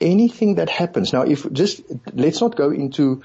anything 0.00 0.54
that 0.54 0.70
happens, 0.70 1.12
now 1.12 1.22
if 1.22 1.52
just, 1.52 1.82
let's 2.14 2.40
not 2.40 2.56
go 2.56 2.70
into 2.70 3.22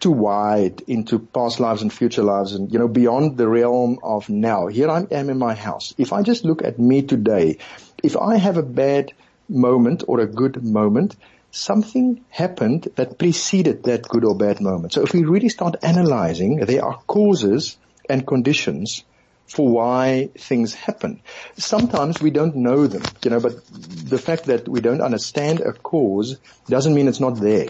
too 0.00 0.10
wide 0.10 0.82
into 0.86 1.18
past 1.18 1.60
lives 1.60 1.82
and 1.82 1.92
future 1.92 2.22
lives 2.22 2.52
and, 2.52 2.72
you 2.72 2.78
know, 2.78 2.88
beyond 2.88 3.36
the 3.36 3.48
realm 3.48 3.98
of 4.02 4.28
now. 4.28 4.66
Here 4.66 4.88
I 4.88 5.06
am 5.10 5.30
in 5.30 5.38
my 5.38 5.54
house. 5.54 5.94
If 5.98 6.12
I 6.12 6.22
just 6.22 6.44
look 6.44 6.62
at 6.62 6.78
me 6.78 7.02
today, 7.02 7.58
if 8.02 8.16
I 8.16 8.36
have 8.36 8.56
a 8.56 8.62
bad 8.62 9.12
moment 9.48 10.04
or 10.06 10.20
a 10.20 10.26
good 10.26 10.62
moment, 10.62 11.16
something 11.50 12.24
happened 12.28 12.88
that 12.96 13.18
preceded 13.18 13.84
that 13.84 14.08
good 14.08 14.24
or 14.24 14.36
bad 14.36 14.60
moment. 14.60 14.92
So 14.92 15.02
if 15.02 15.12
we 15.12 15.24
really 15.24 15.48
start 15.48 15.76
analyzing, 15.82 16.56
there 16.56 16.84
are 16.84 16.98
causes 17.06 17.76
and 18.08 18.26
conditions 18.26 19.04
for 19.46 19.66
why 19.66 20.28
things 20.36 20.74
happen. 20.74 21.22
Sometimes 21.56 22.20
we 22.20 22.30
don't 22.30 22.56
know 22.56 22.86
them, 22.86 23.02
you 23.24 23.30
know, 23.30 23.40
but 23.40 23.64
the 23.72 24.18
fact 24.18 24.44
that 24.44 24.68
we 24.68 24.80
don't 24.80 25.00
understand 25.00 25.60
a 25.60 25.72
cause 25.72 26.36
doesn't 26.68 26.94
mean 26.94 27.08
it's 27.08 27.20
not 27.20 27.40
there. 27.40 27.68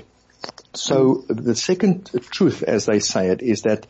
So 0.78 1.24
the 1.28 1.56
second 1.56 2.10
truth, 2.30 2.62
as 2.62 2.86
they 2.86 3.00
say 3.00 3.28
it, 3.28 3.42
is 3.42 3.62
that 3.62 3.86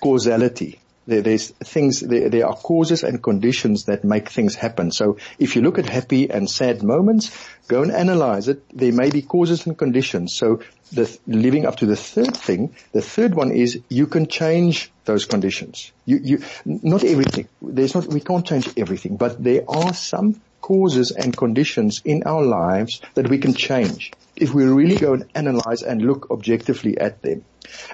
causality. 0.00 0.78
There, 1.06 1.22
there's 1.22 1.48
things, 1.48 2.00
there, 2.00 2.28
there, 2.28 2.46
are 2.46 2.54
causes 2.54 3.02
and 3.02 3.22
conditions 3.22 3.84
that 3.84 4.04
make 4.04 4.28
things 4.28 4.54
happen. 4.54 4.92
So 4.92 5.16
if 5.38 5.56
you 5.56 5.62
look 5.62 5.78
at 5.78 5.86
happy 5.86 6.30
and 6.30 6.48
sad 6.48 6.82
moments, 6.82 7.34
go 7.66 7.82
and 7.82 7.90
analyze 7.90 8.48
it. 8.48 8.62
There 8.76 8.92
may 8.92 9.10
be 9.10 9.22
causes 9.22 9.66
and 9.66 9.76
conditions. 9.76 10.34
So 10.34 10.60
the, 10.92 11.18
living 11.26 11.66
up 11.66 11.76
to 11.76 11.86
the 11.86 11.96
third 11.96 12.36
thing, 12.36 12.76
the 12.92 13.00
third 13.00 13.34
one 13.34 13.52
is 13.52 13.80
you 13.88 14.06
can 14.06 14.26
change 14.26 14.92
those 15.06 15.24
conditions. 15.24 15.92
You, 16.04 16.20
you, 16.22 16.42
not 16.66 17.04
everything. 17.04 17.48
There's 17.62 17.94
not, 17.94 18.06
we 18.06 18.20
can't 18.20 18.46
change 18.46 18.68
everything, 18.76 19.16
but 19.16 19.42
there 19.42 19.62
are 19.66 19.94
some 19.94 20.40
causes 20.60 21.10
and 21.10 21.34
conditions 21.34 22.02
in 22.04 22.24
our 22.26 22.42
lives 22.42 23.00
that 23.14 23.28
we 23.28 23.38
can 23.38 23.54
change 23.54 24.12
if 24.40 24.54
we 24.54 24.64
really 24.64 24.96
go 24.96 25.14
and 25.14 25.26
analyze 25.34 25.82
and 25.82 26.02
look 26.02 26.30
objectively 26.30 26.98
at 26.98 27.22
them. 27.22 27.44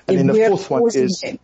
And 0.06 0.16
if 0.16 0.16
then 0.18 0.26
the 0.26 0.48
fourth 0.48 0.70
one 0.70 0.90
is, 0.94 1.20
them. 1.20 1.38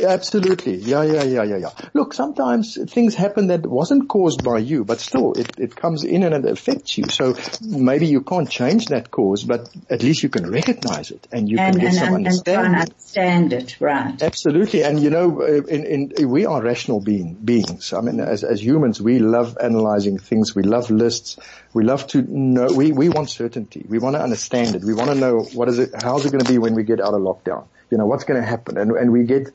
Absolutely. 0.00 0.76
Yeah, 0.76 1.02
yeah, 1.02 1.22
yeah, 1.22 1.42
yeah, 1.42 1.56
yeah. 1.58 1.70
Look, 1.92 2.14
sometimes 2.14 2.78
things 2.90 3.14
happen 3.14 3.48
that 3.48 3.66
wasn't 3.66 4.08
caused 4.08 4.42
by 4.42 4.58
you, 4.58 4.84
but 4.84 5.00
still 5.00 5.34
it, 5.34 5.58
it 5.58 5.76
comes 5.76 6.02
in 6.02 6.22
and 6.22 6.34
it 6.34 6.50
affects 6.50 6.96
you. 6.96 7.04
So 7.10 7.36
maybe 7.60 8.06
you 8.06 8.22
can't 8.22 8.48
change 8.50 8.86
that 8.86 9.10
cause, 9.10 9.44
but 9.44 9.68
at 9.90 10.02
least 10.02 10.22
you 10.22 10.30
can 10.30 10.50
recognize 10.50 11.10
it 11.10 11.28
and 11.30 11.48
you 11.48 11.58
and, 11.58 11.74
can 11.74 11.80
get 11.80 11.88
and, 11.88 11.98
some 11.98 12.14
and, 12.14 12.26
understanding. 12.26 12.72
And 12.72 12.82
understand 12.82 13.52
it, 13.52 13.76
right. 13.80 14.22
Absolutely. 14.22 14.82
And 14.82 14.98
you 14.98 15.10
know, 15.10 15.42
uh, 15.42 15.62
in, 15.64 16.12
in, 16.16 16.28
we 16.30 16.46
are 16.46 16.62
rational 16.62 17.00
being, 17.00 17.34
beings. 17.34 17.92
I 17.92 18.00
mean, 18.00 18.18
as, 18.18 18.44
as 18.44 18.64
humans, 18.64 19.00
we 19.00 19.18
love 19.18 19.58
analyzing 19.62 20.18
things. 20.18 20.54
We 20.54 20.62
love 20.62 20.90
lists. 20.90 21.38
We 21.74 21.84
love 21.84 22.06
to 22.08 22.22
know, 22.22 22.68
we, 22.74 22.92
we 22.92 23.10
want 23.10 23.28
certainty. 23.28 23.84
We 23.86 23.98
want 23.98 24.16
to 24.16 24.22
understand 24.22 24.74
it. 24.74 24.84
We 24.84 24.94
want 24.94 25.10
to 25.10 25.16
know 25.16 25.40
what 25.52 25.68
is 25.68 25.78
it, 25.78 25.90
how's 26.02 26.24
it 26.24 26.32
going 26.32 26.44
to 26.44 26.50
be 26.50 26.58
when 26.58 26.74
we 26.74 26.82
get 26.82 27.00
out 27.00 27.12
of 27.12 27.20
lockdown? 27.20 27.66
You 27.90 27.98
know, 27.98 28.06
what's 28.06 28.24
going 28.24 28.40
to 28.40 28.46
happen? 28.46 28.78
And, 28.78 28.92
and 28.92 29.12
we 29.12 29.24
get, 29.24 29.50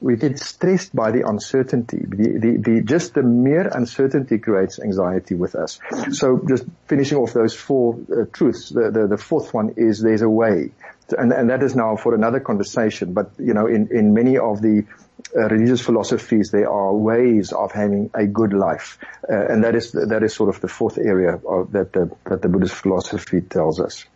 we 0.00 0.16
get 0.16 0.38
stressed 0.38 0.94
by 0.94 1.10
the 1.10 1.28
uncertainty. 1.28 1.98
The, 1.98 2.38
the, 2.38 2.56
the, 2.56 2.82
just 2.82 3.14
the 3.14 3.22
mere 3.22 3.68
uncertainty 3.68 4.38
creates 4.38 4.80
anxiety 4.80 5.34
with 5.34 5.54
us. 5.54 5.78
So 6.12 6.40
just 6.48 6.64
finishing 6.86 7.18
off 7.18 7.32
those 7.32 7.54
four 7.54 7.98
uh, 8.10 8.24
truths, 8.32 8.70
the, 8.70 8.90
the, 8.90 9.06
the, 9.08 9.18
fourth 9.18 9.52
one 9.52 9.74
is 9.76 10.00
there's 10.00 10.22
a 10.22 10.28
way. 10.28 10.70
And, 11.16 11.32
and 11.32 11.50
that 11.50 11.62
is 11.62 11.76
now 11.76 11.96
for 11.96 12.14
another 12.14 12.40
conversation. 12.40 13.12
But, 13.12 13.32
you 13.38 13.52
know, 13.52 13.66
in, 13.66 13.88
in 13.90 14.14
many 14.14 14.38
of 14.38 14.62
the 14.62 14.86
uh, 15.36 15.48
religious 15.48 15.82
philosophies, 15.82 16.50
there 16.50 16.70
are 16.70 16.94
ways 16.94 17.52
of 17.52 17.72
having 17.72 18.10
a 18.14 18.26
good 18.26 18.54
life. 18.54 18.98
Uh, 19.28 19.34
and 19.34 19.64
that 19.64 19.74
is, 19.74 19.92
that 19.92 20.22
is 20.22 20.34
sort 20.34 20.54
of 20.54 20.62
the 20.62 20.68
fourth 20.68 20.96
area 20.96 21.34
of, 21.34 21.72
that, 21.72 21.92
the, 21.92 22.10
that 22.24 22.40
the 22.40 22.48
Buddhist 22.48 22.74
philosophy 22.74 23.42
tells 23.42 23.80
us. 23.80 24.06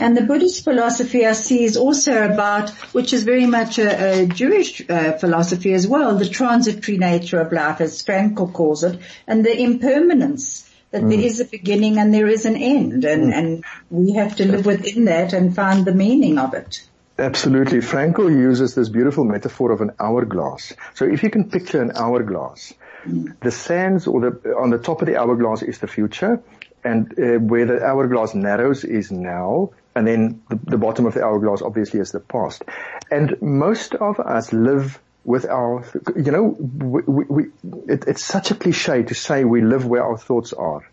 And 0.00 0.16
the 0.16 0.22
Buddhist 0.22 0.64
philosophy 0.64 1.26
I 1.26 1.32
see 1.32 1.64
is 1.64 1.76
also 1.76 2.24
about, 2.24 2.70
which 2.92 3.12
is 3.12 3.22
very 3.22 3.46
much 3.46 3.78
a, 3.78 4.22
a 4.22 4.26
Jewish 4.26 4.88
uh, 4.88 5.12
philosophy 5.12 5.72
as 5.74 5.86
well, 5.86 6.16
the 6.16 6.28
transitory 6.28 6.98
nature 6.98 7.40
of 7.40 7.52
life, 7.52 7.80
as 7.80 8.02
Frankl 8.02 8.52
calls 8.52 8.84
it, 8.84 8.98
and 9.26 9.44
the 9.44 9.60
impermanence 9.60 10.70
that 10.90 11.02
mm. 11.02 11.10
there 11.10 11.20
is 11.20 11.40
a 11.40 11.44
beginning 11.44 11.98
and 11.98 12.14
there 12.14 12.28
is 12.28 12.46
an 12.46 12.56
end, 12.56 13.04
and, 13.04 13.32
mm. 13.32 13.36
and 13.36 13.64
we 13.90 14.12
have 14.12 14.36
to 14.36 14.46
live 14.46 14.66
within 14.66 15.06
that 15.06 15.32
and 15.32 15.54
find 15.54 15.84
the 15.84 15.94
meaning 15.94 16.38
of 16.38 16.54
it. 16.54 16.88
Absolutely. 17.18 17.78
Frankl 17.78 18.28
uses 18.28 18.74
this 18.74 18.88
beautiful 18.88 19.24
metaphor 19.24 19.70
of 19.70 19.80
an 19.80 19.92
hourglass. 20.00 20.72
So 20.94 21.04
if 21.04 21.22
you 21.22 21.30
can 21.30 21.48
picture 21.48 21.80
an 21.80 21.92
hourglass, 21.94 22.74
mm. 23.06 23.38
the 23.40 23.52
sands 23.52 24.06
or 24.08 24.20
the, 24.20 24.56
on 24.56 24.70
the 24.70 24.78
top 24.78 25.00
of 25.00 25.06
the 25.06 25.16
hourglass 25.16 25.62
is 25.62 25.78
the 25.78 25.86
future 25.86 26.42
and 26.84 27.18
uh, 27.18 27.38
where 27.38 27.66
the 27.66 27.82
hourglass 27.82 28.34
narrows 28.34 28.84
is 28.84 29.10
now, 29.10 29.70
and 29.94 30.06
then 30.06 30.42
the, 30.50 30.58
the, 30.64 30.78
bottom 30.78 31.06
of 31.06 31.14
the 31.14 31.24
hourglass 31.24 31.62
obviously 31.62 32.00
is 32.00 32.12
the 32.12 32.20
past. 32.20 32.62
And 33.10 33.40
most 33.40 33.94
of 33.94 34.20
us 34.20 34.52
live 34.52 35.00
with 35.24 35.46
our, 35.46 35.84
you 36.16 36.30
know, 36.30 36.42
we, 36.42 37.24
we, 37.24 37.44
it, 37.88 38.04
it's 38.06 38.22
such 38.22 38.50
a 38.50 38.54
cliche 38.54 39.02
to 39.04 39.14
say 39.14 39.44
we 39.44 39.62
live 39.62 39.86
where 39.86 40.04
our 40.04 40.18
thoughts 40.18 40.52
are. 40.52 40.88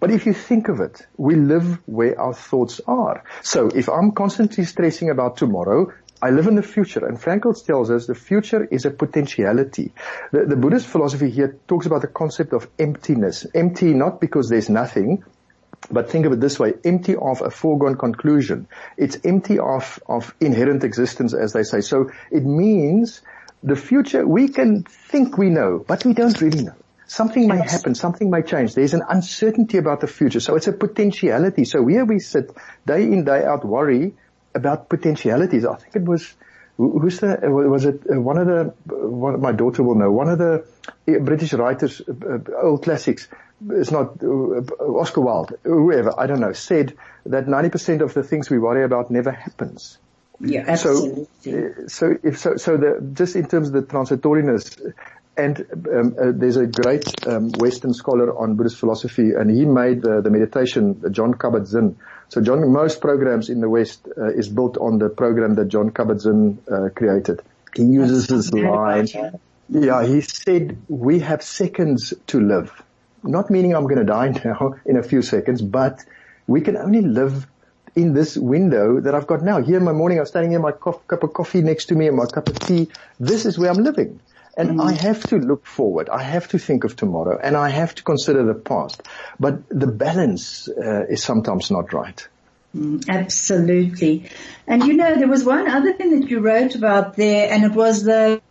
But 0.00 0.10
if 0.10 0.26
you 0.26 0.32
think 0.32 0.68
of 0.68 0.80
it, 0.80 1.06
we 1.16 1.34
live 1.34 1.78
where 1.86 2.18
our 2.20 2.34
thoughts 2.34 2.80
are. 2.86 3.24
So 3.42 3.68
if 3.68 3.88
I'm 3.88 4.12
constantly 4.12 4.64
stressing 4.64 5.10
about 5.10 5.36
tomorrow, 5.36 5.92
I 6.20 6.30
live 6.30 6.48
in 6.48 6.56
the 6.56 6.62
future, 6.62 7.06
and 7.06 7.16
Frankl 7.16 7.54
tells 7.64 7.90
us 7.90 8.06
the 8.06 8.14
future 8.14 8.64
is 8.64 8.84
a 8.84 8.90
potentiality. 8.90 9.92
The, 10.32 10.46
the, 10.46 10.56
Buddhist 10.56 10.86
philosophy 10.86 11.30
here 11.30 11.56
talks 11.68 11.86
about 11.86 12.02
the 12.02 12.08
concept 12.08 12.52
of 12.52 12.68
emptiness. 12.78 13.46
Empty 13.54 13.94
not 13.94 14.20
because 14.20 14.48
there's 14.48 14.68
nothing, 14.68 15.22
but 15.90 16.10
think 16.10 16.26
of 16.26 16.32
it 16.32 16.40
this 16.40 16.58
way, 16.58 16.74
empty 16.84 17.14
of 17.14 17.40
a 17.40 17.50
foregone 17.50 17.96
conclusion. 17.96 18.66
It's 18.96 19.18
empty 19.24 19.60
of, 19.60 20.00
of 20.08 20.34
inherent 20.40 20.82
existence, 20.82 21.34
as 21.34 21.52
they 21.52 21.62
say. 21.62 21.82
So 21.82 22.10
it 22.32 22.44
means 22.44 23.22
the 23.62 23.76
future, 23.76 24.26
we 24.26 24.48
can 24.48 24.82
think 24.82 25.38
we 25.38 25.50
know, 25.50 25.84
but 25.86 26.04
we 26.04 26.14
don't 26.14 26.40
really 26.40 26.64
know. 26.64 26.74
Something 27.06 27.48
may 27.48 27.56
happen, 27.56 27.94
something 27.94 28.28
may 28.28 28.42
change. 28.42 28.74
There's 28.74 28.92
an 28.92 29.02
uncertainty 29.08 29.78
about 29.78 30.00
the 30.00 30.06
future. 30.06 30.40
So 30.40 30.56
it's 30.56 30.66
a 30.66 30.72
potentiality. 30.72 31.64
So 31.64 31.86
here 31.86 32.04
we 32.04 32.18
sit 32.18 32.50
day 32.86 33.04
in, 33.04 33.24
day 33.24 33.44
out, 33.44 33.64
worry 33.64 34.14
about 34.54 34.88
potentialities. 34.88 35.64
I 35.64 35.76
think 35.76 35.96
it 35.96 36.04
was 36.04 36.34
who's 36.78 37.18
the, 37.18 37.46
uh, 37.46 37.50
was 37.50 37.84
it 37.84 38.02
uh, 38.10 38.20
one 38.20 38.38
of 38.38 38.46
the, 38.46 38.60
uh, 38.60 39.08
one, 39.08 39.40
my 39.40 39.52
daughter 39.52 39.82
will 39.82 39.96
know, 39.96 40.10
one 40.10 40.28
of 40.28 40.38
the 40.38 40.64
British 41.06 41.52
writers, 41.52 42.00
old 42.62 42.84
classics, 42.84 43.28
it's 43.70 43.90
not 43.90 44.22
Oscar 44.22 45.20
Wilde, 45.20 45.58
whoever, 45.64 46.14
I 46.18 46.28
don't 46.28 46.40
know, 46.40 46.52
said 46.52 46.96
that 47.26 47.46
90% 47.46 48.00
of 48.00 48.14
the 48.14 48.22
things 48.22 48.48
we 48.48 48.58
worry 48.58 48.84
about 48.84 49.10
never 49.10 49.32
happens. 49.32 49.98
Yeah, 50.40 50.64
absolutely. 50.68 51.26
So, 51.42 51.72
so 51.88 52.16
if 52.22 52.38
so, 52.38 52.56
so 52.56 52.76
the, 52.76 53.10
just 53.12 53.34
in 53.34 53.48
terms 53.48 53.68
of 53.68 53.74
the 53.74 53.82
transitoriness, 53.82 54.94
and 55.38 55.64
um, 55.88 56.16
uh, 56.20 56.32
there's 56.34 56.56
a 56.56 56.66
great 56.66 57.04
um, 57.26 57.48
Western 57.52 57.94
scholar 57.94 58.36
on 58.36 58.56
Buddhist 58.56 58.76
philosophy, 58.76 59.30
and 59.30 59.48
he 59.50 59.64
made 59.64 60.04
uh, 60.04 60.20
the 60.20 60.30
meditation, 60.30 61.00
Jon 61.12 61.32
Kabat-Zinn. 61.32 61.96
So 62.28 62.42
Jon, 62.42 62.70
most 62.72 63.00
programs 63.00 63.48
in 63.48 63.60
the 63.60 63.70
West 63.70 64.08
uh, 64.18 64.32
is 64.32 64.48
built 64.48 64.76
on 64.78 64.98
the 64.98 65.08
program 65.08 65.54
that 65.54 65.68
Jon 65.68 65.90
Kabat-Zinn 65.90 66.58
uh, 66.70 66.88
created. 66.94 67.40
He 67.74 67.84
uses 67.84 68.26
this 68.26 68.52
line. 68.52 69.06
Yeah, 69.70 70.04
he 70.04 70.22
said, 70.22 70.76
we 70.88 71.20
have 71.20 71.42
seconds 71.42 72.14
to 72.28 72.40
live. 72.40 72.82
Not 73.22 73.48
meaning 73.50 73.76
I'm 73.76 73.84
going 73.84 73.98
to 73.98 74.04
die 74.04 74.28
now 74.44 74.74
in 74.84 74.96
a 74.96 75.02
few 75.02 75.22
seconds, 75.22 75.62
but 75.62 76.04
we 76.48 76.62
can 76.62 76.76
only 76.76 77.02
live 77.02 77.46
in 77.94 78.14
this 78.14 78.36
window 78.36 79.00
that 79.00 79.14
I've 79.14 79.26
got 79.26 79.42
now. 79.42 79.62
Here 79.62 79.76
in 79.76 79.84
my 79.84 79.92
morning, 79.92 80.18
I'm 80.18 80.26
standing 80.26 80.50
here, 80.50 80.60
my 80.60 80.72
cup 80.72 81.22
of 81.22 81.32
coffee 81.32 81.60
next 81.62 81.86
to 81.86 81.94
me 81.94 82.08
and 82.08 82.16
my 82.16 82.26
cup 82.26 82.48
of 82.48 82.58
tea. 82.58 82.88
This 83.20 83.46
is 83.46 83.58
where 83.58 83.70
I'm 83.70 83.82
living. 83.82 84.20
And 84.58 84.80
mm. 84.80 84.84
I 84.84 84.92
have 84.92 85.22
to 85.28 85.36
look 85.36 85.64
forward. 85.64 86.08
I 86.08 86.20
have 86.20 86.48
to 86.48 86.58
think 86.58 86.82
of 86.82 86.96
tomorrow 86.96 87.38
and 87.40 87.56
I 87.56 87.68
have 87.68 87.94
to 87.94 88.02
consider 88.02 88.42
the 88.44 88.54
past. 88.54 89.00
But 89.38 89.68
the 89.68 89.86
balance 89.86 90.68
uh, 90.68 91.06
is 91.08 91.22
sometimes 91.22 91.70
not 91.70 91.92
right. 91.92 92.26
Mm, 92.76 93.08
absolutely. 93.08 94.28
And 94.66 94.82
you 94.82 94.94
know, 94.94 95.14
there 95.14 95.28
was 95.28 95.44
one 95.44 95.70
other 95.70 95.92
thing 95.92 96.20
that 96.20 96.28
you 96.28 96.40
wrote 96.40 96.74
about 96.74 97.14
there 97.14 97.52
and 97.52 97.62
it 97.62 97.72
was 97.72 98.02
the 98.02 98.42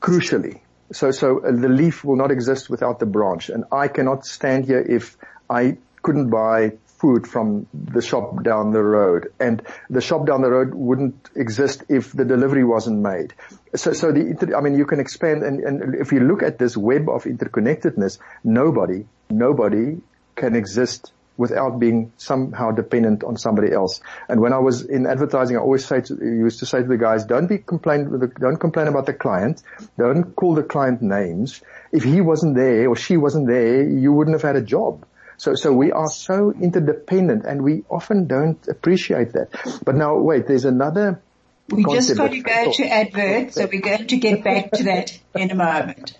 crucially. 0.00 0.60
So, 0.90 1.10
so 1.10 1.38
uh, 1.38 1.52
the 1.52 1.68
leaf 1.68 2.04
will 2.04 2.16
not 2.16 2.30
exist 2.30 2.70
without 2.70 2.98
the 2.98 3.06
branch 3.06 3.48
and 3.48 3.64
I 3.70 3.88
cannot 3.88 4.24
stand 4.24 4.64
here 4.64 4.80
if 4.80 5.16
I 5.48 5.76
couldn't 6.02 6.30
buy 6.30 6.72
food 6.86 7.28
from 7.28 7.66
the 7.72 8.02
shop 8.02 8.42
down 8.42 8.72
the 8.72 8.82
road 8.82 9.32
and 9.38 9.62
the 9.88 10.00
shop 10.00 10.26
down 10.26 10.42
the 10.42 10.50
road 10.50 10.74
wouldn't 10.74 11.30
exist 11.36 11.84
if 11.88 12.12
the 12.12 12.24
delivery 12.24 12.64
wasn't 12.64 13.00
made. 13.00 13.34
So, 13.76 13.92
so 13.92 14.10
the, 14.10 14.54
I 14.56 14.60
mean, 14.62 14.76
you 14.76 14.86
can 14.86 14.98
expand 14.98 15.44
and, 15.44 15.60
and 15.60 15.94
if 15.94 16.10
you 16.10 16.20
look 16.20 16.42
at 16.42 16.58
this 16.58 16.76
web 16.76 17.08
of 17.08 17.24
interconnectedness, 17.24 18.18
nobody, 18.42 19.06
nobody 19.30 20.00
can 20.34 20.56
exist 20.56 21.12
without 21.38 21.78
being 21.78 22.12
somehow 22.16 22.72
dependent 22.72 23.22
on 23.22 23.36
somebody 23.36 23.72
else. 23.72 24.00
And 24.28 24.40
when 24.40 24.52
I 24.52 24.58
was 24.58 24.82
in 24.84 25.06
advertising, 25.06 25.56
I 25.56 25.60
always 25.60 25.86
say 25.86 26.00
to, 26.00 26.14
used 26.14 26.58
to 26.58 26.66
say 26.66 26.82
to 26.82 26.88
the 26.88 26.98
guys, 26.98 27.24
don't 27.24 27.46
be 27.46 27.58
complain, 27.58 28.10
don't 28.40 28.58
complain 28.58 28.88
about 28.88 29.06
the 29.06 29.14
client. 29.14 29.62
Don't 29.96 30.34
call 30.34 30.56
the 30.56 30.64
client 30.64 31.00
names. 31.00 31.62
If 31.92 32.02
he 32.02 32.20
wasn't 32.20 32.56
there 32.56 32.88
or 32.88 32.96
she 32.96 33.16
wasn't 33.16 33.46
there, 33.46 33.88
you 33.88 34.12
wouldn't 34.12 34.34
have 34.34 34.42
had 34.42 34.56
a 34.56 34.62
job. 34.62 35.06
So, 35.36 35.54
so 35.54 35.72
we 35.72 35.92
are 35.92 36.08
so 36.08 36.52
interdependent 36.52 37.44
and 37.46 37.62
we 37.62 37.84
often 37.88 38.26
don't 38.26 38.58
appreciate 38.66 39.34
that. 39.34 39.80
But 39.84 39.94
now 39.94 40.16
wait, 40.16 40.48
there's 40.48 40.64
another 40.64 41.22
we 41.70 41.84
just 41.84 42.16
got 42.16 42.30
to 42.30 42.40
go 42.40 42.72
to 42.72 42.84
advert, 42.86 43.52
so 43.52 43.68
we're 43.70 43.82
going 43.82 44.06
to 44.06 44.16
get 44.16 44.42
back 44.42 44.72
to 44.72 44.84
that 44.84 45.16
in 45.34 45.50
a 45.50 45.54
moment. 45.54 46.18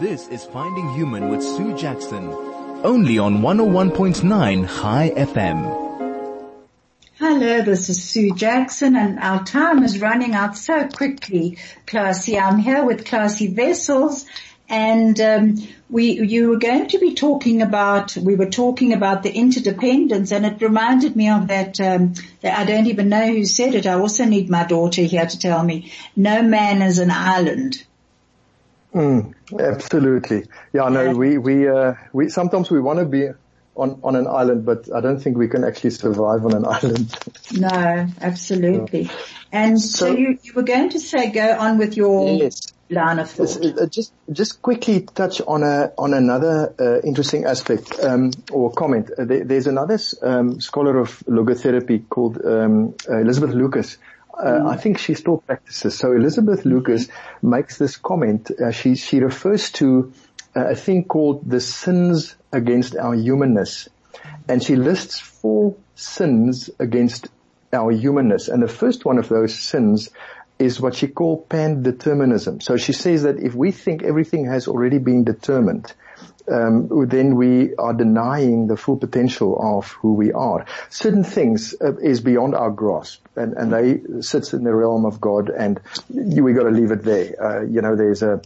This 0.00 0.28
is 0.28 0.44
Finding 0.44 0.94
Human 0.94 1.28
with 1.28 1.42
Sue 1.42 1.76
Jackson 1.76 2.49
only 2.84 3.18
on 3.18 3.42
101.9 3.42 4.80
Chai 4.80 5.10
FM. 5.16 5.80
Hello, 7.18 7.62
this 7.62 7.90
is 7.90 8.02
Sue 8.02 8.34
Jackson 8.34 8.96
and 8.96 9.18
our 9.18 9.44
time 9.44 9.82
is 9.82 10.00
running 10.00 10.34
out 10.34 10.56
so 10.56 10.88
quickly, 10.88 11.58
Klasie. 11.86 12.40
I'm 12.40 12.58
here 12.58 12.84
with 12.84 13.04
Klasie 13.04 13.54
Wessels 13.54 14.24
and 14.70 15.20
um, 15.20 15.56
we 15.90 16.12
you 16.20 16.48
were 16.48 16.58
going 16.58 16.86
to 16.88 16.98
be 16.98 17.14
talking 17.14 17.60
about 17.60 18.16
we 18.16 18.36
were 18.36 18.48
talking 18.48 18.92
about 18.92 19.22
the 19.24 19.32
interdependence 19.32 20.32
and 20.32 20.46
it 20.46 20.62
reminded 20.62 21.16
me 21.16 21.28
of 21.28 21.48
that 21.48 21.78
um, 21.80 22.14
that 22.40 22.56
I 22.58 22.64
don't 22.64 22.86
even 22.86 23.08
know 23.08 23.26
who 23.26 23.44
said 23.44 23.74
it. 23.74 23.86
I 23.86 23.94
also 23.94 24.24
need 24.24 24.48
my 24.48 24.64
daughter 24.64 25.02
here 25.02 25.26
to 25.26 25.38
tell 25.38 25.62
me 25.62 25.92
no 26.16 26.40
man 26.42 26.82
is 26.82 26.98
an 26.98 27.10
island. 27.10 27.84
Mm, 28.94 29.34
absolutely. 29.58 30.44
Yeah, 30.72 30.88
no, 30.88 31.14
we, 31.14 31.38
we, 31.38 31.68
uh, 31.68 31.94
we, 32.12 32.28
sometimes 32.28 32.70
we 32.70 32.80
want 32.80 32.98
to 32.98 33.04
be 33.04 33.28
on, 33.76 34.00
on 34.02 34.16
an 34.16 34.26
island, 34.26 34.64
but 34.64 34.92
I 34.94 35.00
don't 35.00 35.20
think 35.20 35.36
we 35.36 35.48
can 35.48 35.64
actually 35.64 35.90
survive 35.90 36.44
on 36.44 36.54
an 36.54 36.64
island. 36.68 37.14
no, 37.52 38.06
absolutely. 38.20 39.02
Yeah. 39.02 39.12
And 39.52 39.80
so, 39.80 40.06
so, 40.06 40.16
you, 40.16 40.38
you 40.42 40.52
were 40.54 40.62
going 40.62 40.90
to 40.90 41.00
say 41.00 41.30
go 41.30 41.56
on 41.58 41.78
with 41.78 41.96
your 41.96 42.42
yes. 42.42 42.72
line 42.88 43.18
of 43.18 43.30
thought. 43.30 43.64
Uh, 43.64 43.86
just, 43.86 44.12
just 44.30 44.62
quickly 44.62 45.02
touch 45.02 45.40
on 45.40 45.62
a, 45.62 45.92
on 45.96 46.14
another 46.14 46.74
uh, 46.78 47.00
interesting 47.06 47.44
aspect, 47.44 47.98
um, 48.00 48.32
or 48.52 48.72
comment. 48.72 49.10
Uh, 49.16 49.24
there, 49.24 49.44
there's 49.44 49.66
another, 49.66 49.98
um, 50.22 50.60
scholar 50.60 50.98
of 50.98 51.18
logotherapy 51.26 52.08
called, 52.08 52.44
um, 52.44 52.94
Elisabeth 53.08 53.54
Lukas, 53.54 53.98
uh, 54.42 54.68
I 54.68 54.76
think 54.76 54.98
she 54.98 55.14
still 55.14 55.38
practices. 55.38 55.98
So 55.98 56.12
Elisabeth 56.12 56.64
Lukas 56.64 57.08
makes 57.42 57.78
this 57.78 57.96
comment. 57.96 58.50
Uh, 58.50 58.70
she 58.70 58.94
she 58.94 59.20
refers 59.20 59.70
to 59.72 60.12
uh, 60.56 60.70
a 60.70 60.74
thing 60.74 61.04
called 61.04 61.48
the 61.48 61.60
sins 61.60 62.36
against 62.52 62.96
our 62.96 63.14
humanness, 63.14 63.88
and 64.48 64.62
she 64.62 64.76
lists 64.76 65.20
four 65.20 65.76
sins 65.94 66.70
against 66.78 67.28
our 67.72 67.92
humanness. 67.92 68.48
And 68.48 68.62
the 68.62 68.68
first 68.68 69.04
one 69.04 69.18
of 69.18 69.28
those 69.28 69.54
sins 69.54 70.10
is 70.58 70.80
what 70.80 70.94
she 70.94 71.08
called 71.08 71.48
pan-determinism. 71.48 72.60
So 72.60 72.76
she 72.76 72.92
says 72.92 73.22
that 73.22 73.38
if 73.38 73.54
we 73.54 73.70
think 73.70 74.02
everything 74.02 74.46
has 74.46 74.68
already 74.68 74.98
been 74.98 75.24
determined, 75.24 75.92
um, 76.48 77.06
then 77.08 77.36
we 77.36 77.74
are 77.76 77.92
denying 77.92 78.66
the 78.66 78.76
full 78.76 78.96
potential 78.96 79.58
of 79.60 79.88
who 79.92 80.14
we 80.14 80.32
are. 80.32 80.66
Certain 80.88 81.24
things 81.24 81.74
uh, 81.80 81.96
is 81.96 82.20
beyond 82.20 82.54
our 82.54 82.70
grasp, 82.70 83.24
and, 83.36 83.54
and 83.54 83.72
they 83.72 84.22
sits 84.22 84.52
in 84.52 84.64
the 84.64 84.74
realm 84.74 85.04
of 85.04 85.20
God, 85.20 85.50
and 85.50 85.80
you, 86.08 86.44
we 86.44 86.52
got 86.52 86.64
to 86.64 86.70
leave 86.70 86.90
it 86.90 87.02
there. 87.02 87.42
Uh, 87.42 87.62
you 87.62 87.80
know, 87.80 87.96
there's 87.96 88.22
a 88.22 88.40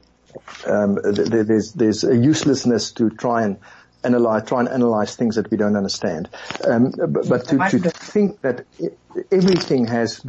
um, 0.66 0.98
there's 1.02 1.72
there's 1.72 2.04
a 2.04 2.16
uselessness 2.16 2.92
to 2.92 3.10
try 3.10 3.44
and 3.44 3.58
analyze, 4.04 4.46
try 4.46 4.60
and 4.60 4.68
analyze 4.68 5.16
things 5.16 5.36
that 5.36 5.50
we 5.50 5.56
don't 5.56 5.76
understand. 5.76 6.28
Um, 6.66 6.92
but, 6.96 7.46
to, 7.48 7.58
to, 7.58 7.90
think 7.90 8.40
that 8.42 8.66
everything 9.30 9.86
has, 9.86 10.22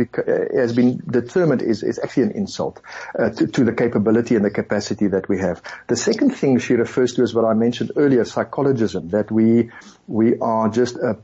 has 0.54 0.74
been 0.74 1.02
determined 1.10 1.62
is, 1.62 1.84
is 1.84 2.00
actually 2.00 2.24
an 2.24 2.32
insult 2.32 2.82
uh, 3.18 3.30
to, 3.30 3.48
to, 3.48 3.64
the 3.64 3.74
capability 3.74 4.36
and 4.36 4.46
the 4.46 4.52
capacity 4.52 5.08
that 5.08 5.28
we 5.28 5.40
have. 5.40 5.62
The 5.88 5.96
second 5.96 6.32
thing 6.32 6.60
she 6.60 6.74
refers 6.74 7.14
to 7.14 7.24
is 7.24 7.34
what 7.34 7.46
I 7.46 7.54
mentioned 7.54 7.92
earlier, 7.96 8.26
psychologism, 8.26 9.10
that 9.10 9.32
we, 9.32 9.72
we 10.08 10.38
are 10.40 10.70
just 10.70 10.96
a 10.96 11.18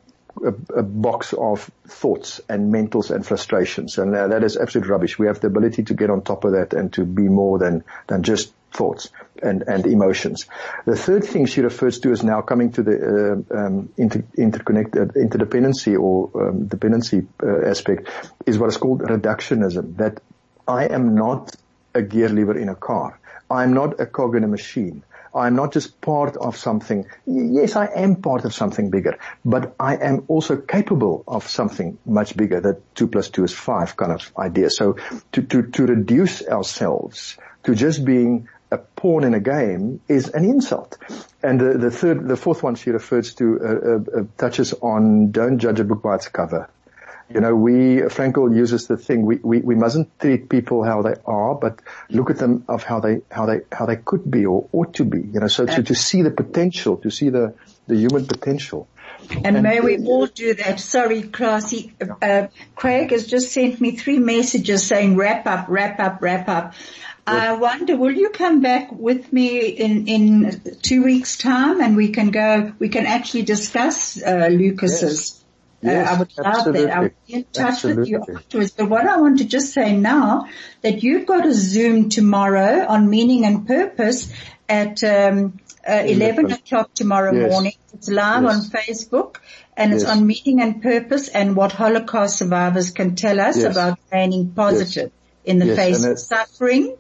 a, 0.44 0.80
a, 0.80 0.84
box 0.84 1.34
of 1.34 1.70
thoughts 1.88 2.42
and 2.50 2.74
mentals 2.74 3.12
and 3.12 3.26
frustrations, 3.26 3.98
and 3.98 4.16
uh, 4.16 4.28
that 4.28 4.44
is 4.44 4.58
absolute 4.58 4.88
rubbish. 4.88 5.20
We 5.20 5.28
have 5.28 5.40
the 5.40 5.48
ability 5.48 5.84
to 5.84 5.94
get 5.94 6.10
on 6.10 6.22
top 6.22 6.44
of 6.44 6.54
that 6.54 6.74
and 6.74 6.92
to 6.94 7.06
be 7.06 7.24
more 7.24 7.60
than 7.60 7.84
than 8.08 8.24
just 8.24 8.54
thoughts 8.72 9.10
and, 9.42 9.64
and 9.64 9.86
emotions. 9.86 10.48
The 10.86 10.96
third 10.96 11.26
thing 11.26 11.46
she 11.46 11.62
refers 11.62 12.00
to 12.00 12.12
is 12.12 12.24
now 12.24 12.42
coming 12.42 12.72
to 12.74 12.84
the 12.84 13.44
uh, 13.52 13.58
um, 13.58 13.90
inter, 13.98 14.24
interconnected 14.38 15.10
interdependency 15.10 16.00
or 16.00 16.32
um, 16.42 16.68
dependency 16.68 17.28
uh, 17.44 17.70
aspect 17.70 18.10
is 18.46 18.58
what 18.58 18.70
is 18.70 18.78
called 18.78 19.02
reductionism. 19.02 19.98
That 19.98 20.22
I 20.68 20.86
am 20.86 21.16
not 21.16 21.56
a 21.94 22.02
gear 22.02 22.30
lever 22.30 22.58
in 22.58 22.70
a 22.70 22.76
car. 22.76 23.20
I'm 23.50 23.74
not 23.74 24.00
a 24.00 24.06
cog 24.06 24.36
in 24.36 24.44
a 24.44 24.48
machine. 24.48 25.04
I'm 25.34 25.56
not 25.56 25.74
just 25.74 26.02
part 26.02 26.36
of 26.38 26.58
something. 26.58 27.06
Yes, 27.26 27.76
I 27.76 27.86
am 27.86 28.18
part 28.18 28.46
of 28.46 28.54
something 28.54 28.90
bigger, 28.90 29.18
but 29.46 29.76
I 29.80 29.96
am 29.96 30.26
also 30.28 30.58
capable 30.58 31.24
of 31.28 31.48
something 31.48 31.98
much 32.06 32.36
bigger. 32.36 32.60
That 32.60 32.96
two 32.96 33.08
plus 33.08 33.30
two 33.30 33.44
is 33.44 33.54
five 33.54 33.96
kind 33.96 34.12
of 34.12 34.32
idea. 34.38 34.70
So 34.70 34.98
to, 35.32 35.42
to, 35.42 35.64
to 35.64 35.86
reduce 35.86 36.46
ourselves 36.46 37.38
to 37.64 37.76
just 37.76 38.04
being 38.04 38.50
a 38.72 38.78
pawn 38.78 39.24
in 39.24 39.34
a 39.34 39.40
game 39.40 40.02
is 40.08 40.30
an 40.30 40.46
insult. 40.46 40.98
And 41.44 41.60
the, 41.60 41.78
the 41.78 41.92
third, 41.92 42.28
the 42.28 42.38
fourth 42.38 42.64
one 42.64 42.76
she 42.76 42.90
refers 42.90 43.34
to 43.36 43.60
uh, 43.60 43.68
uh, 43.68 44.22
uh, 44.22 44.24
touches 44.38 44.74
on 44.74 45.32
don't 45.32 45.60
judge 45.60 45.80
a 45.80 45.84
book 45.84 46.02
by 46.02 46.16
its 46.16 46.30
cover. 46.30 46.70
You 47.34 47.42
know, 47.42 47.56
we, 47.56 48.02
Frankl 48.10 48.56
uses 48.56 48.88
the 48.88 48.98
thing, 48.98 49.26
we, 49.26 49.38
we, 49.38 49.60
we 49.60 49.76
mustn't 49.76 50.20
treat 50.20 50.50
people 50.50 50.84
how 50.84 51.02
they 51.02 51.16
are, 51.26 51.56
but 51.56 51.82
look 52.10 52.30
at 52.30 52.38
them 52.38 52.66
of 52.68 52.84
how 52.84 53.00
they, 53.00 53.22
how 53.32 53.46
they, 53.46 53.62
how 53.72 53.86
they 53.86 53.96
could 53.96 54.30
be 54.30 54.46
or 54.46 54.68
ought 54.72 54.96
to 54.96 55.06
be, 55.06 55.20
you 55.20 55.40
know, 55.40 55.48
so 55.48 55.66
to, 55.66 55.84
to 55.84 55.96
see 55.96 56.22
the 56.22 56.32
potential, 56.32 56.98
to 56.98 57.10
see 57.10 57.30
the, 57.30 57.54
the 57.88 57.96
human 57.96 58.26
potential. 58.26 58.88
And, 59.30 59.56
and 59.56 59.64
may 59.64 59.80
we 59.80 60.06
all 60.06 60.26
do 60.26 60.54
that. 60.56 60.80
Sorry, 60.80 61.22
Klasie. 61.22 61.92
Uh, 62.22 62.48
Craig 62.76 63.12
has 63.12 63.28
just 63.28 63.52
sent 63.52 63.80
me 63.80 63.96
three 63.96 64.20
messages 64.20 64.86
saying 64.86 65.16
wrap 65.16 65.46
up, 65.46 65.68
wrap 65.70 66.00
up, 66.00 66.22
wrap 66.22 66.50
up. 66.50 66.74
I 67.28 67.54
wonder, 67.54 67.96
will 67.96 68.12
you 68.12 68.30
come 68.30 68.62
back 68.62 68.92
with 68.92 69.32
me 69.32 69.68
in, 69.68 70.08
in 70.08 70.62
two 70.82 71.04
weeks 71.04 71.38
time 71.38 71.80
and 71.80 71.96
we 71.96 72.10
can 72.10 72.32
go, 72.32 72.74
we 72.80 72.90
can 72.90 73.06
actually 73.06 73.44
discuss, 73.44 74.22
uh, 74.22 74.50
Lukas's 74.50 75.02
yes. 75.02 75.41
Yes, 75.82 76.08
uh, 76.08 76.14
I 76.14 76.20
would 76.20 76.38
love 76.38 76.74
that. 76.74 76.92
I 76.92 77.00
would 77.00 77.16
be 77.28 77.34
in 77.34 77.44
touch 77.46 77.66
absolutely. 77.66 78.18
with 78.18 78.28
you 78.28 78.36
afterwards. 78.36 78.72
But 78.72 78.90
what 78.90 79.08
I 79.08 79.18
want 79.18 79.40
to 79.40 79.46
just 79.46 79.74
say 79.74 79.96
now 79.96 80.48
that 80.82 81.02
you've 81.04 81.26
got 81.26 81.46
a 81.46 81.54
Zoom 81.54 82.10
tomorrow 82.10 82.86
on 82.88 83.10
meaning 83.10 83.46
and 83.46 83.68
purpose 83.68 84.32
at 84.70 85.04
um, 85.04 85.60
uh, 85.88 86.04
11 86.06 86.52
o'clock 86.52 86.94
tomorrow 86.94 87.34
yes. 87.34 87.52
morning. 87.52 87.74
It's 87.94 88.10
live 88.10 88.44
yes. 88.44 88.56
on 88.56 88.72
Facebook 88.72 89.38
and 89.76 89.94
it's 89.94 90.06
on 90.06 90.26
meaning 90.28 90.62
and 90.62 90.82
purpose 90.82 91.28
and 91.28 91.56
what 91.56 91.72
Holocaust 91.72 92.38
survivors 92.38 92.92
can 92.92 93.16
tell 93.16 93.40
us 93.40 93.64
about 93.64 93.98
remaining 94.12 94.52
positive 94.52 95.12
in 95.44 95.60
the 95.60 95.76
face 95.76 96.04
of 96.04 96.20
suffering. 96.20 96.96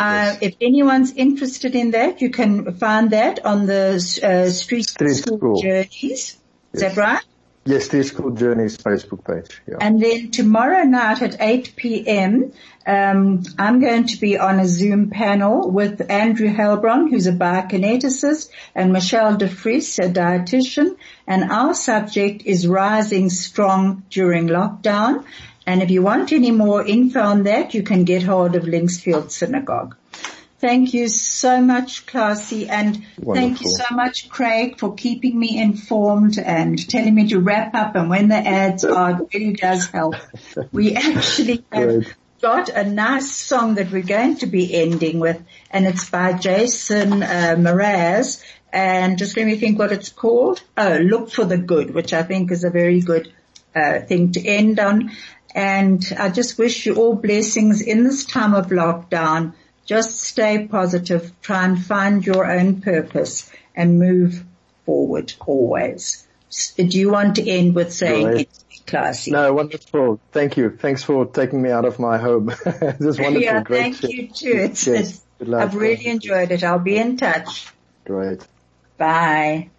Uh, 0.00 0.36
if 0.40 0.54
anyone's 0.60 1.12
interested 1.12 1.74
in 1.74 1.90
that, 1.90 2.20
you 2.20 2.30
can 2.30 2.72
find 2.74 3.10
that 3.10 3.44
on 3.44 3.66
the 3.66 3.94
uh, 4.22 4.48
Street, 4.50 4.84
Street 4.84 5.14
School, 5.14 5.38
School, 5.38 5.62
Journeys. 5.62 6.38
Is 6.72 6.80
that 6.82 6.96
right? 6.96 7.24
Yes, 7.68 7.84
Street 7.84 8.04
School 8.04 8.30
Journeys 8.30 8.78
Facebook 8.78 9.26
page. 9.26 9.60
Yeah. 9.68 9.76
And 9.82 10.00
then 10.02 10.30
tomorrow 10.30 10.84
night 10.84 11.20
at 11.20 11.36
8 11.38 11.74
p.m., 11.76 12.52
um, 12.86 13.42
I'm 13.58 13.78
going 13.78 14.06
to 14.06 14.16
be 14.18 14.38
on 14.38 14.58
a 14.58 14.66
Zoom 14.66 15.10
panel 15.10 15.70
with 15.70 16.10
Andrew 16.10 16.48
Helbron, 16.48 17.10
who's 17.10 17.26
a 17.26 17.32
biokineticist, 17.32 18.48
and 18.74 18.90
Michelle 18.94 19.36
de 19.36 19.48
Vries, 19.48 19.98
a 19.98 20.08
dietitian. 20.08 20.96
And 21.26 21.52
our 21.52 21.74
subject 21.74 22.46
is 22.46 22.66
rising 22.66 23.28
strong 23.28 24.02
during 24.08 24.46
lockdown. 24.46 25.26
And 25.66 25.82
if 25.82 25.90
you 25.90 26.00
want 26.00 26.32
any 26.32 26.50
more 26.50 26.82
info 26.82 27.20
on 27.20 27.42
that, 27.42 27.74
you 27.74 27.82
can 27.82 28.04
get 28.04 28.22
hold 28.22 28.56
of 28.56 28.62
Linksfield 28.62 29.30
Synagogue. 29.30 29.94
Thank 30.60 30.92
you 30.92 31.06
so 31.08 31.60
much, 31.60 32.04
Klasie, 32.06 32.68
and 32.68 32.96
Wonderful. 33.16 33.34
thank 33.34 33.60
you 33.60 33.68
so 33.68 33.94
much, 33.94 34.28
Craig, 34.28 34.78
for 34.78 34.92
keeping 34.94 35.38
me 35.38 35.56
informed 35.56 36.36
and 36.36 36.76
telling 36.88 37.14
me 37.14 37.28
to 37.28 37.38
wrap 37.38 37.76
up. 37.76 37.94
And 37.94 38.10
when 38.10 38.26
the 38.26 38.36
ads 38.36 38.84
are, 38.84 39.22
it 39.22 39.28
really 39.32 39.52
does 39.52 39.86
help. 39.86 40.16
We 40.72 40.96
actually 40.96 41.64
have 41.70 42.08
got 42.42 42.70
a 42.70 42.82
nice 42.82 43.30
song 43.30 43.76
that 43.76 43.92
we're 43.92 44.02
going 44.02 44.38
to 44.38 44.46
be 44.46 44.74
ending 44.74 45.20
with, 45.20 45.40
and 45.70 45.86
it's 45.86 46.10
by 46.10 46.32
Jason 46.32 47.22
uh, 47.22 47.54
Mraz. 47.56 48.42
And 48.72 49.16
just 49.16 49.36
let 49.36 49.46
me 49.46 49.56
think 49.56 49.78
what 49.78 49.92
it's 49.92 50.10
called. 50.10 50.60
Oh, 50.76 50.98
Look 50.98 51.30
for 51.30 51.44
the 51.44 51.56
Good, 51.56 51.94
which 51.94 52.12
I 52.12 52.24
think 52.24 52.50
is 52.50 52.64
a 52.64 52.70
very 52.70 53.00
good 53.00 53.32
uh, 53.76 54.00
thing 54.00 54.32
to 54.32 54.44
end 54.44 54.80
on. 54.80 55.12
And 55.54 56.04
I 56.18 56.28
just 56.30 56.58
wish 56.58 56.84
you 56.84 56.96
all 56.96 57.14
blessings 57.14 57.80
in 57.80 58.02
this 58.02 58.24
time 58.24 58.54
of 58.54 58.66
lockdown 58.66 59.54
just 59.88 60.20
stay 60.20 60.68
positive, 60.68 61.32
try 61.40 61.64
and 61.64 61.82
find 61.82 62.24
your 62.24 62.48
own 62.48 62.82
purpose 62.82 63.50
and 63.74 63.98
move 63.98 64.44
forward 64.84 65.32
always. 65.46 66.28
Do 66.76 66.84
you 66.84 67.10
want 67.10 67.36
to 67.36 67.48
end 67.48 67.74
with 67.74 67.92
saying 67.92 68.26
right. 68.26 68.40
it's 68.40 68.82
classy? 68.86 69.30
No, 69.30 69.52
wonderful. 69.54 70.20
Thank 70.30 70.58
you. 70.58 70.76
Thanks 70.76 71.02
for 71.02 71.24
taking 71.24 71.62
me 71.62 71.70
out 71.70 71.86
of 71.86 71.98
my 71.98 72.18
home. 72.18 72.46
this 72.64 73.00
is 73.00 73.18
wonderful. 73.18 73.40
Yeah, 73.40 73.62
Great 73.62 73.96
thank 73.96 74.02
you 74.02 74.28
too. 74.28 74.52
It's, 74.54 74.86
yes. 74.86 75.24
it's 75.40 75.52
I've 75.52 75.74
really 75.74 76.06
enjoyed 76.06 76.50
it. 76.50 76.62
I'll 76.62 76.78
be 76.78 76.98
in 76.98 77.16
touch. 77.16 77.68
Great. 78.04 78.46
Bye. 78.98 79.70